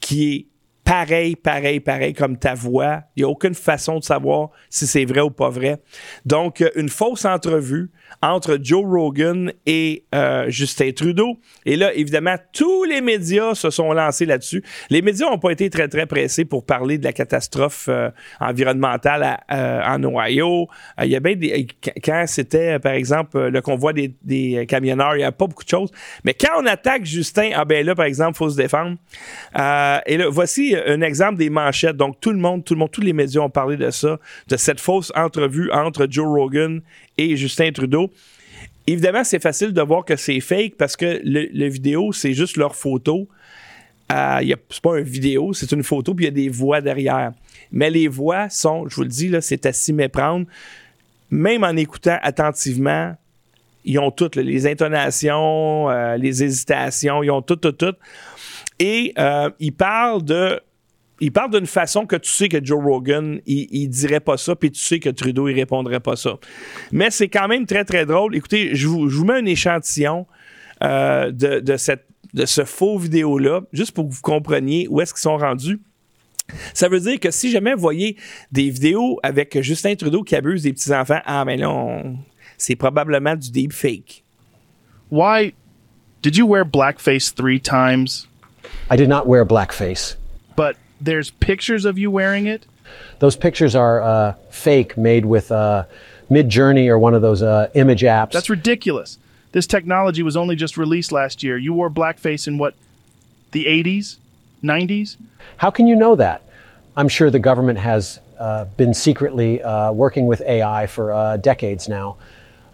qui 0.00 0.34
est 0.34 0.46
pareil, 0.84 1.36
pareil, 1.36 1.80
pareil 1.80 2.14
comme 2.14 2.38
ta 2.38 2.54
voix. 2.54 3.02
Il 3.16 3.20
n'y 3.20 3.24
a 3.24 3.28
aucune 3.28 3.54
façon 3.54 3.98
de 3.98 4.04
savoir 4.04 4.50
si 4.70 4.86
c'est 4.86 5.04
vrai 5.04 5.20
ou 5.20 5.30
pas 5.30 5.50
vrai. 5.50 5.80
Donc, 6.24 6.64
une 6.76 6.88
fausse 6.88 7.24
entrevue 7.24 7.90
entre 8.22 8.58
Joe 8.60 8.84
Rogan 8.84 9.52
et 9.66 10.04
euh, 10.14 10.46
Justin 10.48 10.90
Trudeau. 10.92 11.38
Et 11.64 11.76
là, 11.76 11.94
évidemment, 11.94 12.36
tous 12.52 12.84
les 12.84 13.00
médias 13.00 13.54
se 13.54 13.70
sont 13.70 13.92
lancés 13.92 14.26
là-dessus. 14.26 14.62
Les 14.90 15.02
médias 15.02 15.30
n'ont 15.30 15.38
pas 15.38 15.50
été 15.50 15.70
très, 15.70 15.88
très 15.88 16.06
pressés 16.06 16.44
pour 16.44 16.64
parler 16.64 16.98
de 16.98 17.04
la 17.04 17.12
catastrophe 17.12 17.86
euh, 17.88 18.10
environnementale 18.40 19.38
en 19.48 20.02
Ohio. 20.04 20.68
Il 21.02 21.08
y 21.08 21.16
a 21.16 21.20
bien 21.20 21.36
des... 21.36 21.66
Quand 22.04 22.24
c'était, 22.26 22.78
par 22.78 22.92
exemple, 22.92 23.48
le 23.48 23.60
convoi 23.60 23.92
des, 23.92 24.14
des 24.22 24.66
camionneurs, 24.66 25.14
il 25.14 25.18
n'y 25.18 25.24
a 25.24 25.32
pas 25.32 25.46
beaucoup 25.46 25.64
de 25.64 25.68
choses. 25.68 25.90
Mais 26.24 26.34
quand 26.34 26.60
on 26.60 26.66
attaque 26.66 27.04
Justin, 27.04 27.50
ah 27.54 27.64
ben 27.64 27.84
là, 27.84 27.94
par 27.94 28.06
exemple, 28.06 28.32
il 28.34 28.38
faut 28.38 28.50
se 28.50 28.56
défendre. 28.56 28.96
et 29.54 30.16
là, 30.16 30.28
voici 30.28 30.74
un 30.86 31.00
exemple 31.00 31.38
des 31.38 31.50
manchettes. 31.50 31.96
Donc, 31.96 32.20
tout 32.20 32.30
le 32.30 32.38
monde, 32.38 32.64
tout 32.64 32.74
le 32.74 32.80
monde, 32.80 32.90
tous 32.90 33.00
les 33.00 33.12
médias 33.12 33.40
ont 33.40 33.50
parlé 33.50 33.76
de 33.76 33.90
ça, 33.90 34.18
de 34.48 34.56
cette 34.56 34.80
fausse 34.80 35.12
entrevue 35.14 35.70
entre 35.72 36.06
Joe 36.10 36.26
Rogan 36.26 36.80
et 37.16 37.36
Justin 37.36 37.70
Trudeau. 37.72 38.07
Évidemment, 38.86 39.22
c'est 39.22 39.42
facile 39.42 39.72
de 39.72 39.82
voir 39.82 40.04
que 40.04 40.16
c'est 40.16 40.40
fake 40.40 40.76
parce 40.76 40.96
que 40.96 41.20
le, 41.22 41.68
vidéo, 41.68 42.12
c'est 42.12 42.32
juste 42.32 42.56
leur 42.56 42.74
photo. 42.74 43.28
Euh, 44.10 44.54
c'est 44.70 44.80
pas 44.80 44.98
une 44.98 45.04
vidéo, 45.04 45.52
c'est 45.52 45.70
une 45.72 45.82
photo, 45.82 46.14
puis 46.14 46.24
il 46.24 46.28
y 46.28 46.30
a 46.30 46.34
des 46.34 46.48
voix 46.48 46.80
derrière. 46.80 47.32
Mais 47.70 47.90
les 47.90 48.08
voix 48.08 48.48
sont, 48.48 48.88
je 48.88 48.96
vous 48.96 49.02
le 49.02 49.08
dis, 49.08 49.30
c'est 49.42 49.66
à 49.66 49.72
s'y 49.72 49.92
méprendre. 49.92 50.46
Même 51.30 51.64
en 51.64 51.76
écoutant 51.76 52.18
attentivement, 52.22 53.14
ils 53.84 53.98
ont 53.98 54.10
toutes, 54.10 54.36
les 54.36 54.66
intonations, 54.66 55.90
euh, 55.90 56.16
les 56.16 56.42
hésitations, 56.42 57.22
ils 57.22 57.30
ont 57.30 57.42
tout, 57.42 57.56
tout, 57.56 57.72
tout. 57.72 57.94
Et 58.78 59.12
euh, 59.18 59.50
ils 59.60 59.72
parlent 59.72 60.24
de 60.24 60.60
il 61.20 61.32
parle 61.32 61.50
d'une 61.50 61.66
façon 61.66 62.06
que 62.06 62.16
tu 62.16 62.30
sais 62.30 62.48
que 62.48 62.64
Joe 62.64 62.82
Rogan, 62.82 63.40
il, 63.46 63.88
dirait 63.88 64.20
pas 64.20 64.36
ça, 64.36 64.54
puis 64.54 64.70
tu 64.70 64.80
sais 64.80 65.00
que 65.00 65.10
Trudeau, 65.10 65.48
il 65.48 65.54
répondrait 65.54 66.00
pas 66.00 66.16
ça. 66.16 66.38
Mais 66.92 67.10
c'est 67.10 67.28
quand 67.28 67.48
même 67.48 67.66
très, 67.66 67.84
très 67.84 68.06
drôle. 68.06 68.36
Écoutez, 68.36 68.74
je 68.74 68.86
vous, 68.86 69.24
mets 69.24 69.34
un 69.34 69.46
échantillon 69.46 70.26
euh, 70.82 71.32
de, 71.32 71.76
cette, 71.76 72.06
de 72.34 72.46
ce 72.46 72.64
faux 72.64 72.98
vidéo-là, 72.98 73.62
juste 73.72 73.92
pour 73.92 74.08
que 74.08 74.14
vous 74.14 74.22
compreniez 74.22 74.86
où 74.88 75.00
est-ce 75.00 75.12
qu'ils 75.12 75.22
sont 75.22 75.38
rendus. 75.38 75.80
Ça 76.72 76.88
veut 76.88 77.00
dire 77.00 77.20
que 77.20 77.30
si 77.30 77.50
jamais 77.50 77.74
vous 77.74 77.80
voyez 77.80 78.16
des 78.52 78.70
vidéos 78.70 79.18
avec 79.22 79.60
Justin 79.60 79.94
Trudeau 79.96 80.22
qui 80.22 80.34
abuse 80.34 80.62
des 80.62 80.72
petits-enfants, 80.72 81.20
ah, 81.26 81.44
mais 81.44 81.56
là, 81.56 82.02
c'est 82.56 82.76
probablement 82.76 83.36
du 83.36 83.50
deepfake. 83.50 84.24
Why 85.10 85.52
did 86.22 86.36
you 86.36 86.46
wear 86.46 86.64
blackface 86.64 87.34
three 87.34 87.60
times? 87.60 88.26
I 88.90 88.96
did 88.96 89.08
not 89.08 89.26
wear 89.26 89.44
blackface. 89.44 90.16
But 90.56 90.76
there's 91.00 91.30
pictures 91.30 91.84
of 91.84 91.98
you 91.98 92.10
wearing 92.10 92.46
it? 92.46 92.66
Those 93.18 93.36
pictures 93.36 93.74
are 93.74 94.00
uh, 94.00 94.32
fake, 94.50 94.96
made 94.96 95.26
with 95.26 95.52
uh, 95.52 95.84
Midjourney 96.30 96.88
or 96.88 96.98
one 96.98 97.14
of 97.14 97.22
those 97.22 97.42
uh, 97.42 97.70
image 97.74 98.02
apps. 98.02 98.32
That's 98.32 98.50
ridiculous. 98.50 99.18
This 99.52 99.66
technology 99.66 100.22
was 100.22 100.36
only 100.36 100.56
just 100.56 100.76
released 100.76 101.10
last 101.10 101.42
year. 101.42 101.56
You 101.56 101.72
wore 101.72 101.90
blackface 101.90 102.46
in 102.46 102.58
what, 102.58 102.74
the 103.52 103.64
80s, 103.64 104.16
90s? 104.62 105.16
How 105.56 105.70
can 105.70 105.86
you 105.86 105.96
know 105.96 106.16
that? 106.16 106.42
I'm 106.96 107.08
sure 107.08 107.30
the 107.30 107.38
government 107.38 107.78
has 107.78 108.20
uh, 108.38 108.66
been 108.76 108.92
secretly 108.92 109.62
uh, 109.62 109.92
working 109.92 110.26
with 110.26 110.40
AI 110.42 110.86
for 110.86 111.12
uh, 111.12 111.36
decades 111.38 111.88
now. 111.88 112.16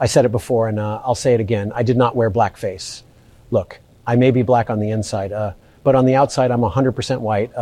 I 0.00 0.06
said 0.06 0.24
it 0.24 0.32
before 0.32 0.68
and 0.68 0.80
uh, 0.80 1.00
I'll 1.04 1.14
say 1.14 1.34
it 1.34 1.40
again. 1.40 1.72
I 1.74 1.82
did 1.82 1.96
not 1.96 2.16
wear 2.16 2.30
blackface. 2.30 3.02
Look, 3.50 3.78
I 4.06 4.16
may 4.16 4.30
be 4.30 4.42
black 4.42 4.68
on 4.68 4.80
the 4.80 4.90
inside, 4.90 5.32
uh, 5.32 5.52
but 5.84 5.94
on 5.94 6.06
the 6.06 6.16
outside, 6.16 6.50
I'm 6.50 6.60
100% 6.60 7.20
white. 7.20 7.52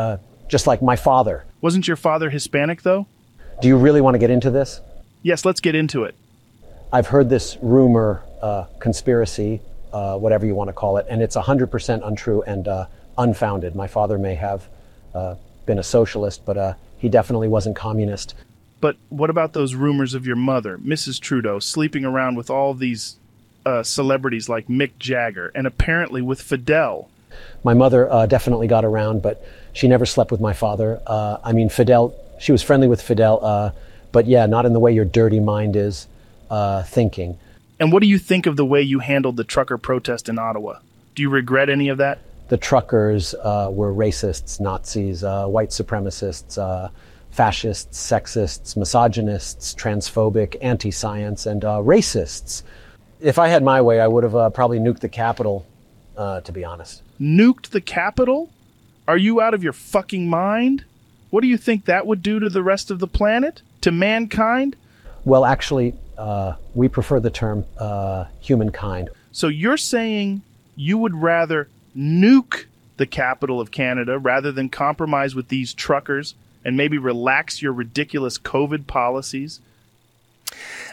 Just 0.48 0.66
like 0.66 0.82
my 0.82 0.96
father. 0.96 1.44
Wasn't 1.60 1.86
your 1.86 1.96
father 1.96 2.30
Hispanic, 2.30 2.82
though? 2.82 3.06
Do 3.60 3.68
you 3.68 3.76
really 3.76 4.00
want 4.00 4.14
to 4.14 4.18
get 4.18 4.30
into 4.30 4.50
this? 4.50 4.80
Yes, 5.22 5.44
let's 5.44 5.60
get 5.60 5.74
into 5.74 6.04
it. 6.04 6.14
I've 6.92 7.06
heard 7.06 7.30
this 7.30 7.56
rumor, 7.62 8.22
uh, 8.42 8.64
conspiracy, 8.80 9.60
uh, 9.92 10.18
whatever 10.18 10.44
you 10.44 10.54
want 10.54 10.68
to 10.68 10.72
call 10.72 10.96
it, 10.96 11.06
and 11.08 11.22
it's 11.22 11.36
100% 11.36 12.06
untrue 12.06 12.42
and 12.42 12.66
uh, 12.68 12.86
unfounded. 13.18 13.74
My 13.76 13.86
father 13.86 14.18
may 14.18 14.34
have 14.34 14.68
uh, 15.14 15.36
been 15.66 15.78
a 15.78 15.82
socialist, 15.82 16.44
but 16.44 16.56
uh, 16.56 16.74
he 16.98 17.08
definitely 17.08 17.48
wasn't 17.48 17.76
communist. 17.76 18.34
But 18.80 18.96
what 19.10 19.30
about 19.30 19.52
those 19.52 19.74
rumors 19.74 20.12
of 20.12 20.26
your 20.26 20.36
mother, 20.36 20.76
Mrs. 20.78 21.20
Trudeau, 21.20 21.60
sleeping 21.60 22.04
around 22.04 22.36
with 22.36 22.50
all 22.50 22.74
these 22.74 23.16
uh, 23.64 23.84
celebrities 23.84 24.48
like 24.48 24.66
Mick 24.66 24.98
Jagger 24.98 25.52
and 25.54 25.66
apparently 25.66 26.20
with 26.20 26.42
Fidel? 26.42 27.08
My 27.64 27.74
mother 27.74 28.26
definitely 28.28 28.66
got 28.66 28.84
around, 28.84 29.22
but 29.22 29.44
she 29.72 29.88
never 29.88 30.06
slept 30.06 30.30
with 30.30 30.40
my 30.40 30.52
father. 30.52 31.00
Uh, 31.06 31.38
I 31.42 31.52
mean, 31.52 31.68
Fidel, 31.68 32.14
she 32.38 32.52
was 32.52 32.62
friendly 32.62 32.88
with 32.88 33.00
Fidel, 33.00 33.44
uh, 33.44 33.72
but 34.12 34.26
yeah, 34.26 34.46
not 34.46 34.66
in 34.66 34.72
the 34.72 34.80
way 34.80 34.92
your 34.92 35.04
dirty 35.04 35.40
mind 35.40 35.76
is 35.76 36.06
uh, 36.50 36.82
thinking. 36.82 37.38
And 37.80 37.92
what 37.92 38.02
do 38.02 38.08
you 38.08 38.18
think 38.18 38.46
of 38.46 38.56
the 38.56 38.66
way 38.66 38.82
you 38.82 38.98
handled 38.98 39.36
the 39.36 39.44
trucker 39.44 39.78
protest 39.78 40.28
in 40.28 40.38
Ottawa? 40.38 40.78
Do 41.14 41.22
you 41.22 41.30
regret 41.30 41.68
any 41.68 41.88
of 41.88 41.98
that? 41.98 42.18
The 42.48 42.58
truckers 42.58 43.34
uh, 43.34 43.70
were 43.72 43.92
racists, 43.92 44.60
Nazis, 44.60 45.24
uh, 45.24 45.46
white 45.46 45.70
supremacists, 45.70 46.58
uh, 46.58 46.90
fascists, 47.30 47.98
sexists, 47.98 48.76
misogynists, 48.76 49.74
transphobic, 49.74 50.56
anti 50.60 50.90
science, 50.90 51.46
and 51.46 51.62
racists. 51.62 52.62
If 53.20 53.38
I 53.38 53.48
had 53.48 53.62
my 53.62 53.80
way, 53.80 54.00
I 54.00 54.06
would 54.06 54.24
have 54.24 54.52
probably 54.52 54.78
nuked 54.78 55.00
the 55.00 55.08
Capitol, 55.08 55.64
to 56.16 56.52
be 56.52 56.64
honest. 56.64 57.02
Nuked 57.20 57.70
the 57.70 57.80
capital? 57.80 58.50
Are 59.06 59.16
you 59.16 59.40
out 59.40 59.54
of 59.54 59.62
your 59.62 59.72
fucking 59.72 60.28
mind? 60.28 60.84
What 61.30 61.40
do 61.40 61.46
you 61.48 61.56
think 61.56 61.86
that 61.86 62.06
would 62.06 62.22
do 62.22 62.38
to 62.40 62.48
the 62.48 62.62
rest 62.62 62.90
of 62.90 62.98
the 62.98 63.06
planet? 63.06 63.62
To 63.82 63.90
mankind? 63.90 64.76
Well, 65.24 65.44
actually, 65.44 65.94
uh, 66.18 66.54
we 66.74 66.88
prefer 66.88 67.20
the 67.20 67.30
term 67.30 67.64
uh, 67.78 68.26
humankind. 68.40 69.10
So 69.32 69.48
you're 69.48 69.76
saying 69.76 70.42
you 70.76 70.98
would 70.98 71.14
rather 71.14 71.68
nuke 71.96 72.66
the 72.96 73.06
capital 73.06 73.60
of 73.60 73.70
Canada 73.70 74.18
rather 74.18 74.52
than 74.52 74.68
compromise 74.68 75.34
with 75.34 75.48
these 75.48 75.74
truckers 75.74 76.34
and 76.64 76.76
maybe 76.76 76.98
relax 76.98 77.62
your 77.62 77.72
ridiculous 77.72 78.38
COVID 78.38 78.86
policies 78.86 79.60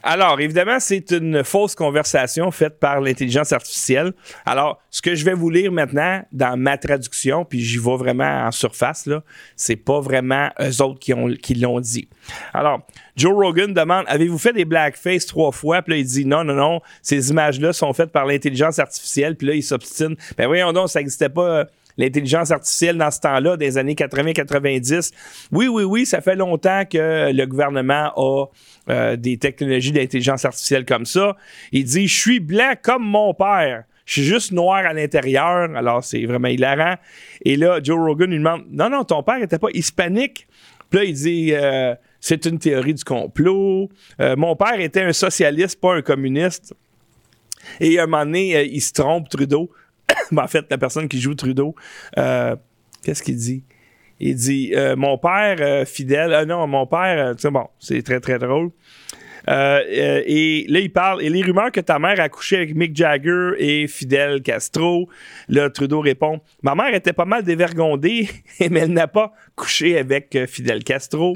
Alors, 0.03 0.39
évidemment, 0.39 0.79
c'est 0.79 1.11
une 1.11 1.43
fausse 1.43 1.75
conversation 1.75 2.51
faite 2.51 2.79
par 2.79 3.01
l'intelligence 3.01 3.51
artificielle. 3.51 4.13
Alors, 4.45 4.81
ce 4.89 5.01
que 5.01 5.15
je 5.15 5.25
vais 5.25 5.33
vous 5.33 5.49
lire 5.49 5.71
maintenant 5.71 6.23
dans 6.31 6.57
ma 6.57 6.77
traduction, 6.77 7.45
puis 7.45 7.61
j'y 7.61 7.77
vais 7.77 7.97
vraiment 7.97 8.45
en 8.45 8.51
surface, 8.51 9.05
là, 9.05 9.23
c'est 9.55 9.75
pas 9.75 9.99
vraiment 9.99 10.49
eux 10.61 10.81
autres 10.81 10.99
qui, 10.99 11.13
ont, 11.13 11.29
qui 11.33 11.55
l'ont 11.55 11.79
dit. 11.79 12.07
Alors, 12.53 12.81
Joe 13.15 13.33
Rogan 13.33 13.73
demande 13.73 14.05
Avez-vous 14.07 14.37
fait 14.37 14.53
des 14.53 14.65
blackface 14.65 15.25
trois 15.25 15.51
fois? 15.51 15.81
Puis 15.81 15.93
là, 15.93 15.99
il 15.99 16.05
dit 16.05 16.25
Non, 16.25 16.43
non, 16.43 16.53
non, 16.53 16.81
ces 17.01 17.31
images-là 17.31 17.73
sont 17.73 17.91
faites 17.91 18.11
par 18.11 18.25
l'intelligence 18.25 18.79
artificielle. 18.79 19.35
Puis 19.35 19.47
là, 19.47 19.53
il 19.53 19.63
s'obstine 19.63 20.15
Ben 20.37 20.47
voyons 20.47 20.71
donc, 20.71 20.89
ça 20.89 20.99
n'existait 20.99 21.29
pas 21.29 21.49
euh, 21.49 21.65
l'intelligence 21.97 22.51
artificielle 22.51 22.97
dans 22.97 23.11
ce 23.11 23.19
temps-là, 23.19 23.57
des 23.57 23.77
années 23.77 23.93
80-90. 23.93 25.11
Oui, 25.51 25.67
oui, 25.67 25.83
oui, 25.83 26.05
ça 26.05 26.21
fait 26.21 26.35
longtemps 26.35 26.83
que 26.89 27.31
le 27.31 27.45
gouvernement 27.45 28.11
a 28.15 28.45
euh, 28.89 29.15
des 29.15 29.37
technologies 29.37 29.91
d'intelligence 29.91 30.45
artificielle 30.45 30.85
comme 30.85 31.05
ça. 31.05 31.35
Il 31.71 31.83
dit, 31.83 32.07
je 32.07 32.19
suis 32.19 32.39
blanc 32.39 32.73
comme 32.81 33.03
mon 33.03 33.33
père. 33.33 33.83
Je 34.05 34.13
suis 34.13 34.23
juste 34.23 34.51
noir 34.51 34.77
à 34.85 34.93
l'intérieur. 34.93 35.69
Alors, 35.75 36.03
c'est 36.03 36.25
vraiment 36.25 36.47
hilarant. 36.47 36.95
Et 37.45 37.55
là, 37.55 37.79
Joe 37.83 37.99
Rogan 37.99 38.29
lui 38.29 38.37
demande, 38.37 38.63
non, 38.71 38.89
non, 38.89 39.03
ton 39.03 39.21
père 39.21 39.37
n'était 39.37 39.59
pas 39.59 39.69
hispanique. 39.73 40.47
Puis 40.89 40.99
là, 40.99 41.05
il 41.05 41.13
dit, 41.13 41.53
euh, 41.53 41.93
c'est 42.19 42.45
une 42.45 42.57
théorie 42.57 42.95
du 42.95 43.03
complot. 43.03 43.89
Euh, 44.19 44.35
mon 44.35 44.55
père 44.55 44.79
était 44.79 45.03
un 45.03 45.13
socialiste, 45.13 45.79
pas 45.79 45.95
un 45.95 46.01
communiste. 46.01 46.73
Et 47.79 47.99
à 47.99 48.03
un 48.03 48.05
moment 48.07 48.25
donné, 48.25 48.65
il 48.65 48.81
se 48.81 48.93
trompe, 48.93 49.29
Trudeau. 49.29 49.69
Ben, 50.31 50.43
en 50.43 50.47
fait, 50.47 50.65
la 50.69 50.77
personne 50.77 51.07
qui 51.07 51.19
joue 51.19 51.33
Trudeau, 51.33 51.75
qu'est-ce 52.15 53.23
qu'il 53.23 53.35
dit? 53.37 53.63
Il 54.19 54.35
dit 54.35 54.73
Mon 54.97 55.17
père, 55.17 55.87
fidèle. 55.87 56.45
non, 56.47 56.67
mon 56.67 56.85
père, 56.85 57.33
c'est 57.37 57.49
bon, 57.49 57.67
c'est 57.79 58.01
très, 58.03 58.19
très 58.19 58.37
drôle. 58.37 58.69
et 59.47 60.65
là, 60.69 60.79
il 60.79 60.91
parle. 60.91 61.23
Et 61.23 61.29
les 61.29 61.41
rumeurs 61.41 61.71
que 61.71 61.79
ta 61.79 61.97
mère 61.97 62.19
a 62.19 62.29
couché 62.29 62.57
avec 62.57 62.75
Mick 62.75 62.95
Jagger 62.95 63.53
et 63.57 63.87
Fidel 63.87 64.41
Castro. 64.43 65.09
Là, 65.47 65.69
Trudeau 65.71 66.01
répond 66.01 66.41
Ma 66.61 66.75
mère 66.75 66.93
était 66.93 67.13
pas 67.13 67.25
mal 67.25 67.43
dévergondée, 67.43 68.29
mais 68.59 68.81
elle 68.81 68.93
n'a 68.93 69.07
pas 69.07 69.33
couché 69.55 69.97
avec 69.97 70.37
Fidel 70.47 70.83
Castro. 70.83 71.35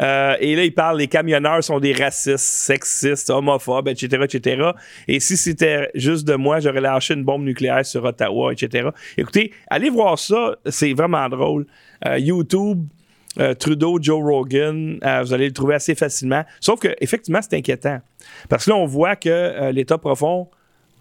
Euh, 0.00 0.36
et 0.40 0.56
là, 0.56 0.64
il 0.64 0.74
parle, 0.74 0.98
les 0.98 1.08
camionneurs 1.08 1.62
sont 1.62 1.80
des 1.80 1.92
racistes, 1.92 2.38
sexistes, 2.38 3.30
homophobes, 3.30 3.88
etc., 3.88 4.24
etc. 4.24 4.70
Et 5.08 5.20
si 5.20 5.36
c'était 5.36 5.90
juste 5.94 6.26
de 6.26 6.34
moi, 6.34 6.60
j'aurais 6.60 6.80
lâché 6.80 7.14
une 7.14 7.24
bombe 7.24 7.44
nucléaire 7.44 7.84
sur 7.84 8.04
Ottawa, 8.04 8.52
etc. 8.52 8.88
Écoutez, 9.16 9.52
allez 9.68 9.90
voir 9.90 10.18
ça, 10.18 10.56
c'est 10.66 10.92
vraiment 10.92 11.28
drôle. 11.28 11.66
Euh, 12.06 12.18
YouTube, 12.18 12.84
euh, 13.38 13.54
Trudeau, 13.54 13.98
Joe 14.00 14.22
Rogan, 14.22 14.98
vous 15.22 15.32
allez 15.32 15.46
le 15.46 15.52
trouver 15.52 15.74
assez 15.74 15.94
facilement. 15.94 16.44
Sauf 16.60 16.80
que, 16.80 16.88
effectivement, 17.00 17.40
c'est 17.42 17.56
inquiétant. 17.56 18.00
Parce 18.48 18.64
que 18.64 18.70
là, 18.70 18.76
on 18.76 18.86
voit 18.86 19.16
que 19.16 19.70
l'État 19.72 19.98
profond 19.98 20.48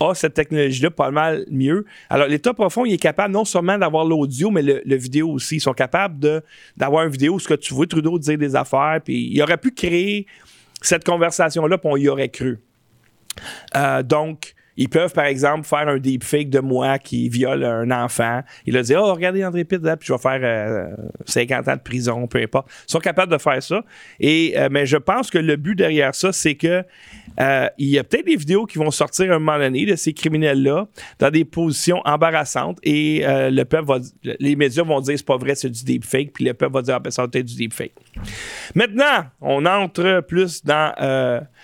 a 0.01 0.15
cette 0.15 0.33
technologie-là 0.33 0.91
pas 0.91 1.11
mal 1.11 1.45
mieux. 1.49 1.85
Alors, 2.09 2.27
l'État 2.27 2.53
profond, 2.53 2.85
il 2.85 2.93
est 2.93 2.97
capable 2.97 3.33
non 3.33 3.45
seulement 3.45 3.77
d'avoir 3.77 4.05
l'audio, 4.05 4.51
mais 4.51 4.61
le, 4.61 4.95
vidéo 4.95 5.29
aussi. 5.29 5.57
Ils 5.57 5.61
sont 5.61 5.73
capables 5.73 6.43
d'avoir 6.77 7.05
une 7.05 7.11
vidéo 7.11 7.35
où 7.35 7.39
ce 7.39 7.47
que 7.47 7.53
tu 7.53 7.73
vois 7.73 7.87
Trudeau 7.87 8.19
dire 8.19 8.37
des 8.37 8.55
affaires, 8.55 8.99
puis 9.03 9.29
il 9.31 9.41
aurait 9.41 9.57
pu 9.57 9.71
créer 9.71 10.25
cette 10.81 11.03
conversation-là, 11.03 11.77
puis 11.77 11.89
on 11.91 11.97
y 11.97 12.07
aurait 12.07 12.29
cru. 12.29 12.59
Euh, 13.75 14.03
donc, 14.03 14.53
ils 14.81 14.89
peuvent, 14.89 15.13
par 15.13 15.25
exemple, 15.25 15.67
faire 15.67 15.87
un 15.87 15.99
deepfake 15.99 16.49
de 16.49 16.59
moi 16.59 16.97
qui 16.97 17.29
viole 17.29 17.63
un 17.63 17.91
enfant. 17.91 18.41
Il 18.65 18.75
a 18.77 18.81
dit 18.81 18.95
Oh, 18.95 19.13
regardez 19.13 19.45
André 19.45 19.63
Pitt, 19.63 19.79
puis 19.79 20.07
je 20.07 20.11
vais 20.11 20.17
faire 20.17 20.97
50 21.23 21.67
euh, 21.67 21.71
ans 21.71 21.75
de 21.75 21.81
prison, 21.81 22.25
peu 22.25 22.39
importe. 22.39 22.67
Ils 22.87 22.91
sont 22.93 22.99
capables 22.99 23.31
de 23.31 23.37
faire 23.37 23.61
ça. 23.61 23.83
Et, 24.19 24.55
euh, 24.57 24.69
mais 24.71 24.87
je 24.87 24.97
pense 24.97 25.29
que 25.29 25.37
le 25.37 25.55
but 25.55 25.75
derrière 25.75 26.15
ça, 26.15 26.31
c'est 26.31 26.55
que 26.55 26.83
euh, 27.39 27.69
il 27.77 27.89
y 27.89 27.99
a 27.99 28.03
peut-être 28.03 28.25
des 28.25 28.35
vidéos 28.35 28.65
qui 28.65 28.79
vont 28.79 28.89
sortir 28.89 29.31
un 29.31 29.37
moment 29.37 29.59
donné 29.59 29.85
de 29.85 29.95
ces 29.95 30.13
criminels-là 30.13 30.87
dans 31.19 31.29
des 31.29 31.45
positions 31.45 32.01
embarrassantes 32.03 32.79
et 32.81 33.23
le 33.25 33.63
peuple 33.63 33.87
va, 33.87 33.99
les 34.23 34.55
médias 34.55 34.83
vont 34.83 34.99
dire 34.99 35.15
c'est 35.15 35.25
pas 35.25 35.37
vrai, 35.37 35.53
c'est 35.53 35.69
du 35.69 35.83
deepfake, 35.83 36.33
puis 36.33 36.45
le 36.45 36.55
peuple 36.55 36.73
va 36.73 36.81
dire 36.81 36.95
ah, 36.95 36.99
ben, 36.99 37.11
ça 37.11 37.27
peut-être 37.27 37.45
du 37.45 37.55
deepfake. 37.55 37.93
Maintenant, 38.73 39.25
on 39.39 39.65
entre 39.65 40.21
plus 40.27 40.65
dans 40.65 40.91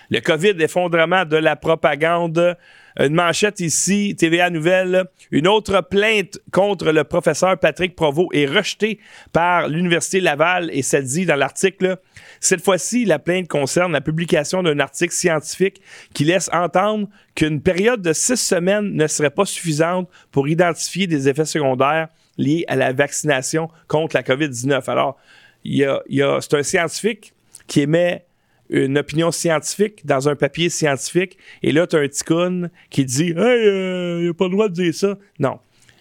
le 0.08 0.20
COVID, 0.20 0.54
effondrement 0.60 1.24
de 1.24 1.36
la 1.36 1.56
propagande. 1.56 2.56
Une 2.98 3.14
manchette 3.14 3.60
ici, 3.60 4.16
TVA 4.18 4.50
Nouvelle. 4.50 5.04
Une 5.30 5.46
autre 5.46 5.80
plainte 5.88 6.40
contre 6.50 6.90
le 6.90 7.04
professeur 7.04 7.56
Patrick 7.56 7.94
Provost 7.94 8.28
est 8.32 8.46
rejetée 8.46 8.98
par 9.32 9.68
l'Université 9.68 10.20
Laval 10.20 10.68
et 10.72 10.82
ça 10.82 11.00
dit 11.00 11.24
dans 11.24 11.36
l'article. 11.36 11.98
Cette 12.40 12.60
fois-ci, 12.60 13.04
la 13.04 13.20
plainte 13.20 13.46
concerne 13.46 13.92
la 13.92 14.00
publication 14.00 14.64
d'un 14.64 14.80
article 14.80 15.14
scientifique 15.14 15.80
qui 16.12 16.24
laisse 16.24 16.50
entendre 16.52 17.08
qu'une 17.36 17.62
période 17.62 18.02
de 18.02 18.12
six 18.12 18.36
semaines 18.36 18.92
ne 18.94 19.06
serait 19.06 19.30
pas 19.30 19.44
suffisante 19.44 20.08
pour 20.32 20.48
identifier 20.48 21.06
des 21.06 21.28
effets 21.28 21.44
secondaires 21.44 22.08
liés 22.36 22.64
à 22.66 22.74
la 22.74 22.92
vaccination 22.92 23.68
contre 23.86 24.16
la 24.16 24.24
COVID-19. 24.24 24.90
Alors, 24.90 25.16
il 25.62 25.76
y 25.76 26.22
a, 26.22 26.40
c'est 26.40 26.54
un 26.54 26.62
scientifique 26.64 27.32
qui 27.68 27.82
émet 27.82 28.24
une 28.70 28.98
opinion 28.98 29.30
scientifique 29.30 30.04
dans 30.04 30.28
un 30.28 30.36
papier 30.36 30.68
scientifique, 30.68 31.38
et 31.62 31.72
là, 31.72 31.86
tu 31.86 31.96
as 31.96 32.00
un 32.00 32.08
ticoun 32.08 32.70
qui 32.90 33.04
dit 33.04 33.30
Hey, 33.30 33.36
euh, 33.36 34.20
il 34.22 34.28
a 34.28 34.34
pas 34.34 34.44
le 34.44 34.50
droit 34.50 34.68
de 34.68 34.74
dire 34.74 34.94
ça. 34.94 35.18
Non. 35.38 35.58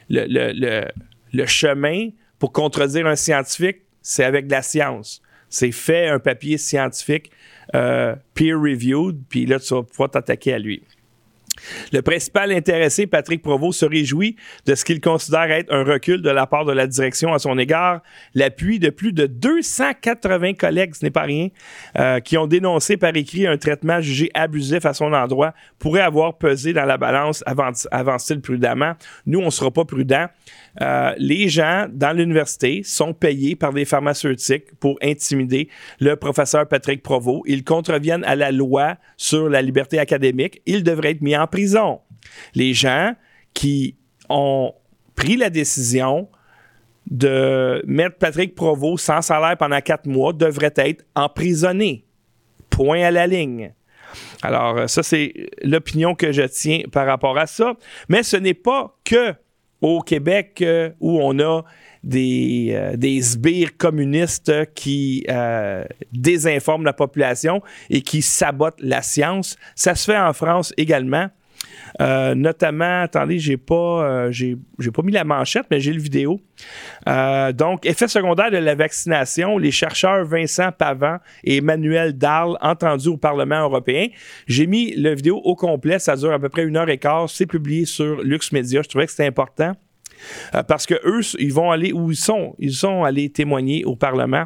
Le, 0.09 1.45
chemin 1.45 2.09
pour 2.39 2.51
contredire 2.51 3.07
un 3.07 3.15
scientifique, 3.15 3.81
c'est 4.01 4.23
avec 4.23 4.47
de 4.47 4.51
la 4.51 4.61
science. 4.61 5.21
C'est 5.49 5.71
fait 5.71 6.07
un 6.07 6.19
papier 6.19 6.57
scientifique 6.57 7.31
euh, 7.75 8.15
peer-reviewed, 8.33 9.23
puis 9.29 9.45
là, 9.45 9.59
tu 9.59 9.73
vas 9.73 9.83
pouvoir 9.83 10.11
t'attaquer 10.11 10.53
à 10.53 10.59
lui. 10.59 10.83
Le 11.91 12.01
principal 12.01 12.51
intéressé, 12.51 13.07
Patrick 13.07 13.41
Provost, 13.41 13.79
se 13.79 13.85
réjouit 13.85 14.35
de 14.65 14.75
ce 14.75 14.85
qu'il 14.85 15.01
considère 15.01 15.51
être 15.51 15.73
un 15.73 15.83
recul 15.83 16.21
de 16.21 16.29
la 16.29 16.47
part 16.47 16.65
de 16.65 16.71
la 16.71 16.87
direction 16.87 17.33
à 17.33 17.39
son 17.39 17.57
égard. 17.57 18.01
L'appui 18.33 18.79
de 18.79 18.89
plus 18.89 19.13
de 19.13 19.25
280 19.25 20.53
collègues, 20.53 20.95
ce 20.95 21.05
n'est 21.05 21.11
pas 21.11 21.23
rien, 21.23 21.49
euh, 21.97 22.19
qui 22.19 22.37
ont 22.37 22.47
dénoncé 22.47 22.97
par 22.97 23.15
écrit 23.15 23.47
un 23.47 23.57
traitement 23.57 24.01
jugé 24.01 24.29
abusif 24.33 24.85
à 24.85 24.93
son 24.93 25.13
endroit 25.13 25.53
pourrait 25.79 26.01
avoir 26.01 26.37
pesé 26.37 26.73
dans 26.73 26.85
la 26.85 26.97
balance, 26.97 27.43
avance-t-il 27.45 28.41
prudemment? 28.41 28.93
Nous, 29.25 29.39
on 29.39 29.45
ne 29.45 29.49
sera 29.49 29.71
pas 29.71 29.85
prudents. 29.85 30.27
Euh, 30.81 31.13
les 31.17 31.49
gens 31.49 31.87
dans 31.91 32.15
l'université 32.15 32.81
sont 32.83 33.13
payés 33.13 33.55
par 33.55 33.73
des 33.73 33.85
pharmaceutiques 33.85 34.75
pour 34.79 34.97
intimider 35.01 35.69
le 35.99 36.15
professeur 36.15 36.67
Patrick 36.67 37.01
Provost. 37.01 37.43
Ils 37.47 37.63
contreviennent 37.63 38.23
à 38.25 38.35
la 38.35 38.51
loi 38.51 38.95
sur 39.17 39.49
la 39.49 39.61
liberté 39.61 39.99
académique. 39.99 40.61
Ils 40.65 40.83
devraient 40.83 41.11
être 41.11 41.21
mis 41.21 41.35
en 41.35 41.47
Les 42.55 42.73
gens 42.73 43.13
qui 43.53 43.95
ont 44.29 44.73
pris 45.15 45.37
la 45.37 45.49
décision 45.49 46.29
de 47.09 47.81
mettre 47.87 48.17
Patrick 48.17 48.53
Provost 48.53 49.05
sans 49.05 49.21
salaire 49.21 49.57
pendant 49.57 49.79
quatre 49.79 50.07
mois 50.07 50.33
devraient 50.33 50.73
être 50.75 51.05
emprisonnés. 51.15 52.05
Point 52.69 53.01
à 53.01 53.11
la 53.11 53.27
ligne. 53.27 53.71
Alors, 54.41 54.77
euh, 54.77 54.87
ça, 54.87 55.03
c'est 55.03 55.33
l'opinion 55.63 56.15
que 56.15 56.31
je 56.31 56.43
tiens 56.43 56.81
par 56.91 57.05
rapport 57.05 57.37
à 57.37 57.47
ça. 57.47 57.73
Mais 58.09 58.23
ce 58.23 58.37
n'est 58.37 58.53
pas 58.53 58.97
que 59.03 59.33
au 59.81 60.01
Québec 60.01 60.59
euh, 60.61 60.89
où 60.99 61.19
on 61.21 61.39
a 61.39 61.63
des, 62.03 62.69
euh, 62.73 63.21
sbires 63.21 63.77
communistes 63.77 64.73
qui 64.73 65.25
désinforment 66.11 66.85
la 66.85 66.93
population 66.93 67.61
et 67.89 68.01
qui 68.01 68.21
sabotent 68.21 68.79
la 68.79 69.01
science. 69.01 69.57
Ça 69.75 69.95
se 69.95 70.11
fait 70.11 70.17
en 70.17 70.33
France 70.33 70.73
également. 70.77 71.29
Euh, 72.01 72.35
notamment, 72.35 73.01
attendez, 73.01 73.39
j'ai 73.39 73.57
pas, 73.57 74.03
euh, 74.03 74.31
j'ai, 74.31 74.57
pas 74.93 75.01
mis 75.03 75.11
la 75.11 75.23
manchette, 75.23 75.65
mais 75.71 75.79
j'ai 75.79 75.93
le 75.93 76.01
vidéo. 76.01 76.39
Euh, 77.07 77.51
donc, 77.51 77.85
effet 77.85 78.07
secondaire 78.07 78.51
de 78.51 78.57
la 78.57 78.75
vaccination, 78.75 79.57
les 79.57 79.71
chercheurs 79.71 80.25
Vincent 80.25 80.71
Pavant 80.71 81.17
et 81.43 81.57
Emmanuel 81.57 82.17
Darl 82.17 82.57
entendus 82.61 83.09
au 83.09 83.17
Parlement 83.17 83.61
européen. 83.61 84.07
J'ai 84.47 84.67
mis 84.67 84.93
le 84.95 85.15
vidéo 85.15 85.37
au 85.43 85.55
complet, 85.55 85.99
ça 85.99 86.15
dure 86.15 86.31
à 86.31 86.39
peu 86.39 86.49
près 86.49 86.63
une 86.63 86.77
heure 86.77 86.89
et 86.89 86.97
quart. 86.97 87.29
C'est 87.29 87.45
publié 87.45 87.85
sur 87.85 88.21
Lux 88.21 88.51
Media. 88.51 88.81
Je 88.81 88.89
trouvais 88.89 89.05
que 89.05 89.11
c'était 89.11 89.27
important. 89.27 89.73
parce 90.67 90.85
que 90.87 90.95
eux, 91.05 91.21
ils 91.39 91.53
vont 91.53 91.71
aller 91.71 91.93
où 91.93 92.11
ils 92.11 92.17
sont. 92.17 92.55
Ils 92.59 92.73
sont 92.73 93.03
allés 93.03 93.29
témoigner 93.29 93.85
au 93.85 93.95
Parlement 93.95 94.45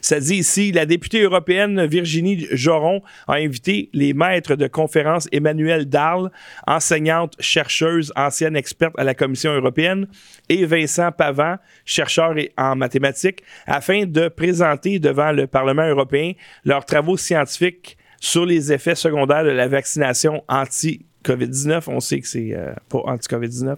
ça 0.00 0.20
dit 0.20 0.36
ici, 0.36 0.72
la 0.72 0.86
députée 0.86 1.22
européenne 1.22 1.84
Virginie 1.86 2.46
Joron 2.52 3.02
a 3.28 3.34
invité 3.34 3.90
les 3.92 4.14
maîtres 4.14 4.56
de 4.56 4.66
conférence 4.66 5.28
Emmanuel 5.32 5.88
Darl, 5.88 6.30
enseignante, 6.66 7.34
chercheuse, 7.40 8.12
ancienne 8.16 8.56
experte 8.56 8.94
à 8.98 9.04
la 9.04 9.14
Commission 9.14 9.52
européenne, 9.52 10.06
et 10.48 10.64
Vincent 10.64 11.12
Pavant, 11.12 11.56
chercheur 11.84 12.34
en 12.56 12.76
mathématiques, 12.76 13.42
afin 13.66 14.04
de 14.06 14.28
présenter 14.28 14.98
devant 14.98 15.32
le 15.32 15.46
Parlement 15.46 15.86
européen 15.88 16.32
leurs 16.64 16.84
travaux 16.84 17.16
scientifiques 17.16 17.96
sur 18.20 18.44
les 18.44 18.72
effets 18.72 18.94
secondaires 18.94 19.44
de 19.44 19.50
la 19.50 19.68
vaccination 19.68 20.44
anti 20.48 21.06
COVID-19. 21.24 21.84
On 21.88 22.00
sait 22.00 22.20
que 22.20 22.28
c'est 22.28 22.54
euh, 22.54 22.72
pas 22.88 22.98
anti-COVID-19. 23.04 23.76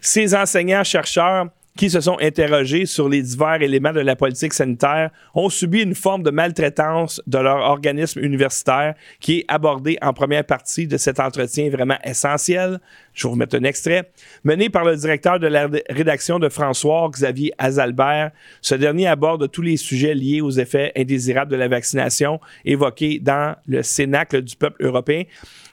Ces 0.00 0.34
enseignants-chercheurs 0.34 1.48
qui 1.76 1.90
se 1.90 2.00
sont 2.00 2.16
interrogés 2.20 2.86
sur 2.86 3.08
les 3.08 3.22
divers 3.22 3.60
éléments 3.60 3.92
de 3.92 4.00
la 4.00 4.16
politique 4.16 4.54
sanitaire 4.54 5.10
ont 5.34 5.48
subi 5.48 5.82
une 5.82 5.94
forme 5.94 6.22
de 6.22 6.30
maltraitance 6.30 7.22
de 7.26 7.38
leur 7.38 7.58
organisme 7.58 8.20
universitaire 8.24 8.94
qui 9.20 9.38
est 9.38 9.44
abordé 9.48 9.98
en 10.02 10.12
première 10.12 10.44
partie 10.44 10.86
de 10.86 10.96
cet 10.96 11.20
entretien 11.20 11.68
vraiment 11.68 11.98
essentiel. 12.02 12.80
Je 13.12 13.26
vais 13.26 13.30
vous 13.30 13.36
mettre 13.36 13.56
un 13.56 13.64
extrait. 13.64 14.10
Mené 14.44 14.70
par 14.70 14.84
le 14.84 14.96
directeur 14.96 15.38
de 15.38 15.46
la 15.46 15.68
rédaction 15.90 16.38
de 16.38 16.48
François, 16.48 17.08
Xavier 17.10 17.52
Azalbert, 17.58 18.30
ce 18.62 18.74
dernier 18.74 19.06
aborde 19.06 19.50
tous 19.50 19.62
les 19.62 19.76
sujets 19.76 20.14
liés 20.14 20.40
aux 20.40 20.50
effets 20.50 20.92
indésirables 20.96 21.50
de 21.50 21.56
la 21.56 21.68
vaccination 21.68 22.40
évoqués 22.64 23.18
dans 23.20 23.54
le 23.66 23.82
Cénacle 23.82 24.42
du 24.42 24.56
peuple 24.56 24.82
européen. 24.84 25.24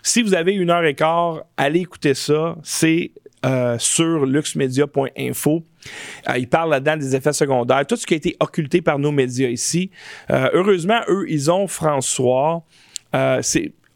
Si 0.01 0.21
vous 0.21 0.33
avez 0.33 0.53
une 0.53 0.69
heure 0.69 0.83
et 0.83 0.95
quart, 0.95 1.43
allez 1.55 1.79
écouter 1.79 2.13
ça. 2.13 2.57
C'est 2.61 3.11
euh, 3.45 3.75
sur 3.77 4.25
luxmedia.info. 4.25 5.63
Euh, 6.29 6.37
il 6.37 6.47
parle 6.47 6.69
là-dedans 6.69 6.95
des 6.95 7.13
effets 7.13 7.33
secondaires, 7.33 7.85
tout 7.85 7.97
ce 7.97 8.05
qui 8.05 8.13
a 8.13 8.17
été 8.17 8.37
occulté 8.39 8.81
par 8.81 8.99
nos 8.99 9.11
médias 9.11 9.49
ici. 9.49 9.91
Euh, 10.31 10.49
heureusement, 10.53 11.01
eux, 11.09 11.25
ils 11.27 11.51
ont 11.51 11.67
François. 11.67 12.63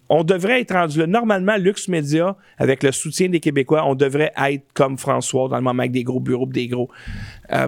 on 0.10 0.24
devrait 0.26 0.60
être 0.60 0.74
rendu 0.74 1.00
là. 1.00 1.08
Normalement, 1.08 1.56
Lux 1.56 1.88
Media, 1.88 2.36
avec 2.58 2.84
le 2.84 2.92
soutien 2.92 3.30
des 3.30 3.40
Québécois, 3.40 3.86
on 3.86 3.96
devrait 3.96 4.34
être 4.38 4.66
comme 4.74 4.98
François 4.98 5.48
dans 5.48 5.56
le 5.56 5.64
moment 5.64 5.80
avec 5.80 5.94
des 5.94 6.04
gros 6.04 6.20
bureaux, 6.20 6.46
des 6.46 6.68
gros, 6.68 6.90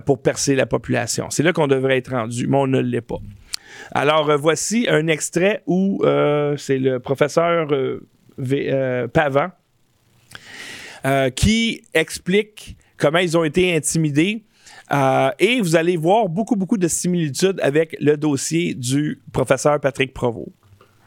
pour 0.05 0.21
percer 0.21 0.55
la 0.55 0.65
population. 0.65 1.29
C'est 1.29 1.43
là 1.43 1.53
qu'on 1.53 1.67
devrait 1.67 1.97
être 1.97 2.11
rendu, 2.11 2.45
mais 2.47 2.57
on 2.57 2.67
ne 2.67 2.81
l'est 2.81 2.99
pas. 2.99 3.19
Alors, 3.93 4.37
voici 4.37 4.85
un 4.89 5.07
extrait 5.07 5.63
où 5.65 6.01
c'est 6.57 6.77
le 6.77 6.99
professeur 6.99 7.69
Pavant 9.13 9.51
euh, 11.05 11.29
qui 11.29 11.83
explique 11.93 12.77
comment 12.97 13.19
ils 13.19 13.37
ont 13.37 13.43
été 13.43 13.75
intimidés 13.75 14.43
Euh, 14.91 15.29
et 15.37 15.61
vous 15.61 15.75
allez 15.75 15.97
voir 15.97 16.27
beaucoup, 16.29 16.55
beaucoup 16.55 16.77
de 16.77 16.87
similitudes 16.87 17.59
avec 17.61 17.95
le 17.99 18.17
dossier 18.17 18.73
du 18.73 19.21
professeur 19.31 19.79
Patrick 19.79 20.13
Provost. 20.13 20.49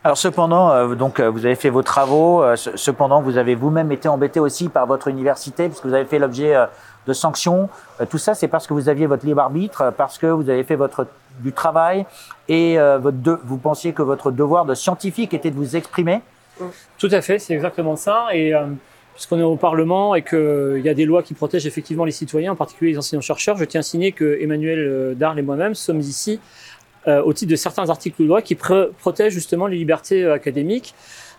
Alors 0.04 0.16
cependant, 0.16 0.70
euh, 0.70 0.94
donc 0.94 1.20
euh, 1.20 1.30
vous 1.30 1.46
avez 1.46 1.54
fait 1.54 1.70
vos 1.70 1.82
travaux. 1.82 2.44
cependant, 2.56 3.22
vous 3.22 3.38
avez 3.38 3.54
vous-même 3.54 3.90
été 3.92 4.08
embêté 4.08 4.40
aussi 4.40 4.68
par 4.68 4.86
votre 4.86 5.08
université 5.08 5.68
puisque 5.68 5.86
vous 5.86 5.94
avez 5.94 6.04
fait 6.04 6.18
l'objet 6.18 6.54
de 7.06 7.12
sanctions. 7.12 7.68
tout 8.10 8.18
ça, 8.18 8.34
c'est 8.34 8.48
parce 8.48 8.66
que 8.66 8.74
vous 8.74 8.88
aviez 8.88 9.06
votre 9.06 9.26
libre 9.26 9.40
arbitre, 9.40 9.92
parce 9.96 10.18
que 10.18 10.26
vous 10.26 10.48
avez 10.48 10.64
fait 10.64 10.76
votre 10.76 11.06
du 11.40 11.52
travail 11.52 12.04
et 12.48 12.76
votre 13.00 13.40
vous 13.44 13.58
pensiez 13.58 13.92
que 13.92 14.02
votre 14.02 14.30
devoir 14.30 14.64
de 14.64 14.74
scientifique 14.74 15.34
était 15.34 15.50
de 15.50 15.56
vous 15.56 15.76
exprimer. 15.76 16.20
Tout 16.98 17.08
à 17.10 17.20
fait, 17.20 17.38
c'est 17.38 17.54
exactement 17.54 17.96
ça. 17.96 18.26
Et 18.32 18.52
puisqu'on 19.22 19.38
est 19.38 19.44
au 19.44 19.54
Parlement 19.54 20.16
et 20.16 20.22
qu'il 20.22 20.82
y 20.84 20.88
a 20.88 20.94
des 20.94 21.04
lois 21.04 21.22
qui 21.22 21.32
protègent 21.32 21.68
effectivement 21.68 22.04
les 22.04 22.10
citoyens, 22.10 22.52
en 22.52 22.56
particulier 22.56 22.90
les 22.90 22.98
enseignants-chercheurs, 22.98 23.56
je 23.56 23.64
tiens 23.64 23.78
à 23.78 23.82
signer 23.84 24.10
que 24.10 24.36
Emmanuel 24.40 24.80
euh, 24.80 25.14
Darle 25.14 25.38
et 25.38 25.42
moi-même 25.42 25.76
sommes 25.76 26.00
ici 26.00 26.40
euh, 27.06 27.22
au 27.22 27.32
titre 27.32 27.52
de 27.52 27.56
certains 27.56 27.88
articles 27.88 28.20
de 28.20 28.26
loi 28.26 28.42
qui 28.42 28.56
protègent 28.56 29.32
justement 29.32 29.68
les 29.68 29.76
libertés 29.76 30.24
euh, 30.24 30.34
académiques 30.34 30.96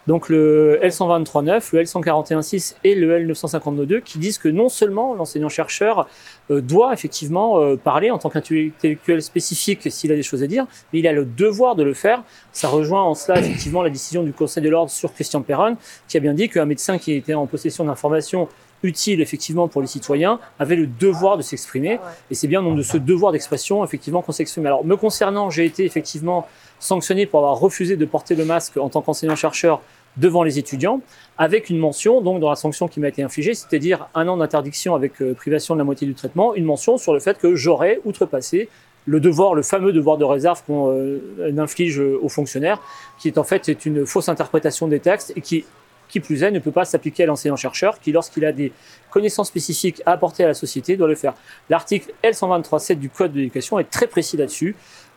donc 0.07 0.29
le 0.29 0.79
L123.9, 0.83 1.69
le 1.73 1.83
L141.6 1.83 2.75
et 2.83 2.95
le 2.95 3.19
L952 3.19 4.01
qui 4.01 4.19
disent 4.19 4.37
que 4.37 4.49
non 4.49 4.69
seulement 4.69 5.13
l'enseignant-chercheur 5.13 6.07
euh, 6.51 6.61
doit 6.61 6.93
effectivement 6.93 7.59
euh, 7.59 7.77
parler 7.77 8.11
en 8.11 8.17
tant 8.17 8.29
qu'intellectuel 8.29 9.21
spécifique 9.21 9.91
s'il 9.91 10.11
a 10.11 10.15
des 10.15 10.23
choses 10.23 10.43
à 10.43 10.47
dire, 10.47 10.65
mais 10.91 10.99
il 10.99 11.07
a 11.07 11.13
le 11.13 11.25
devoir 11.25 11.75
de 11.75 11.83
le 11.83 11.93
faire. 11.93 12.23
Ça 12.51 12.67
rejoint 12.67 13.03
en 13.03 13.15
cela 13.15 13.39
effectivement 13.39 13.81
la 13.81 13.89
décision 13.89 14.23
du 14.23 14.33
Conseil 14.33 14.63
de 14.63 14.69
l'ordre 14.69 14.91
sur 14.91 15.13
Christian 15.13 15.41
Perron 15.41 15.77
qui 16.07 16.17
a 16.17 16.19
bien 16.19 16.33
dit 16.33 16.49
qu'un 16.49 16.65
médecin 16.65 16.97
qui 16.97 17.13
était 17.13 17.33
en 17.33 17.47
possession 17.47 17.85
d'informations 17.85 18.49
utiles 18.83 19.21
effectivement 19.21 19.69
pour 19.69 19.81
les 19.81 19.87
citoyens 19.87 20.39
avait 20.59 20.75
le 20.75 20.87
devoir 20.87 21.37
de 21.37 21.41
s'exprimer 21.41 21.99
et 22.29 22.35
c'est 22.35 22.47
bien 22.47 22.61
donc 22.61 22.77
de 22.77 22.83
ce 22.83 22.97
devoir 22.97 23.31
d'expression 23.31 23.83
effectivement 23.83 24.21
qu'on 24.21 24.33
s'exprime. 24.33 24.65
Alors 24.65 24.85
me 24.85 24.97
concernant, 24.97 25.49
j'ai 25.49 25.65
été 25.65 25.85
effectivement 25.85 26.47
sanctionné 26.83 27.25
pour 27.25 27.39
avoir 27.39 27.59
refusé 27.59 27.95
de 27.95 28.05
porter 28.05 28.35
le 28.35 28.45
masque 28.45 28.77
en 28.77 28.89
tant 28.89 29.01
qu'enseignant-chercheur 29.01 29.81
devant 30.17 30.43
les 30.43 30.59
étudiants, 30.59 31.01
avec 31.37 31.69
une 31.69 31.79
mention, 31.79 32.21
donc 32.21 32.39
dans 32.39 32.49
la 32.49 32.55
sanction 32.55 32.87
qui 32.87 32.99
m'a 32.99 33.07
été 33.07 33.23
infligée, 33.23 33.55
c'est-à-dire 33.55 34.09
un 34.13 34.27
an 34.27 34.37
d'interdiction 34.37 34.93
avec 34.93 35.21
euh, 35.21 35.33
privation 35.33 35.73
de 35.73 35.79
la 35.79 35.85
moitié 35.85 36.05
du 36.05 36.13
traitement, 36.13 36.53
une 36.53 36.65
mention 36.65 36.97
sur 36.97 37.13
le 37.13 37.19
fait 37.19 37.39
que 37.39 37.55
j'aurais 37.55 37.99
outrepassé 38.05 38.69
le 39.05 39.19
devoir, 39.19 39.55
le 39.55 39.63
fameux 39.63 39.91
devoir 39.91 40.17
de 40.17 40.23
réserve 40.23 40.63
qu'on 40.65 40.91
euh, 40.91 41.19
inflige 41.57 41.99
aux 41.99 42.29
fonctionnaires, 42.29 42.79
qui 43.17 43.27
est 43.27 43.37
en 43.37 43.43
fait 43.43 43.69
est 43.69 43.85
une 43.85 44.05
fausse 44.05 44.29
interprétation 44.29 44.87
des 44.87 44.99
textes 44.99 45.33
et 45.35 45.41
qui, 45.41 45.65
qui 46.09 46.19
plus 46.19 46.43
est, 46.43 46.51
ne 46.51 46.59
peut 46.59 46.71
pas 46.71 46.85
s'appliquer 46.85 47.23
à 47.23 47.25
l'enseignant-chercheur, 47.25 47.99
qui 47.99 48.11
lorsqu'il 48.11 48.45
a 48.45 48.51
des 48.51 48.71
connaissances 49.09 49.47
spécifiques 49.47 50.01
à 50.05 50.11
apporter 50.11 50.43
à 50.43 50.47
la 50.47 50.53
société 50.53 50.95
doit 50.95 51.07
le 51.07 51.15
faire. 51.15 51.33
L'article 51.69 52.13
L123.7 52.23 52.99
du 52.99 53.09
Code 53.09 53.31
de 53.33 53.37
l'éducation 53.37 53.79
est 53.79 53.89
très 53.89 54.07
précis 54.07 54.37
là-dessus 54.37 54.75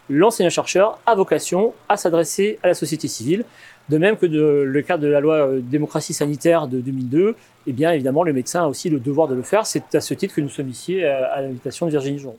l'enseignant-chercheur 0.09 0.99
a 1.07 1.15
vocation 1.15 1.75
à 1.89 1.97
s'adresser 1.97 2.59
à 2.63 2.69
la 2.69 2.75
société 2.75 3.09
civile. 3.09 3.45
De 3.89 3.99
même 3.99 4.17
que 4.17 4.27
le 4.27 4.83
cadre 4.83 5.03
de 5.03 5.09
la 5.09 5.21
loi 5.21 5.35
euh, 5.35 5.61
démocratie 5.63 6.13
sanitaire 6.13 6.67
de 6.67 6.81
2002, 6.81 7.37
eh 7.69 7.73
bien 7.73 7.93
évidemment 7.93 8.25
le 8.25 8.33
médecin 8.33 8.65
a 8.65 8.67
aussi 8.67 8.91
le 8.91 8.99
devoir 8.99 9.29
de 9.29 9.35
le 9.35 9.43
faire. 9.43 9.65
C'est 9.65 9.95
à 9.95 10.01
ce 10.01 10.15
titre 10.15 10.35
que 10.35 10.41
nous 10.41 10.49
sommes 10.49 10.69
ici 10.69 11.03
euh, 11.03 11.33
à 11.33 11.41
l'invitation 11.41 11.87
de 11.87 11.93
Virginie 11.93 12.19
Jouron. 12.19 12.37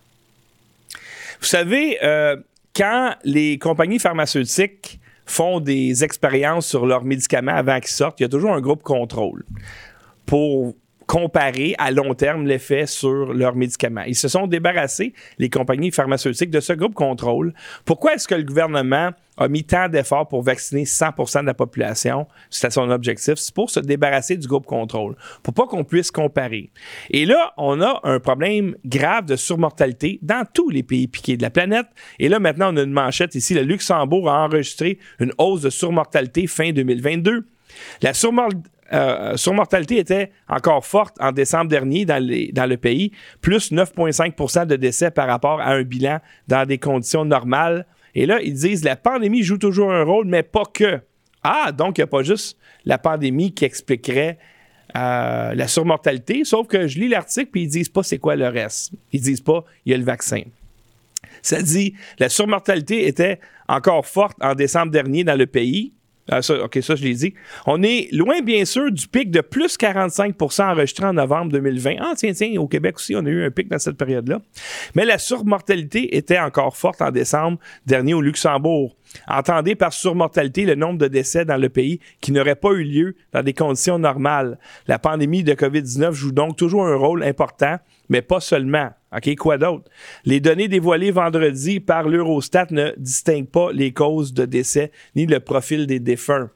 Vous 1.40 1.46
savez, 1.46 2.00
euh, 2.04 2.36
quand 2.76 3.16
les 3.24 3.58
compagnies 3.60 4.00
pharmaceutiques 4.00 5.00
font 5.26 5.60
des 5.60 6.04
expériences 6.04 6.68
sur 6.68 6.86
leurs 6.86 7.04
médicaments 7.04 7.56
avant 7.56 7.80
qu'ils 7.80 7.92
sortent, 7.92 8.20
il 8.20 8.24
y 8.24 8.26
a 8.26 8.30
toujours 8.30 8.54
un 8.54 8.62
groupe 8.62 8.84
contrôle 8.84 9.46
pour 10.26 10.76
comparer 11.08 11.74
à 11.78 11.89
long 11.89 12.13
terme 12.13 12.46
l'effet 12.46 12.86
sur 12.86 13.34
leurs 13.34 13.56
médicaments. 13.56 14.04
Ils 14.06 14.15
se 14.15 14.28
sont 14.28 14.46
débarrassés, 14.46 15.13
les 15.39 15.50
compagnies 15.50 15.91
pharmaceutiques, 15.91 16.52
de 16.52 16.60
ce 16.60 16.74
groupe 16.74 16.93
contrôle. 16.93 17.54
Pourquoi 17.86 18.13
est-ce 18.13 18.28
que 18.28 18.36
le 18.36 18.43
gouvernement 18.43 19.12
a 19.38 19.48
mis 19.48 19.63
tant 19.63 19.88
d'efforts 19.88 20.28
pour 20.28 20.41
vacciner 20.41 20.84
100% 20.84 21.41
de 21.41 21.46
la 21.46 21.54
population? 21.54 22.28
C'était 22.50 22.72
son 22.72 22.89
objectif. 22.91 23.36
C'est 23.36 23.56
pour 23.56 23.70
se 23.70 23.80
débarrasser 23.80 24.36
du 24.36 24.48
groupe 24.48 24.65
contrôle, 24.65 25.15
pour 25.43 25.54
pas 25.54 25.65
qu'on 25.65 25.86
puisse 25.86 26.12
comparer. 26.12 26.72
Et 27.10 27.26
là, 27.26 27.54
on 27.58 27.82
a 27.82 28.02
un 28.04 28.20
problème 28.20 28.76
grave 28.84 29.26
de 29.26 29.38
surmortalité 29.38 30.20
dans 30.22 30.46
tous 30.54 30.70
les 30.70 30.84
pays 30.84 31.08
piqués 31.08 31.38
de 31.38 31.41
la 31.41 31.50
planète. 31.50 31.88
Et 32.20 32.28
là, 32.28 32.39
maintenant, 32.39 32.74
on 32.74 32.78
a 32.78 32.84
une 32.84 32.91
manchette 32.91 33.34
ici. 33.34 33.54
Le 33.54 33.62
Luxembourg 33.62 34.30
a 34.30 34.43
enregistré 34.43 35.00
une 35.20 35.32
hausse 35.38 35.62
de 35.62 35.70
surmortalité 35.70 36.48
fin 36.48 36.72
2022. 36.72 37.48
La 38.02 38.13
surmortalité 38.13 38.70
euh, 38.93 39.36
surmortalité 39.36 39.97
était 39.97 40.32
encore 40.47 40.86
forte 40.86 41.15
en 41.19 41.32
décembre 41.32 41.69
dernier 41.69 42.06
dans, 42.06 42.23
le 42.23 42.76
pays, 42.76 43.12
plus 43.41 43.71
9,5% 43.71 44.65
de 44.65 44.76
décès 44.76 45.12
par 45.12 45.28
rapport 45.28 45.60
à 45.60 45.71
un 45.71 45.84
bilan 45.84 46.19
dans 46.47 46.65
des 46.65 46.78
conditions 46.78 47.26
normales. 47.26 47.86
Et 48.15 48.26
là, 48.26 48.39
ils 48.41 48.54
disent 48.54 48.84
la 48.84 48.95
pandémie 48.95 49.43
joue 49.43 49.58
toujours 49.58 49.91
un 49.91 50.04
rôle, 50.04 50.26
mais 50.26 50.43
pas 50.43 50.63
que. 50.73 51.02
Ah, 51.43 51.71
donc 51.71 51.97
il 51.97 52.02
n'y 52.02 52.06
a 52.06 52.08
pas 52.08 52.23
juste 52.23 52.58
la 52.86 52.97
pandémie 52.97 53.54
qui 53.54 53.65
expliquerait 53.65 54.38
euh, 54.95 55.54
la 55.54 55.67
surmortalité, 55.67 56.43
sauf 56.45 56.67
que 56.67 56.88
je 56.88 57.00
lis 57.00 57.10
l'article 57.10 57.52
puis 57.52 57.63
ils 57.63 57.67
disent 57.67 57.89
pas 57.89 58.04
c'est 58.04 58.17
quoi 58.17 58.36
le 58.36 58.47
reste. 58.47 58.93
Ils 59.12 59.21
disent 59.21 59.41
pas 59.41 59.65
il 59.86 59.91
y 59.91 59.95
a 59.95 59.97
le 59.97 60.04
vaccin. 60.04 60.41
Ça 61.41 61.62
dit 61.62 61.93
la 62.19 62.30
surmortalité 62.30 63.08
était 63.08 63.39
encore 63.67 64.06
forte 64.06 64.38
en 64.41 64.56
décembre 64.56 64.91
dernier 64.91 65.23
dans 65.23 65.38
le 65.38 65.45
pays, 65.45 65.93
ah, 66.30 66.42
ça, 66.42 66.63
OK, 66.63 66.78
ça, 66.82 66.96
je 66.96 67.04
l'ai 67.04 67.13
dit. 67.13 67.34
On 67.66 67.82
est 67.84 68.10
loin, 68.12 68.42
bien 68.42 68.66
sûr, 68.66 68.92
du 68.92 69.08
pic 69.08 69.32
de 69.32 69.42
plus 69.42 69.78
45% 69.78 70.72
enregistré 70.72 71.06
en 71.06 71.13
novembre 71.13 71.52
2020. 71.54 71.96
Ah, 72.00 72.13
tiens, 72.16 72.34
tiens, 72.34 72.60
au 72.60 72.68
Québec 72.68 72.98
aussi, 72.98 73.16
on 73.16 73.26
a 73.26 73.30
eu 73.30 73.46
un 73.46 73.52
pic 73.52 73.70
dans 73.70 73.80
cette 73.80 73.98
période-là. 73.98 74.42
Mais 74.96 75.06
la 75.06 75.18
surmortalité 75.18 76.18
était 76.18 76.40
encore 76.40 76.76
forte 76.76 77.02
en 77.02 77.12
décembre 77.12 77.60
dernier 77.86 78.13
au 78.13 78.22
Luxembourg. 78.22 78.96
Entendez 79.28 79.76
par 79.76 79.94
surmortalité 79.94 80.66
le 80.66 80.76
nombre 80.76 81.00
de 81.00 81.08
décès 81.08 81.46
dans 81.46 81.58
le 81.58 81.70
pays 81.70 82.00
qui 82.20 82.32
n'aurait 82.34 82.56
pas 82.56 82.72
eu 82.72 82.84
lieu 82.84 83.16
dans 83.32 83.42
des 83.42 83.54
conditions 83.54 83.98
normales. 83.98 84.60
La 84.88 85.00
pandémie 85.00 85.44
de 85.44 85.54
COVID-19 85.54 86.12
joue 86.12 86.32
donc 86.34 86.58
toujours 86.58 86.86
un 86.86 86.96
rôle 86.96 87.24
important, 87.24 87.78
mais 88.10 88.22
pas 88.22 88.42
seulement. 88.42 88.90
OK, 89.15 89.36
quoi 89.36 89.58
d'autre? 89.58 89.89
Les 90.26 90.39
données 90.39 90.67
dévoilées 90.67 91.12
vendredi 91.12 91.80
par 91.80 92.08
l'Eurostat 92.10 92.67
ne 92.72 92.91
distinguent 92.98 93.50
pas 93.50 93.72
les 93.72 93.93
causes 93.93 94.34
de 94.34 94.46
décès 94.46 94.91
ni 95.15 95.26
le 95.26 95.39
profil 95.39 95.88
des 95.88 96.00
défunts. 96.00 96.50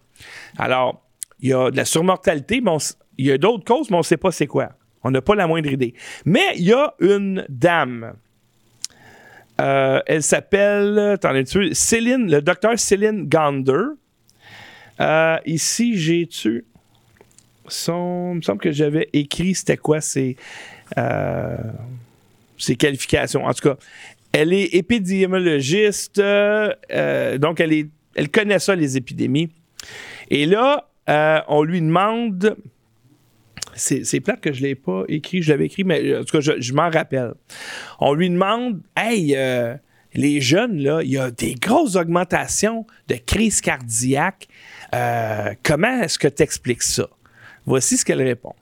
Alors, 0.58 1.02
il 1.40 1.50
y 1.50 1.54
a 1.54 1.72
de 1.72 1.78
la 1.78 1.86
surmortalité, 1.86 2.62
mais 2.62 2.72
il 3.18 3.26
y 3.26 3.32
a 3.32 3.38
d'autres 3.38 3.64
causes, 3.64 3.90
mais 3.90 3.96
on 3.96 4.00
ne 4.00 4.04
sait 4.04 4.18
pas 4.18 4.32
c'est 4.32 4.48
quoi. 4.48 4.70
On 5.04 5.12
n'a 5.12 5.22
pas 5.22 5.36
la 5.36 5.48
moindre 5.48 5.72
idée. 5.72 5.94
Mais 6.26 6.56
il 6.56 6.66
y 6.66 6.74
a 6.74 6.94
une 7.00 7.46
dame. 7.50 8.14
Euh, 9.60 10.02
elle 10.06 10.24
s'appelle, 10.24 10.98
attendez, 11.00 11.46
Céline, 11.74 12.30
le 12.30 12.42
docteur 12.42 12.78
Céline 12.78 13.28
Gander. 13.28 13.96
Euh, 15.00 15.38
ici, 15.46 15.98
j'ai 15.98 16.28
tu. 16.28 16.66
Son, 17.68 18.32
il 18.34 18.38
me 18.38 18.42
semble 18.42 18.60
que 18.60 18.72
j'avais 18.72 19.10
écrit, 19.14 19.56
c'était 19.56 19.78
quoi? 19.78 20.02
C'est. 20.02 20.36
Euh, 20.98 21.58
ses 22.62 22.76
qualifications. 22.76 23.46
En 23.46 23.54
tout 23.54 23.70
cas, 23.70 23.78
elle 24.32 24.54
est 24.54 24.74
épidémiologiste, 24.76 26.20
euh, 26.20 27.38
donc 27.38 27.60
elle, 27.60 27.74
est, 27.74 27.90
elle 28.16 28.30
connaît 28.30 28.60
ça, 28.60 28.76
les 28.76 28.98
épidémies. 28.98 29.50
Et 30.30 30.46
là, 30.46 30.90
euh, 31.10 31.40
on 31.48 31.64
lui 31.64 31.82
demande. 31.82 32.56
C'est 33.74 34.20
plate 34.20 34.42
que 34.42 34.52
je 34.52 34.62
ne 34.62 34.68
l'ai 34.68 34.76
pas 34.76 35.04
écrit, 35.08 35.42
je 35.42 35.52
l'avais 35.52 35.66
écrit, 35.66 35.84
mais 35.84 36.18
en 36.18 36.24
tout 36.24 36.40
cas, 36.40 36.56
je, 36.58 36.74
m'en 36.74 36.90
rappelle. 36.90 37.34
On 38.00 38.14
lui 38.14 38.30
demande 38.30 38.82
Hey, 38.96 39.34
euh, 39.36 39.76
les 40.14 40.42
jeunes, 40.42 40.78
là, 40.78 41.02
il 41.02 41.12
y 41.12 41.18
a 41.18 41.32
des 41.32 41.56
grosses 41.56 41.96
augmentations 41.96 42.86
de 43.08 43.16
crise 43.16 43.62
cardiaque. 43.62 44.48
comment 45.64 46.02
est-ce 46.02 46.20
que 46.20 46.28
tu 46.28 46.44
expliques 46.44 46.84
ça? 46.84 47.08
Voici 47.66 47.98
ce 47.98 48.06
qu'elle 48.06 48.22
répond. 48.22 48.54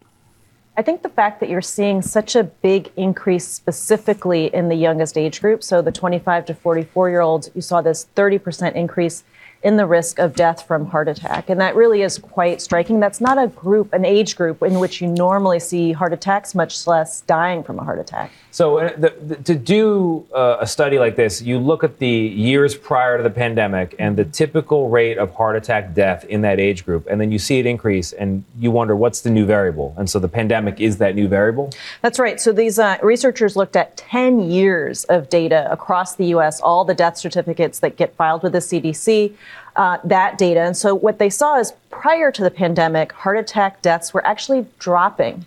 I 0.79 0.81
think 0.81 1.01
the 1.01 1.09
fact 1.09 1.41
that 1.41 1.49
you're 1.49 1.61
seeing 1.61 2.01
such 2.01 2.37
a 2.37 2.43
big 2.45 2.89
increase 2.95 3.45
specifically 3.45 4.45
in 4.55 4.69
the 4.69 4.75
youngest 4.75 5.17
age 5.17 5.41
group, 5.41 5.61
so 5.61 5.81
the 5.81 5.91
25 5.91 6.45
to 6.45 6.53
44 6.53 7.09
year 7.09 7.19
olds, 7.19 7.51
you 7.53 7.59
saw 7.59 7.81
this 7.81 8.07
30% 8.15 8.75
increase 8.75 9.25
in 9.61 9.75
the 9.75 9.85
risk 9.85 10.19
of 10.19 10.35
death 10.35 10.65
from 10.65 10.85
heart 10.85 11.09
attack. 11.09 11.49
And 11.49 11.59
that 11.59 11.75
really 11.75 12.01
is 12.01 12.17
quite 12.17 12.61
striking. 12.61 13.01
That's 13.01 13.19
not 13.19 13.37
a 13.37 13.47
group, 13.47 13.91
an 13.91 14.05
age 14.05 14.37
group 14.37 14.63
in 14.63 14.79
which 14.79 15.01
you 15.01 15.07
normally 15.07 15.59
see 15.59 15.91
heart 15.91 16.13
attacks, 16.13 16.55
much 16.55 16.87
less 16.87 17.19
dying 17.21 17.61
from 17.61 17.77
a 17.77 17.83
heart 17.83 17.99
attack. 17.99 18.31
So, 18.51 18.79
uh, 18.79 18.95
the, 18.97 19.09
the, 19.21 19.35
to 19.43 19.55
do 19.55 20.25
uh, 20.33 20.57
a 20.59 20.67
study 20.67 20.97
like 20.97 21.15
this, 21.15 21.41
you 21.41 21.59
look 21.59 21.83
at 21.83 21.99
the 21.99 22.07
years 22.09 22.75
prior 22.75 23.17
to 23.17 23.23
the 23.23 23.29
pandemic 23.29 23.95
and 23.99 24.17
the 24.17 24.25
typical 24.25 24.89
rate 24.89 25.17
of 25.17 25.33
heart 25.35 25.55
attack 25.55 25.93
death 25.93 26.25
in 26.25 26.41
that 26.41 26.59
age 26.59 26.83
group, 26.83 27.05
and 27.09 27.21
then 27.21 27.31
you 27.31 27.37
see 27.37 27.59
it 27.59 27.65
increase, 27.65 28.11
and 28.11 28.43
you 28.59 28.71
wonder 28.71 28.95
what's 28.95 29.21
the 29.21 29.29
new 29.29 29.45
variable. 29.45 29.93
And 29.97 30.09
so, 30.09 30.19
the 30.19 30.27
pandemic 30.27 30.79
is 30.79 30.97
that 30.97 31.15
new 31.15 31.27
variable? 31.27 31.71
That's 32.01 32.17
right. 32.17 32.41
So, 32.41 32.51
these 32.51 32.79
uh, 32.79 32.97
researchers 33.03 33.55
looked 33.55 33.75
at 33.75 33.97
10 33.97 34.49
years 34.49 35.03
of 35.05 35.29
data 35.29 35.71
across 35.71 36.15
the 36.15 36.25
U.S., 36.27 36.59
all 36.59 36.83
the 36.85 36.95
death 36.95 37.17
certificates 37.17 37.79
that 37.79 37.97
get 37.97 38.15
filed 38.15 38.43
with 38.43 38.53
the 38.53 38.59
CDC 38.59 39.33
uh, 39.79 39.97
that 40.03 40.37
data. 40.37 40.59
And 40.59 40.75
so 40.75 40.93
what 40.93 41.19
they 41.19 41.29
saw 41.29 41.57
is 41.57 41.73
prior 41.89 42.31
to 42.31 42.43
the 42.43 42.51
pandemic, 42.51 43.13
heart 43.13 43.37
attack 43.37 43.81
deaths 43.81 44.13
were 44.13 44.25
actually 44.25 44.65
dropping. 44.77 45.45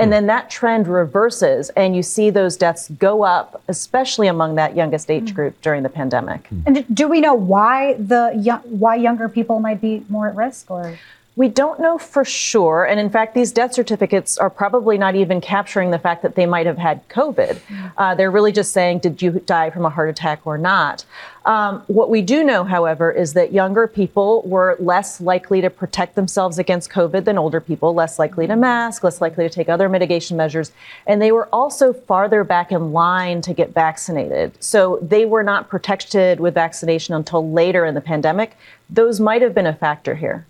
And 0.00 0.12
then 0.12 0.26
that 0.26 0.50
trend 0.50 0.88
reverses, 0.88 1.70
and 1.70 1.94
you 1.94 2.02
see 2.02 2.30
those 2.30 2.56
deaths 2.56 2.88
go 2.98 3.22
up, 3.22 3.62
especially 3.68 4.26
among 4.26 4.54
that 4.56 4.74
youngest 4.74 5.10
age 5.10 5.32
mm. 5.32 5.34
group 5.34 5.60
during 5.60 5.82
the 5.82 5.88
pandemic. 5.88 6.48
Mm. 6.50 6.62
And 6.66 6.96
do 6.96 7.08
we 7.08 7.20
know 7.20 7.34
why 7.34 7.94
the 7.94 8.32
why 8.64 8.94
younger 8.96 9.28
people 9.28 9.60
might 9.60 9.80
be 9.80 10.04
more 10.08 10.28
at 10.28 10.34
risk, 10.34 10.70
or? 10.70 10.98
We 11.40 11.48
don't 11.48 11.80
know 11.80 11.96
for 11.96 12.22
sure. 12.22 12.84
And 12.84 13.00
in 13.00 13.08
fact, 13.08 13.32
these 13.32 13.50
death 13.50 13.72
certificates 13.72 14.36
are 14.36 14.50
probably 14.50 14.98
not 14.98 15.14
even 15.14 15.40
capturing 15.40 15.90
the 15.90 15.98
fact 15.98 16.20
that 16.20 16.34
they 16.34 16.44
might 16.44 16.66
have 16.66 16.76
had 16.76 17.08
COVID. 17.08 17.58
Uh, 17.96 18.14
they're 18.14 18.30
really 18.30 18.52
just 18.52 18.74
saying, 18.74 18.98
did 18.98 19.22
you 19.22 19.42
die 19.46 19.70
from 19.70 19.86
a 19.86 19.88
heart 19.88 20.10
attack 20.10 20.40
or 20.44 20.58
not? 20.58 21.06
Um, 21.46 21.82
what 21.86 22.10
we 22.10 22.20
do 22.20 22.44
know, 22.44 22.62
however, 22.62 23.10
is 23.10 23.32
that 23.32 23.54
younger 23.54 23.86
people 23.86 24.42
were 24.42 24.76
less 24.80 25.18
likely 25.18 25.62
to 25.62 25.70
protect 25.70 26.14
themselves 26.14 26.58
against 26.58 26.90
COVID 26.90 27.24
than 27.24 27.38
older 27.38 27.62
people, 27.62 27.94
less 27.94 28.18
likely 28.18 28.46
to 28.46 28.54
mask, 28.54 29.02
less 29.02 29.22
likely 29.22 29.48
to 29.48 29.54
take 29.54 29.70
other 29.70 29.88
mitigation 29.88 30.36
measures. 30.36 30.72
And 31.06 31.22
they 31.22 31.32
were 31.32 31.48
also 31.54 31.94
farther 31.94 32.44
back 32.44 32.70
in 32.70 32.92
line 32.92 33.40
to 33.40 33.54
get 33.54 33.72
vaccinated. 33.72 34.62
So 34.62 34.98
they 35.00 35.24
were 35.24 35.42
not 35.42 35.70
protected 35.70 36.38
with 36.38 36.52
vaccination 36.52 37.14
until 37.14 37.50
later 37.50 37.86
in 37.86 37.94
the 37.94 38.02
pandemic. 38.02 38.58
Those 38.90 39.20
might 39.20 39.40
have 39.40 39.54
been 39.54 39.66
a 39.66 39.74
factor 39.74 40.14
here. 40.16 40.44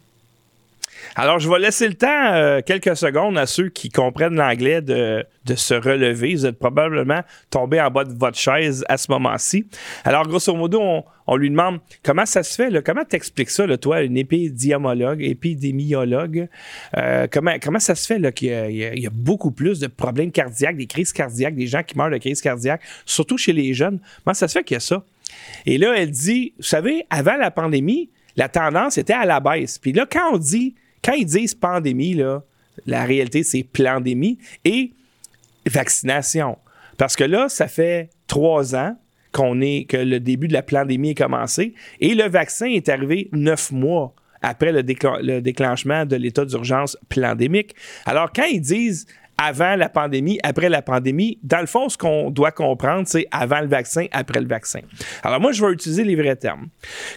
Alors, 1.17 1.39
je 1.41 1.51
vais 1.51 1.59
laisser 1.59 1.89
le 1.89 1.95
temps, 1.95 2.33
euh, 2.35 2.61
quelques 2.65 2.97
secondes, 2.97 3.37
à 3.37 3.47
ceux 3.47 3.69
qui 3.69 3.89
comprennent 3.89 4.37
l'anglais 4.37 4.81
de, 4.81 5.25
se 5.57 5.75
relever. 5.75 6.35
Vous 6.35 6.47
êtes 6.47 6.59
probablement 6.59 7.23
tombé 7.51 7.81
en 7.81 7.91
bas 7.91 8.05
de 8.05 8.13
votre 8.17 8.39
chaise 8.39 8.85
à 8.89 8.97
ce 8.97 9.11
moment-ci. 9.11 9.67
Alors, 10.05 10.27
grosso 10.29 10.55
modo, 10.55 10.81
on, 11.27 11.37
lui 11.37 11.51
demande 11.51 11.81
comment 12.05 12.25
ça 12.25 12.45
se 12.45 12.55
fait, 12.55 12.71
là, 12.71 12.83
comment 12.83 13.05
t'expliques 13.05 13.51
ça, 13.51 13.67
toi, 13.77 14.03
une 14.03 14.17
épidémiologue, 14.17 15.23
épidémiologue, 15.23 16.49
euh, 16.97 17.27
comment, 17.31 17.57
comment 17.61 17.81
ça 17.81 17.97
se 17.97 18.07
fait 18.07 18.33
qu'il 18.33 18.49
y, 18.49 19.01
y, 19.01 19.07
a 19.07 19.11
beaucoup 19.11 19.51
plus 19.51 19.81
de 19.81 19.89
problèmes 19.89 20.31
cardiaques, 20.31 20.77
des 20.77 20.87
crises 20.87 21.13
cardiaques, 21.13 21.57
des 21.57 21.67
gens 21.67 21.83
qui 21.83 21.99
meurent 21.99 22.11
de 22.11 22.19
crises 22.19 22.41
cardiaques, 22.41 22.83
surtout 23.05 23.37
chez 23.37 23.53
les 23.53 23.75
jeunes? 23.75 23.99
Comment 24.25 24.35
ça 24.35 24.47
se 24.47 24.59
fait 24.59 24.65
qu'il 24.65 24.77
y 24.77 24.79
a 24.79 24.81
ça? 24.81 25.05
Et 25.67 25.79
là, 25.79 25.95
elle 25.97 26.11
dit, 26.11 26.55
vous 26.59 26.65
savez, 26.65 27.07
avant 27.11 27.37
la 27.37 27.51
pandémie, 27.51 28.11
la 28.37 28.49
tendance 28.49 28.99
était 28.99 29.13
à 29.13 29.25
la 29.25 29.41
baisse. 29.41 29.79
Puis 29.79 29.93
là, 29.93 30.07
quand 30.11 30.35
on 30.35 30.39
dit 30.39 30.75
quand 31.05 31.13
ils 31.13 31.27
disent 31.27 31.55
pandémie, 31.55 32.21
la 32.87 33.05
réalité, 33.05 33.43
c'est 33.43 33.63
pandémie 33.63 34.39
et 34.65 34.93
vaccination. 35.67 36.59
Parce 36.97 37.17
que 37.17 37.25
là, 37.25 37.49
ça 37.49 37.69
fait 37.69 38.11
trois 38.27 38.75
ans 38.75 38.97
qu'on 39.33 39.61
est, 39.61 39.87
que 39.89 39.97
le 39.97 40.21
début 40.21 40.49
de 40.49 40.53
la 40.53 40.63
pandémie 40.63 41.11
est 41.11 41.15
commencé 41.15 41.75
et 42.01 42.15
le 42.15 42.29
vaccin 42.29 42.67
est 42.67 42.89
arrivé 42.89 43.29
neuf 43.33 43.71
mois 43.71 44.15
après 44.43 44.73
le, 44.73 44.83
le 44.83 45.41
déclenchement 45.41 46.05
de 46.05 46.17
l'état 46.17 46.45
d'urgence 46.45 46.97
pandémique. 47.09 47.75
Alors, 48.07 48.33
quand 48.35 48.45
ils 48.45 48.61
disent 48.61 49.07
avant 49.39 49.77
la 49.77 49.89
pandémie, 49.89 50.39
après 50.43 50.69
la 50.69 50.83
pandémie, 50.83 51.39
dans 51.43 51.61
le 51.61 51.67
fond, 51.67 51.89
ce 51.89 51.97
qu'on 51.97 52.31
doit 52.31 52.51
comprendre, 52.51 53.09
c'est 53.09 53.27
avant 53.31 53.61
le 53.61 53.69
vaccin, 53.69 54.07
après 54.13 54.41
le 54.41 54.47
vaccin. 54.47 54.81
Alors, 55.23 55.41
moi, 55.41 55.53
je 55.53 55.65
vais 55.65 55.73
utiliser 55.73 56.05
les 56.05 56.17
vrais 56.17 56.37
termes. 56.37 56.69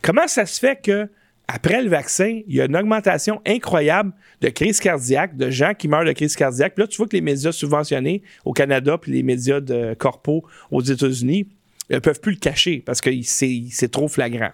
Comment 0.01 0.27
ça 0.27 0.45
se 0.45 0.59
fait 0.59 0.81
que 0.81 1.09
après 1.47 1.83
le 1.83 1.89
vaccin, 1.89 2.41
il 2.47 2.55
y 2.55 2.61
a 2.61 2.65
une 2.65 2.75
augmentation 2.75 3.41
incroyable 3.45 4.13
de 4.41 4.49
crises 4.49 4.79
cardiaques, 4.79 5.35
de 5.35 5.49
gens 5.49 5.73
qui 5.73 5.87
meurent 5.87 6.05
de 6.05 6.13
crises 6.13 6.35
cardiaques. 6.35 6.75
Puis 6.75 6.83
là, 6.83 6.87
tu 6.87 6.97
vois 6.97 7.07
que 7.07 7.15
les 7.15 7.21
médias 7.21 7.51
subventionnés 7.51 8.23
au 8.45 8.53
Canada 8.53 8.97
puis 8.97 9.11
les 9.11 9.23
médias 9.23 9.59
de 9.59 9.93
corpo 9.93 10.45
aux 10.71 10.81
États-Unis 10.81 11.49
ne 11.89 11.99
peuvent 11.99 12.21
plus 12.21 12.33
le 12.33 12.39
cacher 12.39 12.81
parce 12.85 13.01
que 13.01 13.09
c'est 13.23 13.91
trop 13.91 14.07
flagrant. 14.07 14.51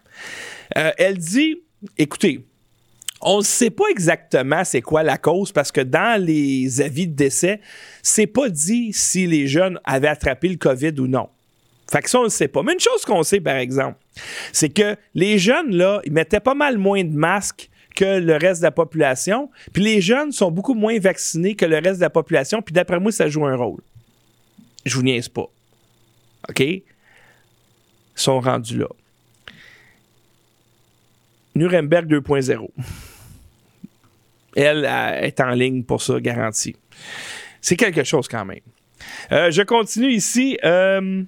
Euh, 0.78 0.92
elle 0.98 1.18
dit, 1.18 1.62
écoutez, 1.98 2.46
on 3.22 3.40
ne 3.40 3.44
sait 3.44 3.70
pas 3.70 3.86
exactement 3.92 4.64
c'est 4.64 4.82
quoi 4.82 5.04
la 5.04 5.18
cause 5.18 5.52
parce 5.52 5.72
que 5.72 5.82
dans 5.82 6.22
les 6.22 6.82
avis 6.82 7.08
de 7.08 7.16
décès, 7.16 7.60
c'est 8.02 8.28
pas 8.28 8.50
dit 8.50 8.94
si 8.94 9.28
les 9.28 9.48
jeunes 9.48 9.80
avaient 9.84 10.08
attrapé 10.08 10.50
le 10.50 10.56
COVID 10.56 10.94
ou 11.00 11.08
non. 11.08 11.30
Fait 11.92 12.02
que 12.02 12.10
ça, 12.10 12.20
on 12.20 12.26
ne 12.26 12.30
sait 12.30 12.48
pas. 12.48 12.62
Mais 12.64 12.74
une 12.74 12.80
chose 12.80 13.04
qu'on 13.04 13.24
sait, 13.24 13.42
par 13.42 13.56
exemple, 13.56 13.98
c'est 14.52 14.70
que 14.70 14.96
les 15.16 15.38
jeunes, 15.38 15.76
là, 15.76 16.02
ils 16.06 16.12
mettaient 16.12 16.40
pas 16.40 16.56
mal 16.56 16.78
moins 16.78 17.04
de 17.04 17.14
masques 17.16 17.70
que 17.96 18.20
le 18.20 18.36
reste 18.38 18.62
de 18.62 18.66
la 18.66 18.72
population. 18.72 19.50
Puis 19.74 19.84
les 19.84 20.02
jeunes 20.02 20.32
sont 20.32 20.52
beaucoup 20.52 20.74
moins 20.74 20.98
vaccinés 21.00 21.56
que 21.56 21.66
le 21.66 21.78
reste 21.78 21.98
de 21.98 22.06
la 22.06 22.10
population. 22.10 22.62
Puis 22.62 22.74
d'après 22.74 23.00
moi, 23.00 23.12
ça 23.12 23.28
joue 23.28 23.46
un 23.46 23.56
rôle. 23.56 23.82
Je 24.86 24.96
vous 24.96 25.04
niaise 25.04 25.28
pas. 25.28 25.50
OK? 26.48 26.60
Ils 26.60 26.84
sont 28.16 28.40
rendus 28.40 28.78
là. 28.78 28.88
Nuremberg 31.56 32.06
2.0. 32.08 32.70
Elle, 34.56 34.86
est 34.86 35.40
en 35.42 35.52
ligne 35.52 35.84
pour 35.84 36.02
ça, 36.02 36.20
garantie. 36.20 36.76
C'est 37.62 37.76
quelque 37.76 38.04
chose 38.04 38.28
quand 38.28 38.46
même. 38.46 38.62
Euh, 39.32 39.52
je 39.52 39.62
continue 39.62 40.12
ici. 40.12 40.58
Euh, 40.64 41.24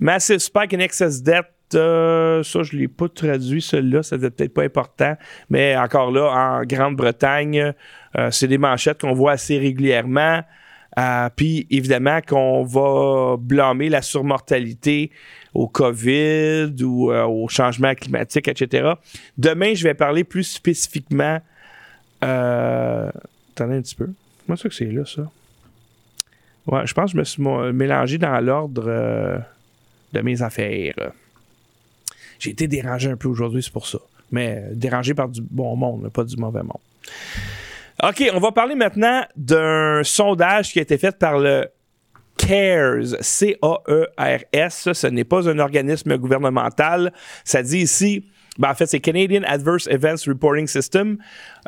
Massive 0.00 0.38
Spike 0.38 0.74
in 0.74 0.80
Excess 0.80 1.22
Debt. 1.22 1.46
Euh, 1.74 2.42
ça, 2.42 2.62
je 2.62 2.74
ne 2.74 2.80
l'ai 2.80 2.88
pas 2.88 3.08
traduit, 3.08 3.60
celui-là, 3.60 4.02
ça 4.02 4.16
n'était 4.16 4.30
peut-être 4.30 4.54
pas 4.54 4.62
important, 4.62 5.16
mais 5.50 5.76
encore 5.76 6.10
là, 6.10 6.30
en 6.32 6.64
Grande-Bretagne, 6.64 7.74
euh, 8.16 8.30
c'est 8.30 8.48
des 8.48 8.58
manchettes 8.58 9.00
qu'on 9.00 9.12
voit 9.12 9.32
assez 9.32 9.58
régulièrement. 9.58 10.42
Euh, 10.98 11.28
puis 11.36 11.66
évidemment 11.70 12.20
qu'on 12.26 12.64
va 12.64 13.36
blâmer 13.38 13.88
la 13.88 14.02
surmortalité 14.02 15.12
au 15.54 15.68
COVID 15.68 16.74
ou 16.82 17.12
au 17.12 17.46
changement 17.48 17.94
climatique, 17.94 18.48
etc. 18.48 18.92
Demain, 19.36 19.74
je 19.74 19.84
vais 19.84 19.94
parler 19.94 20.24
plus 20.24 20.44
spécifiquement. 20.44 21.40
attendez 22.20 23.76
un 23.76 23.82
petit 23.82 23.94
peu. 23.94 24.08
Comment 24.46 24.56
ça 24.56 24.68
que 24.68 24.74
c'est 24.74 24.86
là, 24.86 25.04
ça? 25.04 25.30
Ouais, 26.66 26.86
je 26.86 26.94
pense 26.94 27.12
que 27.12 27.16
je 27.16 27.18
me 27.18 27.24
suis 27.24 27.42
mélangé 27.72 28.18
dans 28.18 28.40
l'ordre 28.40 29.44
de 30.12 30.20
mes 30.20 30.42
affaires. 30.42 31.12
J'ai 32.38 32.50
été 32.50 32.68
dérangé 32.68 33.10
un 33.10 33.16
peu 33.16 33.28
aujourd'hui, 33.28 33.62
c'est 33.62 33.72
pour 33.72 33.86
ça. 33.86 33.98
Mais 34.30 34.62
dérangé 34.72 35.14
par 35.14 35.28
du 35.28 35.40
bon 35.42 35.74
monde, 35.76 36.10
pas 36.10 36.24
du 36.24 36.36
mauvais 36.36 36.62
monde. 36.62 36.80
OK, 38.02 38.30
on 38.32 38.38
va 38.38 38.52
parler 38.52 38.76
maintenant 38.76 39.22
d'un 39.36 40.02
sondage 40.04 40.72
qui 40.72 40.78
a 40.78 40.82
été 40.82 40.98
fait 40.98 41.18
par 41.18 41.38
le 41.38 41.66
CARES, 42.36 43.16
C-A-E-R-S. 43.20 44.92
Ce 44.92 45.06
n'est 45.08 45.24
pas 45.24 45.48
un 45.48 45.58
organisme 45.58 46.16
gouvernemental. 46.16 47.12
Ça 47.44 47.62
dit 47.62 47.78
ici, 47.78 48.24
ben 48.58 48.70
en 48.70 48.74
fait, 48.74 48.86
c'est 48.86 49.00
Canadian 49.00 49.42
Adverse 49.46 49.88
Events 49.88 50.28
Reporting 50.28 50.68
System. 50.68 51.18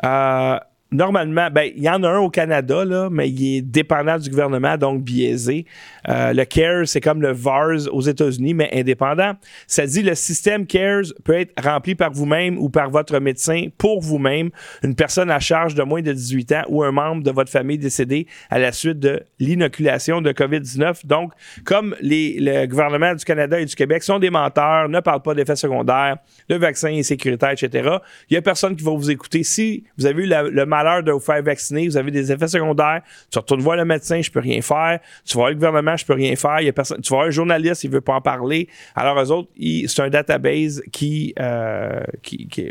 Euh, 0.05 0.57
normalement, 0.91 1.49
ben, 1.49 1.71
il 1.75 1.83
y 1.83 1.89
en 1.89 2.03
a 2.03 2.09
un 2.09 2.19
au 2.19 2.29
Canada, 2.29 2.83
là, 2.83 3.09
mais 3.09 3.29
il 3.29 3.57
est 3.57 3.61
dépendant 3.61 4.17
du 4.17 4.29
gouvernement, 4.29 4.77
donc 4.77 5.01
biaisé. 5.01 5.65
Euh, 6.09 6.33
le 6.33 6.43
CARES, 6.43 6.87
c'est 6.87 6.99
comme 6.99 7.21
le 7.21 7.31
VARS 7.31 7.87
aux 7.91 8.01
États-Unis, 8.01 8.53
mais 8.53 8.69
indépendant. 8.73 9.33
Ça 9.67 9.85
dit 9.85 10.01
le 10.01 10.15
système 10.15 10.67
CARES 10.67 11.13
peut 11.23 11.39
être 11.39 11.53
rempli 11.63 11.95
par 11.95 12.11
vous-même 12.11 12.57
ou 12.57 12.69
par 12.69 12.89
votre 12.89 13.19
médecin 13.19 13.67
pour 13.77 14.01
vous-même, 14.01 14.49
une 14.83 14.95
personne 14.95 15.31
à 15.31 15.39
charge 15.39 15.75
de 15.75 15.83
moins 15.83 16.01
de 16.01 16.11
18 16.11 16.51
ans 16.51 16.63
ou 16.67 16.83
un 16.83 16.91
membre 16.91 17.23
de 17.23 17.31
votre 17.31 17.51
famille 17.51 17.77
décédé 17.77 18.27
à 18.49 18.59
la 18.59 18.73
suite 18.73 18.99
de 18.99 19.23
l'inoculation 19.39 20.21
de 20.21 20.31
COVID-19. 20.31 21.05
Donc, 21.05 21.31
comme 21.63 21.95
les, 22.01 22.37
le 22.39 22.65
gouvernement 22.65 23.15
du 23.15 23.23
Canada 23.23 23.59
et 23.59 23.65
du 23.65 23.75
Québec 23.75 24.03
sont 24.03 24.19
des 24.19 24.29
menteurs, 24.29 24.89
ne 24.89 24.99
parlent 24.99 25.21
pas 25.21 25.33
d'effets 25.33 25.55
secondaires, 25.55 26.17
le 26.49 26.57
vaccin 26.57 26.89
est 26.89 27.03
sécuritaire, 27.03 27.51
etc., 27.51 27.97
il 28.29 28.33
y 28.33 28.37
a 28.37 28.41
personne 28.41 28.75
qui 28.75 28.83
va 28.83 28.91
vous 28.91 29.09
écouter. 29.09 29.43
Si 29.43 29.85
vous 29.97 30.05
avez 30.05 30.23
eu 30.23 30.27
le 30.27 30.65
mal 30.65 30.80
de 31.03 31.11
vous 31.11 31.19
faire 31.19 31.41
vacciner, 31.41 31.87
vous 31.87 31.97
avez 31.97 32.11
des 32.11 32.31
effets 32.31 32.47
secondaires, 32.47 33.01
tu 33.31 33.39
retournes 33.39 33.61
voir 33.61 33.77
le 33.77 33.85
médecin, 33.85 34.21
je 34.21 34.31
peux 34.31 34.39
rien 34.39 34.61
faire, 34.61 34.99
tu 35.25 35.35
vas 35.35 35.41
voir 35.41 35.49
le 35.49 35.55
gouvernement, 35.55 35.95
je 35.95 36.05
peux 36.05 36.13
rien 36.13 36.35
faire, 36.35 36.61
il 36.61 36.65
y 36.65 36.69
a 36.69 36.73
personne, 36.73 37.01
tu 37.01 37.09
vas 37.11 37.17
voir 37.17 37.27
un 37.27 37.31
journaliste, 37.31 37.83
il 37.83 37.91
veut 37.91 38.01
pas 38.01 38.15
en 38.15 38.21
parler. 38.21 38.67
Alors 38.95 39.19
eux 39.19 39.31
autres, 39.31 39.49
c'est 39.57 40.01
un 40.01 40.09
database 40.09 40.81
qui, 40.91 41.33
euh, 41.39 42.03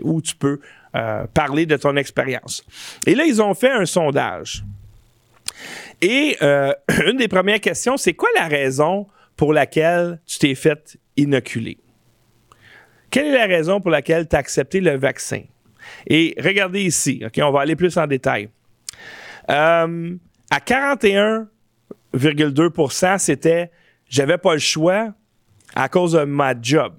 où 0.03 0.21
tu 0.21 0.37
peux 0.37 0.61
euh, 0.97 1.27
parler 1.33 1.67
de 1.67 1.77
ton 1.77 1.97
expérience. 1.97 2.65
Et 3.07 3.15
là, 3.15 3.25
ils 3.25 3.41
ont 3.41 3.55
fait 3.55 3.71
un 3.71 3.87
sondage. 3.87 4.65
Et 6.01 6.37
euh, 6.43 6.73
une 7.07 7.17
des 7.17 7.29
premières 7.29 7.61
questions, 7.61 7.97
c'est 7.97 8.15
quoi 8.15 8.29
la 8.37 8.49
raison 8.49 9.07
pour 9.37 9.53
laquelle 9.53 10.21
tu 10.27 10.39
t'es 10.39 10.55
fait 10.55 10.99
inoculer? 11.17 11.79
Quelle 13.11 13.27
est 13.27 13.39
la 13.39 13.47
raison 13.47 13.81
pour 13.81 13.91
laquelle 13.91 14.29
tu 14.29 14.37
as 14.37 14.39
accepté 14.39 14.81
le 14.81 14.97
vaccin? 14.97 15.43
Et 16.07 16.37
regardez 16.39 16.83
ici, 16.83 17.23
OK, 17.25 17.41
on 17.43 17.51
va 17.51 17.61
aller 17.61 17.77
plus 17.77 17.97
en 17.97 18.07
détail. 18.07 18.51
Euh, 19.51 20.15
à 20.51 20.59
41,2% 20.59 23.19
c'était 23.19 23.71
j'avais 24.09 24.39
pas 24.39 24.55
le 24.55 24.61
choix 24.61 25.13
à 25.75 25.89
cause 25.89 26.13
de 26.13 26.23
ma 26.25 26.55
job. 26.61 26.95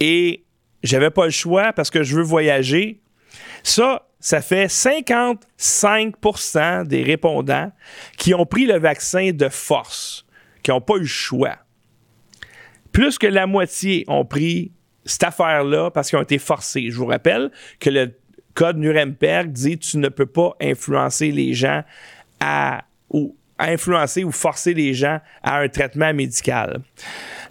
Et 0.00 0.44
j'avais 0.82 1.10
pas 1.10 1.26
le 1.26 1.30
choix 1.30 1.72
parce 1.72 1.90
que 1.90 2.02
je 2.02 2.16
veux 2.16 2.22
voyager. 2.22 3.00
Ça, 3.62 4.08
ça 4.20 4.40
fait 4.40 4.66
55% 4.66 6.86
des 6.86 7.02
répondants 7.02 7.70
qui 8.16 8.32
ont 8.34 8.46
pris 8.46 8.64
le 8.66 8.78
vaccin 8.78 9.32
de 9.32 9.48
force, 9.48 10.24
qui 10.62 10.70
n'ont 10.70 10.80
pas 10.80 10.94
eu 10.96 11.00
le 11.00 11.06
choix. 11.06 11.58
Plus 12.92 13.18
que 13.18 13.26
la 13.26 13.46
moitié 13.46 14.04
ont 14.08 14.24
pris 14.24 14.72
cette 15.08 15.24
affaire-là 15.24 15.90
parce 15.90 16.10
qu'ils 16.10 16.18
ont 16.18 16.22
été 16.22 16.38
forcés. 16.38 16.90
Je 16.90 16.96
vous 16.96 17.06
rappelle 17.06 17.50
que 17.80 17.90
le 17.90 18.12
code 18.54 18.76
Nuremberg 18.76 19.52
dit 19.52 19.78
tu 19.78 19.98
ne 19.98 20.08
peux 20.08 20.26
pas 20.26 20.54
influencer 20.60 21.30
les 21.30 21.54
gens 21.54 21.82
à, 22.40 22.84
ou, 23.10 23.36
influencer 23.58 24.24
ou 24.24 24.32
forcer 24.32 24.74
les 24.74 24.94
gens 24.94 25.20
à 25.42 25.58
un 25.58 25.68
traitement 25.68 26.12
médical. 26.12 26.80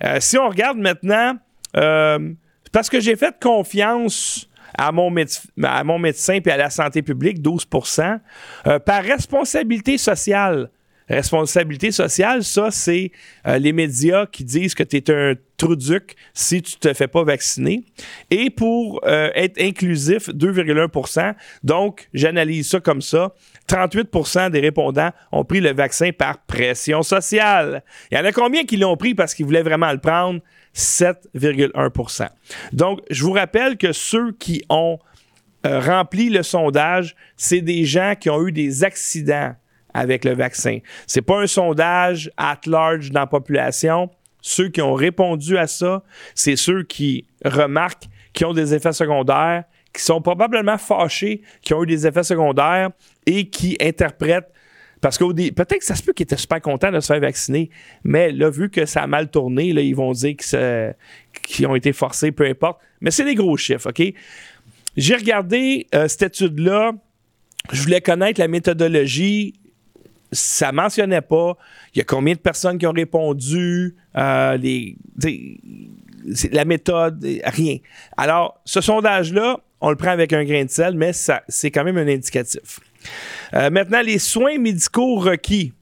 Euh, 0.03 0.17
si 0.19 0.37
on 0.37 0.47
regarde 0.49 0.77
maintenant, 0.77 1.37
euh, 1.75 2.33
parce 2.71 2.89
que 2.89 2.99
j'ai 2.99 3.15
fait 3.15 3.35
confiance 3.41 4.49
à 4.77 4.91
mon, 4.91 5.09
médecin 5.09 6.33
et 6.33 6.51
à 6.51 6.57
la 6.57 6.69
santé 6.69 7.01
publique, 7.01 7.41
12% 7.41 8.19
euh, 8.67 8.79
par 8.79 9.03
responsabilité 9.03 9.97
sociale. 9.97 10.69
Responsabilité 11.09 11.91
sociale, 11.91 12.43
ça, 12.43 12.69
c'est 12.69 13.11
euh, 13.47 13.57
les 13.59 13.71
médias 13.71 14.25
qui 14.25 14.43
disent 14.43 14.75
que 14.75 14.83
tu 14.83 14.97
es 14.97 15.11
un 15.11 15.35
truduc 15.55 16.15
si 16.33 16.61
tu 16.61 16.75
te 16.75 16.93
fais 16.93 17.07
pas 17.07 17.23
vacciner. 17.23 17.85
Et 18.29 18.49
pour 18.49 19.01
euh, 19.05 19.29
être 19.33 19.59
inclusif, 19.61 20.27
2,1% 20.29 21.33
Donc, 21.63 22.09
j'analyse 22.13 22.69
ça 22.69 22.79
comme 22.81 23.01
ça. 23.01 23.33
38% 23.69 24.51
des 24.51 24.59
répondants 24.59 25.11
ont 25.31 25.45
pris 25.45 25.61
le 25.61 25.73
vaccin 25.73 26.11
par 26.11 26.39
pression 26.45 27.03
sociale. 27.03 27.83
Il 28.11 28.17
y 28.17 28.21
en 28.21 28.25
a 28.25 28.31
combien 28.33 28.63
qui 28.65 28.75
l'ont 28.75 28.97
pris 28.97 29.15
parce 29.15 29.33
qu'ils 29.33 29.45
voulaient 29.45 29.63
vraiment 29.63 29.91
le 29.91 29.99
prendre? 29.99 30.41
7,1% 30.75 32.27
Donc, 32.73 32.99
je 33.09 33.23
vous 33.23 33.31
rappelle 33.31 33.77
que 33.77 33.93
ceux 33.93 34.33
qui 34.33 34.63
ont 34.69 34.99
euh, 35.65 35.79
rempli 35.79 36.29
le 36.29 36.43
sondage, 36.43 37.15
c'est 37.35 37.61
des 37.61 37.83
gens 37.83 38.13
qui 38.19 38.29
ont 38.29 38.45
eu 38.45 38.51
des 38.51 38.83
accidents 38.83 39.55
avec 39.93 40.25
le 40.25 40.33
vaccin. 40.33 40.79
C'est 41.05 41.21
pas 41.21 41.41
un 41.41 41.47
sondage 41.47 42.31
at 42.37 42.61
large 42.65 43.11
dans 43.11 43.21
la 43.21 43.27
population. 43.27 44.09
Ceux 44.41 44.69
qui 44.69 44.81
ont 44.81 44.93
répondu 44.93 45.57
à 45.57 45.67
ça, 45.67 46.03
c'est 46.35 46.55
ceux 46.55 46.83
qui 46.83 47.25
remarquent 47.43 48.05
qui 48.33 48.45
ont 48.45 48.53
des 48.53 48.73
effets 48.73 48.93
secondaires, 48.93 49.63
qui 49.93 50.03
sont 50.03 50.21
probablement 50.21 50.77
fâchés, 50.77 51.41
qui 51.61 51.73
ont 51.73 51.83
eu 51.83 51.87
des 51.87 52.05
effets 52.05 52.23
secondaires 52.23 52.91
et 53.25 53.49
qui 53.49 53.77
interprètent 53.81 54.51
parce 55.01 55.17
que 55.17 55.25
peut-être 55.25 55.79
que 55.79 55.85
ça 55.85 55.95
se 55.95 56.03
peut 56.03 56.13
qu'ils 56.13 56.23
étaient 56.23 56.37
super 56.37 56.61
contents 56.61 56.91
de 56.91 56.99
se 56.99 57.07
faire 57.07 57.19
vacciner, 57.19 57.69
mais 58.03 58.31
là, 58.31 58.49
vu 58.49 58.69
que 58.69 58.85
ça 58.85 59.03
a 59.03 59.07
mal 59.07 59.29
tourné, 59.29 59.65
ils 59.65 59.95
vont 59.95 60.11
dire 60.11 60.35
qu'ils 60.35 61.67
ont 61.67 61.75
été 61.75 61.93
forcés, 61.93 62.31
peu 62.31 62.45
importe. 62.45 62.79
Mais 63.01 63.11
c'est 63.11 63.25
des 63.25 63.35
gros 63.35 63.57
chiffres, 63.57 63.89
OK? 63.89 64.13
J'ai 64.95 65.15
regardé 65.15 65.87
euh, 65.93 66.07
cette 66.07 66.23
étude-là. 66.23 66.93
Je 67.71 67.83
voulais 67.83 68.01
connaître 68.01 68.39
la 68.39 68.47
méthodologie. 68.47 69.53
Ça 70.31 70.71
mentionnait 70.71 71.21
pas. 71.21 71.57
Il 71.93 71.99
y 71.99 72.01
a 72.01 72.03
combien 72.03 72.33
de 72.33 72.39
personnes 72.39 72.77
qui 72.77 72.85
ont 72.85 72.91
répondu, 72.91 73.95
euh, 74.17 74.57
les, 74.57 74.97
la 76.51 76.65
méthode, 76.65 77.25
rien. 77.45 77.77
Alors, 78.17 78.59
ce 78.65 78.81
sondage-là, 78.81 79.59
on 79.79 79.89
le 79.89 79.95
prend 79.95 80.09
avec 80.09 80.33
un 80.33 80.43
grain 80.43 80.65
de 80.65 80.69
sel, 80.69 80.95
mais 80.95 81.11
c'est 81.13 81.71
quand 81.71 81.83
même 81.83 81.97
un 81.97 82.07
indicatif. 82.07 82.79
Euh, 83.53 83.69
maintenant, 83.69 84.01
les 84.01 84.19
soins 84.19 84.57
médicaux 84.57 85.15
requis. 85.15 85.73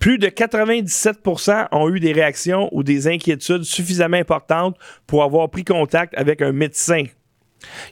Plus 0.00 0.18
de 0.18 0.26
97% 0.26 1.68
ont 1.70 1.88
eu 1.90 2.00
des 2.00 2.12
réactions 2.12 2.68
ou 2.72 2.82
des 2.82 3.06
inquiétudes 3.06 3.62
suffisamment 3.62 4.16
importantes 4.16 4.76
pour 5.06 5.22
avoir 5.22 5.48
pris 5.48 5.64
contact 5.64 6.12
avec 6.16 6.42
un 6.42 6.50
médecin. 6.50 7.04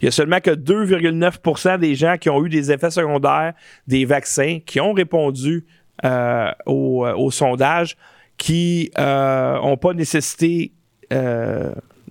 Il 0.01 0.07
y 0.07 0.09
a 0.09 0.11
seulement 0.11 0.41
que 0.41 0.51
2,9% 0.51 1.79
des 1.79 1.95
gens 1.95 2.16
qui 2.19 2.31
ont 2.31 2.45
eu 2.45 2.49
des 2.49 2.73
effets 2.73 2.91
secondaires 2.91 3.53
des 3.87 4.05
vaccins 4.05 4.59
qui 4.64 4.81
ont 4.81 4.93
répondu 4.93 5.66
euh, 6.05 6.51
euh, 6.69 7.14
au, 7.16 7.31
sondage 7.31 7.97
qui 8.37 8.91
n'ont 8.97 9.77
pas 9.77 9.93
nécessité 9.95 10.73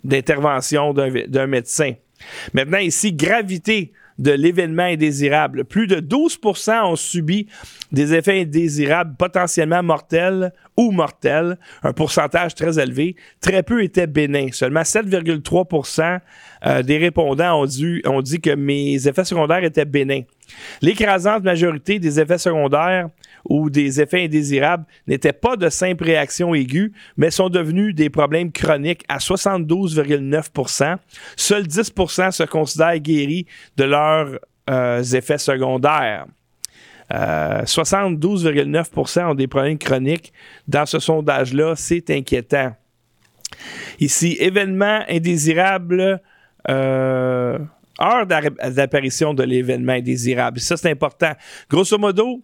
d'intervention 0.04 0.94
d'un 0.94 1.48
médecin. 1.48 1.94
Maintenant, 2.54 2.80
ici, 2.80 3.14
gravité 3.14 3.94
de 4.20 4.32
l'événement 4.32 4.84
indésirable. 4.84 5.64
Plus 5.66 5.88
de 5.88 5.98
12% 5.98 6.86
ont 6.86 6.96
subi 6.96 7.48
des 7.92 8.14
effets 8.14 8.42
indésirables 8.42 9.16
potentiellement 9.18 9.84
mortels 9.84 10.54
ou 10.76 10.92
mortels, 10.92 11.58
un 11.84 11.94
pourcentage 11.94 12.56
très 12.56 12.80
élevé. 12.80 13.16
Très 13.42 13.64
peu 13.64 13.84
étaient 13.84 14.08
bénins. 14.08 14.50
Seulement 14.52 14.82
7,3% 14.82 16.20
euh, 16.66 16.84
des 16.84 16.98
répondants 16.98 17.62
ont 17.62 17.66
dit, 17.66 18.02
ont 18.06 18.22
dit 18.22 18.40
que 18.40 18.56
mes 18.56 19.08
effets 19.08 19.26
secondaires 19.26 19.64
étaient 19.64 19.86
bénins. 19.86 20.22
L'écrasante 20.82 21.44
majorité 21.44 22.00
des 22.00 22.20
effets 22.20 22.38
secondaires 22.38 23.10
ou 23.46 23.70
des 23.70 24.02
effets 24.02 24.26
indésirables 24.26 24.86
n'étaient 25.08 25.34
pas 25.34 25.56
de 25.56 25.70
simples 25.70 26.06
réactions 26.06 26.54
aiguës, 26.54 26.92
mais 27.16 27.32
sont 27.32 27.50
devenus 27.50 27.96
des 27.96 28.10
problèmes 28.10 28.52
chroniques 28.52 29.04
à 29.08 29.18
72,9% 29.18 30.98
Seuls 31.36 31.66
10% 31.66 32.32
se 32.32 32.44
considèrent 32.44 33.00
guéris 33.00 33.46
de 33.78 33.84
leurs 33.84 34.40
euh, 34.70 35.04
effets 35.04 35.38
secondaires. 35.38 36.26
72,9% 37.10 39.20
euh, 39.20 39.26
ont 39.28 39.36
des 39.36 39.48
problèmes 39.48 39.78
chroniques. 39.78 40.34
Dans 40.68 40.86
ce 40.86 41.00
sondage-là, 41.00 41.76
c'est 41.78 42.10
inquiétant. 42.10 42.76
Ici, 44.00 44.36
événement 44.40 45.04
indésirable, 45.08 46.22
euh, 46.70 47.60
heure 48.02 48.26
d'apparition 48.26 49.34
de 49.34 49.44
l'événement 49.44 49.94
indésirable. 49.94 50.60
Ça, 50.60 50.76
c'est 50.78 50.92
important. 50.92 51.32
Grosso 51.70 51.98
modo, 51.98 52.42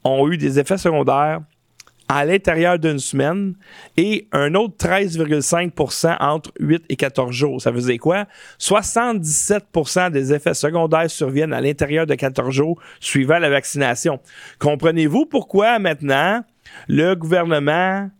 ont 0.04 0.30
eu 0.30 0.38
des 0.38 0.60
effets 0.60 0.78
secondaires 0.78 1.40
à 2.14 2.26
l'intérieur 2.26 2.78
d'une 2.78 3.00
semaine 3.00 3.56
et 3.98 4.28
un 4.32 4.54
autre 4.54 4.76
13,5% 4.78 6.16
entre 6.20 6.52
8 6.60 6.84
et 6.90 6.96
14 6.96 7.32
jours. 7.32 7.60
Ça 7.60 7.72
dire 7.72 8.00
quoi? 8.00 8.28
77% 8.60 10.12
des 10.12 10.32
effets 10.32 10.54
secondaires 10.54 11.10
surviennent 11.10 11.54
à 11.54 11.60
l'intérieur 11.60 12.06
de 12.06 12.14
14 12.14 12.54
jours 12.54 12.80
suivant 13.00 13.40
la 13.40 13.50
vaccination. 13.50 14.20
Comprenez-vous 14.60 15.26
pourquoi 15.26 15.80
maintenant 15.80 16.44
le 16.88 17.16
gouvernement 17.16 18.12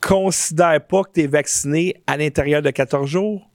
considère 0.00 0.80
pas 0.86 1.02
que 1.02 1.14
tu 1.14 1.22
es 1.22 1.26
vacciné 1.26 1.96
à 2.06 2.16
l'intérieur 2.16 2.62
de 2.62 2.70
14 2.70 3.10
jours? 3.10 3.50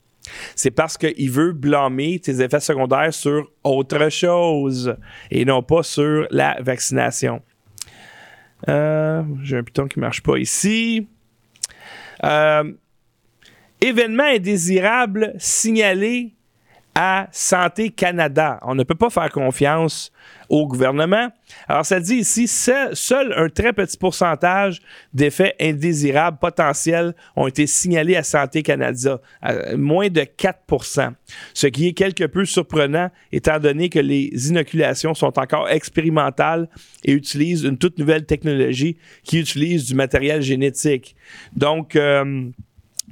C'est 0.53 0.71
parce 0.71 0.97
qu'il 0.97 1.31
veut 1.31 1.53
blâmer 1.53 2.19
tes 2.19 2.41
effets 2.41 2.59
secondaires 2.59 3.13
sur 3.13 3.49
autre 3.63 4.09
chose 4.09 4.97
et 5.31 5.45
non 5.45 5.63
pas 5.63 5.81
sur 5.81 6.27
la 6.29 6.57
vaccination. 6.59 7.41
Euh, 8.67 9.23
j'ai 9.43 9.57
un 9.57 9.63
piton 9.63 9.87
qui 9.87 9.99
marche 9.99 10.21
pas 10.21 10.37
ici. 10.37 11.07
Euh, 12.23 12.73
événement 13.81 14.23
indésirable 14.23 15.33
signalé 15.37 16.33
à 17.01 17.29
Santé 17.31 17.91
Canada. 17.91 18.59
On 18.61 18.75
ne 18.75 18.83
peut 18.83 18.93
pas 18.93 19.09
faire 19.09 19.31
confiance 19.31 20.11
au 20.49 20.67
gouvernement. 20.67 21.29
Alors, 21.69 21.85
ça 21.85 22.01
dit 22.01 22.15
ici, 22.15 22.45
seul, 22.45 23.33
un 23.37 23.47
très 23.47 23.71
petit 23.71 23.95
pourcentage 23.95 24.81
d'effets 25.13 25.55
indésirables 25.61 26.39
potentiels 26.39 27.15
ont 27.37 27.47
été 27.47 27.67
signalés 27.67 28.17
à 28.17 28.23
Santé 28.23 28.63
Canada, 28.63 29.21
moins 29.77 30.09
de 30.09 30.21
4% 30.21 31.13
ce 31.53 31.67
qui 31.67 31.87
est 31.87 31.93
quelque 31.93 32.25
peu 32.25 32.43
surprenant 32.43 33.09
étant 33.31 33.59
donné 33.59 33.87
que 33.87 33.99
les 33.99 34.49
inoculations 34.49 35.13
sont 35.13 35.39
encore 35.39 35.69
expérimentales 35.69 36.67
et 37.05 37.13
utilisent 37.13 37.63
une 37.63 37.77
toute 37.77 37.97
nouvelle 37.97 38.25
technologie 38.25 38.97
qui 39.23 39.39
utilise 39.39 39.85
du 39.85 39.95
matériel 39.95 40.41
génétique. 40.41 41.15
Donc, 41.55 41.95
euh, 41.95 42.49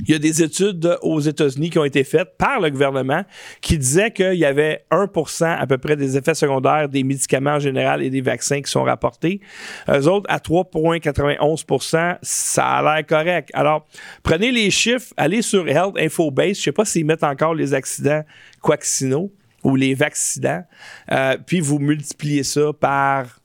il 0.05 0.11
y 0.11 0.15
a 0.15 0.19
des 0.19 0.43
études 0.43 0.97
aux 1.01 1.19
États-Unis 1.19 1.69
qui 1.69 1.79
ont 1.79 1.85
été 1.85 2.03
faites 2.03 2.37
par 2.37 2.59
le 2.59 2.69
gouvernement 2.69 3.23
qui 3.61 3.77
disaient 3.77 4.11
qu'il 4.11 4.35
y 4.35 4.45
avait 4.45 4.85
1% 4.91 5.45
à 5.45 5.67
peu 5.67 5.77
près 5.77 5.95
des 5.95 6.17
effets 6.17 6.35
secondaires 6.35 6.87
des 6.87 7.03
médicaments 7.03 7.55
en 7.55 7.59
général 7.59 8.03
et 8.03 8.09
des 8.09 8.21
vaccins 8.21 8.61
qui 8.61 8.71
sont 8.71 8.83
rapportés. 8.83 9.41
Eux 9.89 10.07
autres, 10.07 10.25
à 10.29 10.37
3,91% 10.37 12.17
ça 12.21 12.65
a 12.65 12.81
l'air 12.81 13.05
correct. 13.05 13.49
Alors, 13.53 13.87
prenez 14.23 14.51
les 14.51 14.69
chiffres, 14.69 15.13
allez 15.17 15.41
sur 15.41 15.67
Health 15.67 15.97
Infobase. 15.97 16.55
Je 16.55 16.59
ne 16.59 16.63
sais 16.63 16.71
pas 16.71 16.85
s'ils 16.85 17.05
mettent 17.05 17.23
encore 17.23 17.55
les 17.55 17.73
accidents 17.73 18.23
coaxinaux 18.61 19.31
ou 19.63 19.75
les 19.75 19.93
vaccidents. 19.93 20.63
Euh, 21.11 21.37
puis 21.45 21.59
vous 21.59 21.79
multipliez 21.79 22.43
ça 22.43 22.71
par, 22.79 23.39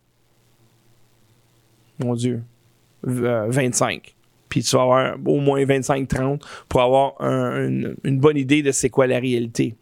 mon 1.98 2.14
Dieu, 2.14 2.42
25 3.02 4.14
euh, 4.14 4.21
puis 4.52 4.62
tu 4.62 4.76
vas 4.76 4.82
avoir 4.82 5.16
au 5.24 5.40
moins 5.40 5.64
25-30 5.64 6.42
pour 6.68 6.82
avoir 6.82 7.14
une, 7.22 7.96
bonne 8.04 8.36
idée 8.36 8.62
de 8.62 8.70
c'est 8.70 8.90
quoi 8.90 9.06
la 9.06 9.18
réalité. 9.18 9.76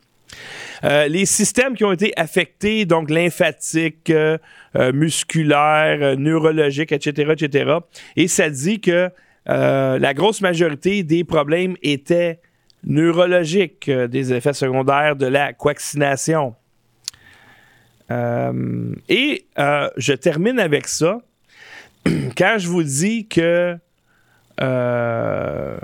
Euh, 0.84 1.08
les 1.08 1.26
systèmes 1.26 1.74
qui 1.74 1.82
ont 1.82 1.90
été 1.90 2.12
affectés, 2.16 2.84
donc 2.84 3.10
lymphatique, 3.10 4.10
euh, 4.10 4.38
euh, 4.76 4.92
musculaire, 4.92 6.16
neurologique, 6.16 6.92
etc., 6.92 7.32
etc. 7.32 7.78
Et 8.14 8.28
ça 8.28 8.48
dit 8.48 8.80
que 8.80 9.10
la 9.44 10.14
grosse 10.14 10.40
majorité 10.40 11.02
des 11.02 11.24
problèmes 11.24 11.74
étaient 11.82 12.38
neurologiques, 12.84 13.90
des 13.90 14.32
effets 14.32 14.52
secondaires 14.52 15.16
de 15.16 15.26
la 15.26 15.52
coaxination. 15.52 16.54
et 18.08 19.46
je 19.58 20.12
termine 20.12 20.60
avec 20.60 20.86
ça. 20.86 21.18
Quand 22.38 22.54
je 22.58 22.68
vous 22.68 22.84
dis 22.84 23.26
que 23.26 23.76
euh, 24.62 25.78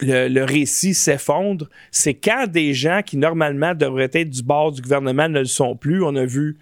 le, 0.00 0.44
récit 0.44 0.94
s'effondre, 0.94 1.68
c'est 1.90 2.14
quand 2.14 2.46
des 2.48 2.74
gens 2.74 3.02
qui 3.04 3.16
normalement 3.16 3.74
devraient 3.74 4.10
être 4.12 4.30
du 4.30 4.42
bord 4.42 4.72
du 4.72 4.82
gouvernement 4.82 5.28
ne 5.28 5.40
le 5.40 5.44
sont 5.44 5.76
plus. 5.76 6.02
On 6.02 6.16
a 6.16 6.24
vu, 6.24 6.56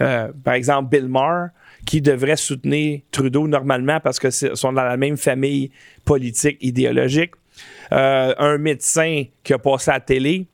euh, 0.00 0.28
par 0.44 0.54
exemple, 0.54 0.90
Bill 0.90 1.08
Maher, 1.08 1.48
qui 1.86 2.00
devrait 2.00 2.36
soutenir 2.36 3.00
Trudeau 3.10 3.48
normalement 3.48 4.00
parce 4.00 4.18
que 4.18 4.30
sont 4.30 4.72
dans 4.72 4.84
la 4.84 4.96
même 4.96 5.16
famille 5.16 5.70
politique, 6.04 6.58
idéologique. 6.60 7.32
Euh, 7.92 8.34
un 8.38 8.58
médecin 8.58 9.24
qui 9.42 9.52
a 9.52 9.58
passé 9.58 9.90
à 9.90 9.94
la 9.94 10.00
télé. 10.00 10.46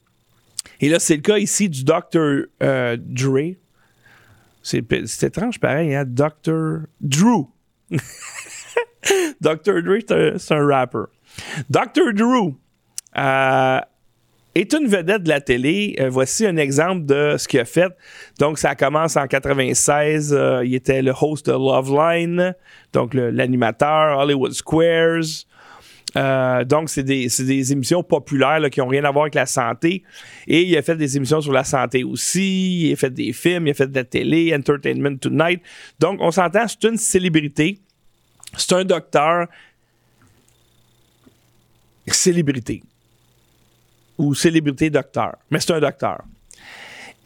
Et 0.80 0.88
là, 0.88 0.98
c'est 0.98 1.16
le 1.16 1.22
cas 1.22 1.38
ici 1.38 1.68
du 1.68 1.84
Dr. 1.84 2.46
Euh, 2.62 2.96
Dre. 2.98 3.54
C'est 4.62 5.22
étrange 5.22 5.60
pareil, 5.60 5.94
hein? 5.94 6.04
Dr. 6.06 6.86
Drew. 7.00 7.48
Dr. 9.40 9.82
Dre, 9.82 10.36
c'est 10.38 10.54
un, 10.54 10.66
rapper. 10.66 11.04
Dr. 11.68 12.12
Drew 12.14 12.54
euh, 13.16 13.80
est 14.54 14.72
une 14.72 14.86
vedette 14.86 15.24
de 15.24 15.28
la 15.28 15.40
télé. 15.40 15.96
Euh, 16.00 16.08
voici 16.08 16.46
un 16.46 16.56
exemple 16.56 17.06
de 17.06 17.36
ce 17.38 17.48
qu'il 17.48 17.60
a 17.60 17.64
fait. 17.64 17.92
Donc, 18.38 18.58
ça 18.58 18.74
commence 18.74 19.16
en 19.16 19.26
96. 19.26 20.32
Euh, 20.32 20.64
il 20.64 20.74
était 20.74 21.02
le 21.02 21.12
host 21.18 21.46
de 21.46 21.52
Loveline, 21.52 22.54
donc 22.92 23.14
l'animateur, 23.14 24.18
Hollywood 24.18 24.52
Squares. 24.52 25.44
donc, 26.66 26.88
c'est 26.88 27.02
des, 27.02 27.72
émissions 27.72 28.02
populaires 28.02 28.70
qui 28.70 28.80
n'ont 28.80 28.88
rien 28.88 29.04
à 29.04 29.10
voir 29.10 29.24
avec 29.24 29.34
la 29.34 29.46
santé. 29.46 30.04
Et 30.46 30.62
il 30.62 30.76
a 30.76 30.82
fait 30.82 30.96
des 30.96 31.16
émissions 31.16 31.40
sur 31.40 31.52
la 31.52 31.64
santé 31.64 32.04
aussi. 32.04 32.88
Il 32.88 32.92
a 32.92 32.96
fait 32.96 33.10
des 33.10 33.32
films, 33.32 33.66
il 33.66 33.70
a 33.70 33.74
fait 33.74 33.88
de 33.88 33.94
la 33.94 34.04
télé, 34.04 34.54
Entertainment 34.54 35.16
Tonight. 35.18 35.60
Donc, 35.98 36.20
on 36.20 36.30
s'entend, 36.30 36.66
c'est 36.68 36.84
une 36.88 36.96
célébrité. 36.96 37.80
C'est 38.56 38.72
un 38.74 38.84
docteur 38.84 39.46
célébrité 42.06 42.82
ou 44.18 44.34
célébrité 44.34 44.90
docteur, 44.90 45.36
mais 45.50 45.60
c'est 45.60 45.72
un 45.72 45.80
docteur. 45.80 46.22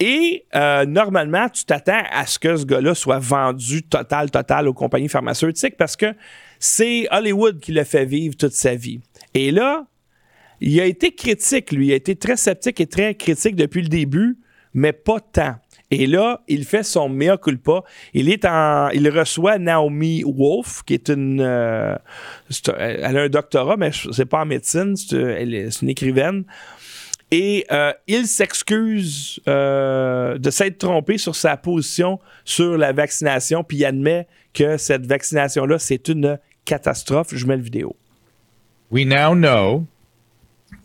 Et 0.01 0.45
euh, 0.55 0.87
normalement, 0.87 1.49
tu 1.49 1.65
t'attends 1.65 2.03
à 2.13 2.25
ce 2.25 2.39
que 2.39 2.57
ce 2.57 2.65
gars-là 2.65 2.95
soit 2.95 3.19
vendu 3.19 3.83
total, 3.83 4.31
total 4.31 4.69
aux 4.69 4.75
compagnies 4.75 5.09
pharmaceutiques 5.09 5.77
parce 5.77 5.97
que 5.97 6.15
c'est 6.61 7.09
Hollywood 7.11 7.59
qui 7.59 7.73
l'a 7.73 7.85
fait 7.85 8.05
vivre 8.05 8.37
toute 8.37 8.53
sa 8.53 8.77
vie. 8.77 9.01
Et 9.35 9.51
là, 9.51 9.87
il 10.61 10.81
a 10.81 10.85
été 10.85 11.13
critique, 11.13 11.73
lui. 11.73 11.89
Il 11.89 11.93
a 11.93 11.97
été 11.97 12.15
très 12.15 12.37
sceptique 12.37 12.81
et 12.81 12.87
très 12.87 13.15
critique 13.15 13.57
depuis 13.57 13.83
le 13.83 13.89
début, 13.89 14.39
mais 14.73 14.93
pas 14.93 15.21
tant. 15.21 15.57
Et 15.91 16.07
là, 16.07 16.43
il 16.49 16.65
fait 16.65 16.83
son 16.83 17.09
mea 17.09 17.39
culpa. 17.39 17.83
Il 18.13 18.29
est 18.31 18.45
en, 18.45 18.91
il 18.91 19.09
reçoit 19.09 19.59
Naomi 19.59 20.23
Wolf, 20.27 20.83
qui 20.85 20.95
est 20.95 21.09
une, 21.09 21.41
euh, 21.41 21.97
elle 22.77 23.17
a 23.17 23.23
un 23.23 23.29
doctorat, 23.29 23.77
mais 23.79 23.91
c'est 24.13 24.27
pas 24.27 24.43
en 24.43 24.47
médecine, 24.47 24.97
c'est, 24.97 25.17
elle 25.17 25.55
est, 25.55 25.81
une 25.81 25.89
écrivaine. 25.89 26.45
Et 27.31 27.67
euh, 27.73 27.93
il 28.07 28.27
s'excuse 28.27 29.41
euh, 29.49 30.39
de 30.39 30.51
s'être 30.51 30.79
trompé 30.79 31.19
sur 31.19 31.35
sa 31.35 31.57
position 31.57 32.19
sur 32.45 32.77
la 32.77 32.93
vaccination, 32.93 33.65
puis 33.65 33.79
il 33.79 33.85
admet 33.85 34.27
que 34.55 34.77
cette 34.77 35.07
vaccination-là, 35.07 35.79
c'est 35.79 36.09
une 36.09 36.39
catastrophe. 36.65 37.35
Je 37.35 37.47
mets 37.47 37.57
le 37.57 37.63
vidéo. 37.63 37.97
We 38.91 39.05
now 39.05 39.35
know 39.35 39.87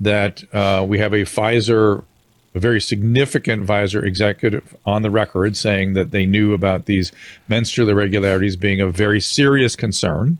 that 0.01 0.43
uh, 0.53 0.85
we 0.85 0.99
have 0.99 1.13
a 1.13 1.23
Pfizer 1.25 2.03
a 2.55 2.59
very 2.59 2.79
significant 2.79 3.65
Pfizer 3.65 4.03
executive 4.03 4.75
on 4.85 5.01
the 5.01 5.09
record 5.09 5.57
saying 5.57 5.93
that 5.93 6.11
they 6.11 6.25
knew 6.25 6.53
about 6.53 6.85
these 6.85 7.11
menstrual 7.47 7.89
irregularities 7.89 8.55
being 8.55 8.79
a 8.79 8.89
very 8.89 9.19
serious 9.19 9.75
concern. 9.75 10.37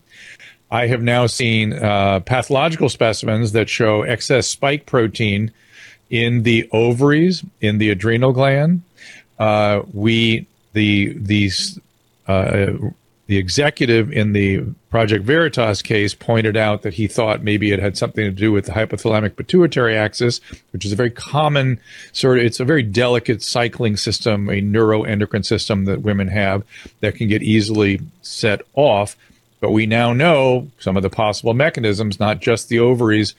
I 0.70 0.88
have 0.88 1.02
now 1.04 1.28
seen 1.28 1.74
uh, 1.74 2.20
pathological 2.22 2.90
specimens 2.90 3.52
that 3.52 3.70
show 3.70 4.02
excess 4.02 4.48
spike 4.48 4.86
protein 4.86 5.52
in 6.10 6.44
the 6.44 6.68
ovaries, 6.72 7.44
in 7.62 7.78
the 7.78 7.90
adrenal 7.90 8.34
gland. 8.34 8.82
Uh, 9.40 9.82
we 9.94 10.48
the 10.74 11.14
these 11.18 11.80
uh, 12.28 12.72
the 13.28 13.38
executive 13.38 14.12
in 14.12 14.34
the 14.34 14.64
Project 14.94 15.26
Veritas 15.26 15.82
case 15.82 16.14
pointed 16.14 16.56
out 16.56 16.84
that 16.84 16.94
he 16.94 17.08
thought 17.08 17.42
maybe 17.42 17.72
it 17.72 17.80
had 17.80 17.98
something 17.98 18.24
to 18.24 18.30
do 18.30 18.52
with 18.52 18.68
the 18.68 18.74
hypothalamic 18.74 19.36
pituitary 19.36 19.98
axis, 19.98 20.40
which 20.72 20.86
is 20.86 20.92
a 20.92 20.96
very 20.96 21.10
common 21.10 21.80
sort 22.12 22.38
of, 22.38 22.46
it's 22.46 22.60
a 22.60 22.64
very 22.64 22.84
delicate 22.84 23.42
cycling 23.42 23.98
system, 23.98 24.50
a 24.50 24.62
neuroendocrine 24.62 25.44
system 25.44 25.86
that 25.86 26.04
women 26.04 26.28
have 26.28 26.64
that 27.00 27.16
can 27.16 27.28
get 27.28 27.42
easily 27.42 28.02
set 28.22 28.62
off. 28.76 29.18
But 29.62 29.72
we 29.72 29.88
now 29.88 30.14
know 30.14 30.70
some 30.78 30.96
of 30.96 31.02
the 31.02 31.10
possible 31.10 31.56
mechanisms, 31.56 32.20
not 32.20 32.40
just 32.40 32.70
the 32.70 32.78
ovaries, 32.78 33.34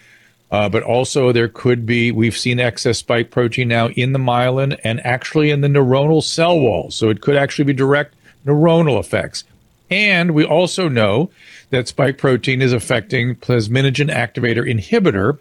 uh, 0.50 0.68
but 0.68 0.82
also 0.82 1.30
there 1.30 1.46
could 1.46 1.86
be, 1.86 2.11
we've 2.11 2.36
seen 2.36 2.59
excess 2.59 2.98
spike 2.98 3.30
protein 3.30 3.68
now 3.68 3.90
in 3.90 4.12
the 4.12 4.18
myelin 4.18 4.76
and 4.82 5.07
actually 5.07 5.52
in 5.52 5.61
the 5.61 5.68
neuronal 5.68 6.20
cell 6.20 6.59
wall. 6.59 6.90
So 6.90 7.11
it 7.11 7.20
could 7.20 7.36
actually 7.36 7.66
be 7.66 7.74
direct 7.74 8.16
neuronal 8.44 8.98
effects. 8.98 9.44
And 9.91 10.32
we 10.32 10.45
also 10.45 10.89
know 10.89 11.30
that 11.70 11.89
spike 11.89 12.18
protein 12.18 12.62
is 12.62 12.72
affecting 12.72 13.37
plasminogen 13.37 14.12
activator 14.12 14.64
inhibitor 14.68 15.39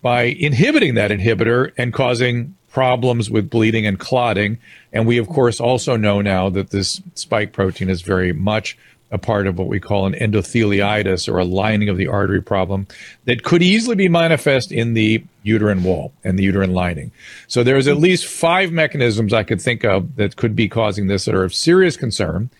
by 0.00 0.22
inhibiting 0.22 0.94
that 0.94 1.10
inhibitor 1.10 1.72
and 1.76 1.92
causing 1.92 2.56
problems 2.70 3.30
with 3.30 3.50
bleeding 3.50 3.86
and 3.86 3.98
clotting. 3.98 4.58
And 4.92 5.06
we, 5.06 5.18
of 5.18 5.28
course, 5.28 5.60
also 5.60 5.96
know 5.96 6.20
now 6.20 6.48
that 6.50 6.70
this 6.70 7.02
spike 7.14 7.52
protein 7.52 7.90
is 7.90 8.02
very 8.02 8.32
much 8.32 8.78
a 9.10 9.18
part 9.18 9.46
of 9.46 9.58
what 9.58 9.66
we 9.66 9.80
call 9.80 10.06
an 10.06 10.14
endotheliitis 10.14 11.28
or 11.28 11.38
a 11.38 11.44
lining 11.44 11.88
of 11.88 11.96
the 11.96 12.06
artery 12.06 12.40
problem 12.40 12.86
that 13.24 13.42
could 13.42 13.62
easily 13.62 13.96
be 13.96 14.08
manifest 14.08 14.70
in 14.70 14.94
the 14.94 15.22
uterine 15.42 15.82
wall 15.82 16.12
and 16.22 16.38
the 16.38 16.44
uterine 16.44 16.72
lining. 16.72 17.10
So 17.48 17.64
there's 17.64 17.88
at 17.88 17.96
least 17.96 18.26
five 18.26 18.70
mechanisms 18.70 19.32
I 19.32 19.42
could 19.42 19.60
think 19.60 19.84
of 19.84 20.14
that 20.16 20.36
could 20.36 20.54
be 20.54 20.68
causing 20.68 21.08
this 21.08 21.24
that 21.24 21.34
are 21.34 21.42
of 21.42 21.54
serious 21.54 21.96
concern. 21.96 22.50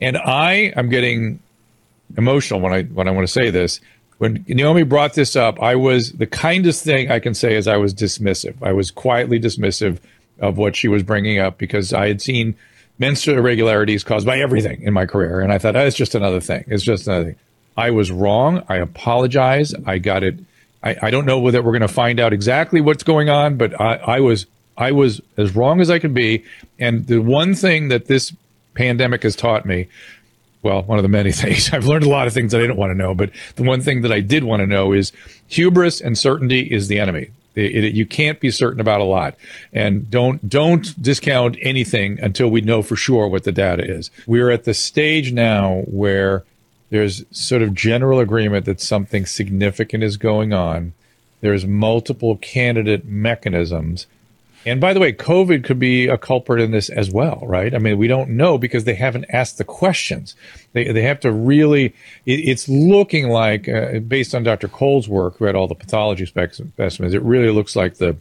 And 0.00 0.16
I 0.16 0.72
am 0.76 0.88
getting 0.88 1.40
emotional 2.16 2.60
when 2.60 2.72
I 2.72 2.82
when 2.82 3.08
I 3.08 3.10
want 3.10 3.26
to 3.26 3.32
say 3.32 3.50
this. 3.50 3.80
When 4.18 4.44
Naomi 4.48 4.84
brought 4.84 5.14
this 5.14 5.34
up, 5.34 5.60
I 5.60 5.74
was 5.74 6.12
the 6.12 6.26
kindest 6.26 6.84
thing 6.84 7.10
I 7.10 7.18
can 7.18 7.34
say 7.34 7.56
is 7.56 7.66
I 7.66 7.76
was 7.76 7.92
dismissive. 7.92 8.54
I 8.62 8.72
was 8.72 8.90
quietly 8.90 9.40
dismissive 9.40 9.98
of 10.38 10.56
what 10.56 10.76
she 10.76 10.88
was 10.88 11.02
bringing 11.02 11.38
up 11.38 11.58
because 11.58 11.92
I 11.92 12.08
had 12.08 12.22
seen 12.22 12.54
menstrual 12.98 13.38
irregularities 13.38 14.04
caused 14.04 14.26
by 14.26 14.38
everything 14.38 14.82
in 14.82 14.94
my 14.94 15.06
career, 15.06 15.40
and 15.40 15.52
I 15.52 15.58
thought 15.58 15.76
oh, 15.76 15.84
it's 15.84 15.96
just 15.96 16.14
another 16.14 16.40
thing. 16.40 16.64
It's 16.68 16.84
just 16.84 17.06
another 17.06 17.24
thing. 17.24 17.36
I 17.76 17.90
was 17.90 18.10
wrong. 18.10 18.62
I 18.68 18.76
apologize. 18.76 19.74
I 19.86 19.98
got 19.98 20.22
it. 20.22 20.38
I, 20.82 20.96
I 21.02 21.10
don't 21.10 21.26
know 21.26 21.40
whether 21.40 21.60
we're 21.60 21.72
going 21.72 21.82
to 21.82 21.88
find 21.88 22.20
out 22.20 22.32
exactly 22.32 22.80
what's 22.80 23.02
going 23.02 23.28
on, 23.30 23.56
but 23.56 23.78
I, 23.80 23.96
I 23.96 24.20
was 24.20 24.46
I 24.76 24.92
was 24.92 25.20
as 25.36 25.54
wrong 25.54 25.80
as 25.80 25.90
I 25.90 25.98
could 25.98 26.14
be. 26.14 26.44
And 26.78 27.06
the 27.06 27.18
one 27.18 27.54
thing 27.54 27.88
that 27.88 28.06
this 28.06 28.32
pandemic 28.74 29.22
has 29.22 29.36
taught 29.36 29.64
me 29.64 29.88
well, 30.64 30.82
one 30.82 30.98
of 30.98 31.02
the 31.02 31.08
many 31.08 31.30
things. 31.32 31.72
I've 31.72 31.86
learned 31.86 32.04
a 32.04 32.08
lot 32.08 32.26
of 32.26 32.32
things 32.32 32.50
that 32.50 32.58
I 32.58 32.62
didn't 32.62 32.78
want 32.78 32.90
to 32.90 32.96
know, 32.96 33.14
but 33.14 33.30
the 33.54 33.62
one 33.62 33.82
thing 33.82 34.02
that 34.02 34.10
I 34.10 34.20
did 34.20 34.42
want 34.42 34.60
to 34.60 34.66
know 34.66 34.92
is 34.92 35.12
hubris 35.46 36.00
and 36.00 36.18
certainty 36.18 36.60
is 36.62 36.88
the 36.88 36.98
enemy. 36.98 37.28
It, 37.54 37.84
it, 37.84 37.94
you 37.94 38.04
can't 38.04 38.40
be 38.40 38.50
certain 38.50 38.80
about 38.80 39.00
a 39.00 39.04
lot, 39.04 39.36
and 39.72 40.10
don't 40.10 40.48
don't 40.48 41.00
discount 41.00 41.56
anything 41.62 42.18
until 42.20 42.48
we 42.48 42.62
know 42.62 42.82
for 42.82 42.96
sure 42.96 43.28
what 43.28 43.44
the 43.44 43.52
data 43.52 43.84
is. 43.84 44.10
We're 44.26 44.50
at 44.50 44.64
the 44.64 44.74
stage 44.74 45.32
now 45.32 45.82
where 45.86 46.42
there's 46.90 47.24
sort 47.30 47.62
of 47.62 47.74
general 47.74 48.18
agreement 48.18 48.64
that 48.66 48.80
something 48.80 49.24
significant 49.24 50.02
is 50.02 50.16
going 50.16 50.52
on. 50.52 50.94
There's 51.42 51.64
multiple 51.64 52.36
candidate 52.38 53.04
mechanisms 53.04 54.06
and 54.66 54.80
by 54.80 54.92
the 54.92 55.00
way, 55.00 55.12
COVID 55.12 55.64
could 55.64 55.78
be 55.78 56.06
a 56.08 56.16
culprit 56.16 56.60
in 56.60 56.70
this 56.70 56.88
as 56.88 57.10
well, 57.10 57.42
right? 57.44 57.74
I 57.74 57.78
mean, 57.78 57.98
we 57.98 58.06
don't 58.06 58.30
know 58.30 58.56
because 58.56 58.84
they 58.84 58.94
haven't 58.94 59.26
asked 59.28 59.58
the 59.58 59.64
questions. 59.64 60.34
They, 60.72 60.90
they 60.90 61.02
have 61.02 61.20
to 61.20 61.32
really, 61.32 61.86
it, 62.24 62.40
it's 62.40 62.68
looking 62.68 63.28
like, 63.28 63.68
uh, 63.68 63.98
based 64.00 64.34
on 64.34 64.42
Dr. 64.42 64.68
Cole's 64.68 65.08
work, 65.08 65.36
who 65.36 65.44
had 65.44 65.54
all 65.54 65.68
the 65.68 65.74
pathology 65.74 66.26
specimens, 66.26 67.14
it 67.14 67.22
really 67.22 67.50
looks 67.50 67.76
like 67.76 67.96
the 67.96 68.16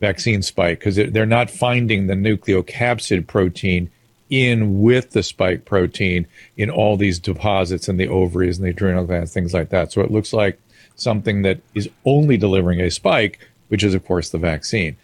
vaccine 0.00 0.42
spike 0.42 0.80
because 0.80 0.96
they're 0.96 1.26
not 1.26 1.50
finding 1.50 2.06
the 2.06 2.14
nucleocapsid 2.14 3.26
protein 3.26 3.90
in 4.30 4.80
with 4.80 5.10
the 5.10 5.22
spike 5.22 5.64
protein 5.64 6.26
in 6.56 6.70
all 6.70 6.96
these 6.96 7.18
deposits 7.18 7.88
in 7.88 7.96
the 7.96 8.08
ovaries 8.08 8.58
and 8.58 8.66
the 8.66 8.70
adrenal 8.70 9.04
glands, 9.04 9.32
things 9.32 9.54
like 9.54 9.68
that. 9.70 9.92
So 9.92 10.00
it 10.00 10.10
looks 10.10 10.32
like 10.32 10.58
something 10.96 11.42
that 11.42 11.60
is 11.74 11.88
only 12.04 12.36
delivering 12.36 12.80
a 12.80 12.90
spike, 12.90 13.38
which 13.68 13.84
is, 13.84 13.94
of 13.94 14.04
course, 14.04 14.30
the 14.30 14.38
vaccine. 14.38 14.96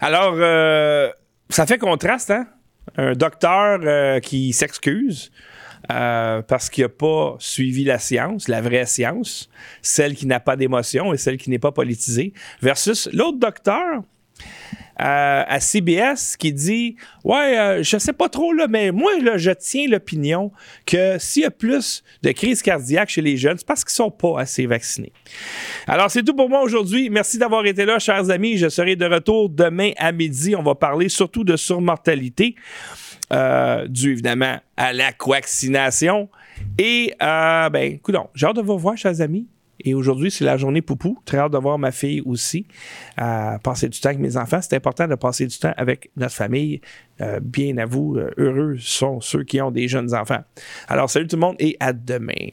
Alors, 0.00 0.34
euh, 0.36 1.10
ça 1.48 1.66
fait 1.66 1.78
contraste, 1.78 2.30
hein? 2.30 2.46
Un 2.96 3.12
docteur 3.12 3.80
euh, 3.82 4.20
qui 4.20 4.52
s'excuse 4.52 5.32
euh, 5.90 6.42
parce 6.42 6.70
qu'il 6.70 6.84
n'a 6.84 6.88
pas 6.88 7.36
suivi 7.38 7.84
la 7.84 7.98
science, 7.98 8.48
la 8.48 8.60
vraie 8.60 8.86
science, 8.86 9.48
celle 9.82 10.14
qui 10.14 10.26
n'a 10.26 10.40
pas 10.40 10.56
d'émotion 10.56 11.12
et 11.12 11.16
celle 11.16 11.36
qui 11.36 11.50
n'est 11.50 11.58
pas 11.58 11.72
politisée, 11.72 12.32
versus 12.62 13.08
l'autre 13.12 13.38
docteur 13.38 14.02
à 14.98 15.60
CBS 15.60 16.36
qui 16.38 16.52
dit 16.52 16.96
Ouais, 17.24 17.58
euh, 17.58 17.82
je 17.82 17.98
sais 17.98 18.12
pas 18.12 18.28
trop, 18.28 18.52
là, 18.52 18.66
mais 18.68 18.92
moi, 18.92 19.12
je 19.36 19.50
tiens 19.50 19.86
l'opinion 19.88 20.52
que 20.86 21.18
s'il 21.18 21.42
y 21.42 21.44
a 21.44 21.50
plus 21.50 22.02
de 22.22 22.30
crises 22.32 22.62
cardiaques 22.62 23.10
chez 23.10 23.22
les 23.22 23.36
jeunes, 23.36 23.58
c'est 23.58 23.66
parce 23.66 23.84
qu'ils 23.84 23.94
sont 23.94 24.10
pas 24.10 24.40
assez 24.40 24.66
vaccinés. 24.66 25.12
Alors, 25.86 26.10
c'est 26.10 26.22
tout 26.22 26.34
pour 26.34 26.48
moi 26.48 26.62
aujourd'hui. 26.62 27.10
Merci 27.10 27.38
d'avoir 27.38 27.66
été 27.66 27.84
là, 27.84 27.98
chers 27.98 28.30
amis. 28.30 28.56
Je 28.56 28.68
serai 28.68 28.96
de 28.96 29.06
retour 29.06 29.48
demain 29.48 29.90
à 29.98 30.12
midi. 30.12 30.54
On 30.56 30.62
va 30.62 30.74
parler 30.74 31.08
surtout 31.08 31.44
de 31.44 31.56
surmortalité, 31.56 32.54
euh, 33.32 33.86
dû 33.88 34.12
évidemment 34.12 34.58
à 34.76 34.92
la 34.92 35.10
vaccination. 35.26 36.28
Et, 36.78 37.12
euh, 37.22 37.68
ben, 37.70 37.94
écoute, 37.94 38.16
j'ai 38.34 38.46
hâte 38.46 38.56
de 38.56 38.62
vous 38.62 38.74
revoir, 38.74 38.96
chers 38.96 39.20
amis. 39.20 39.46
Et 39.86 39.94
aujourd'hui, 39.94 40.32
c'est 40.32 40.44
la 40.44 40.56
journée 40.56 40.82
poupou. 40.82 41.16
Très 41.24 41.38
hâte 41.38 41.52
de 41.52 41.58
voir 41.58 41.78
ma 41.78 41.92
fille 41.92 42.20
aussi. 42.26 42.66
Euh, 43.20 43.56
passer 43.58 43.88
du 43.88 43.98
temps 44.00 44.08
avec 44.08 44.20
mes 44.20 44.36
enfants. 44.36 44.58
C'est 44.60 44.74
important 44.74 45.06
de 45.06 45.14
passer 45.14 45.46
du 45.46 45.56
temps 45.56 45.72
avec 45.76 46.10
notre 46.16 46.34
famille. 46.34 46.80
Euh, 47.20 47.38
bien 47.40 47.78
à 47.78 47.86
vous, 47.86 48.16
euh, 48.16 48.30
heureux 48.36 48.76
sont 48.80 49.20
ceux 49.20 49.44
qui 49.44 49.60
ont 49.60 49.70
des 49.70 49.86
jeunes 49.86 50.12
enfants. 50.12 50.42
Alors, 50.88 51.08
salut 51.08 51.28
tout 51.28 51.36
le 51.36 51.40
monde 51.40 51.56
et 51.60 51.76
à 51.78 51.92
demain. 51.92 52.50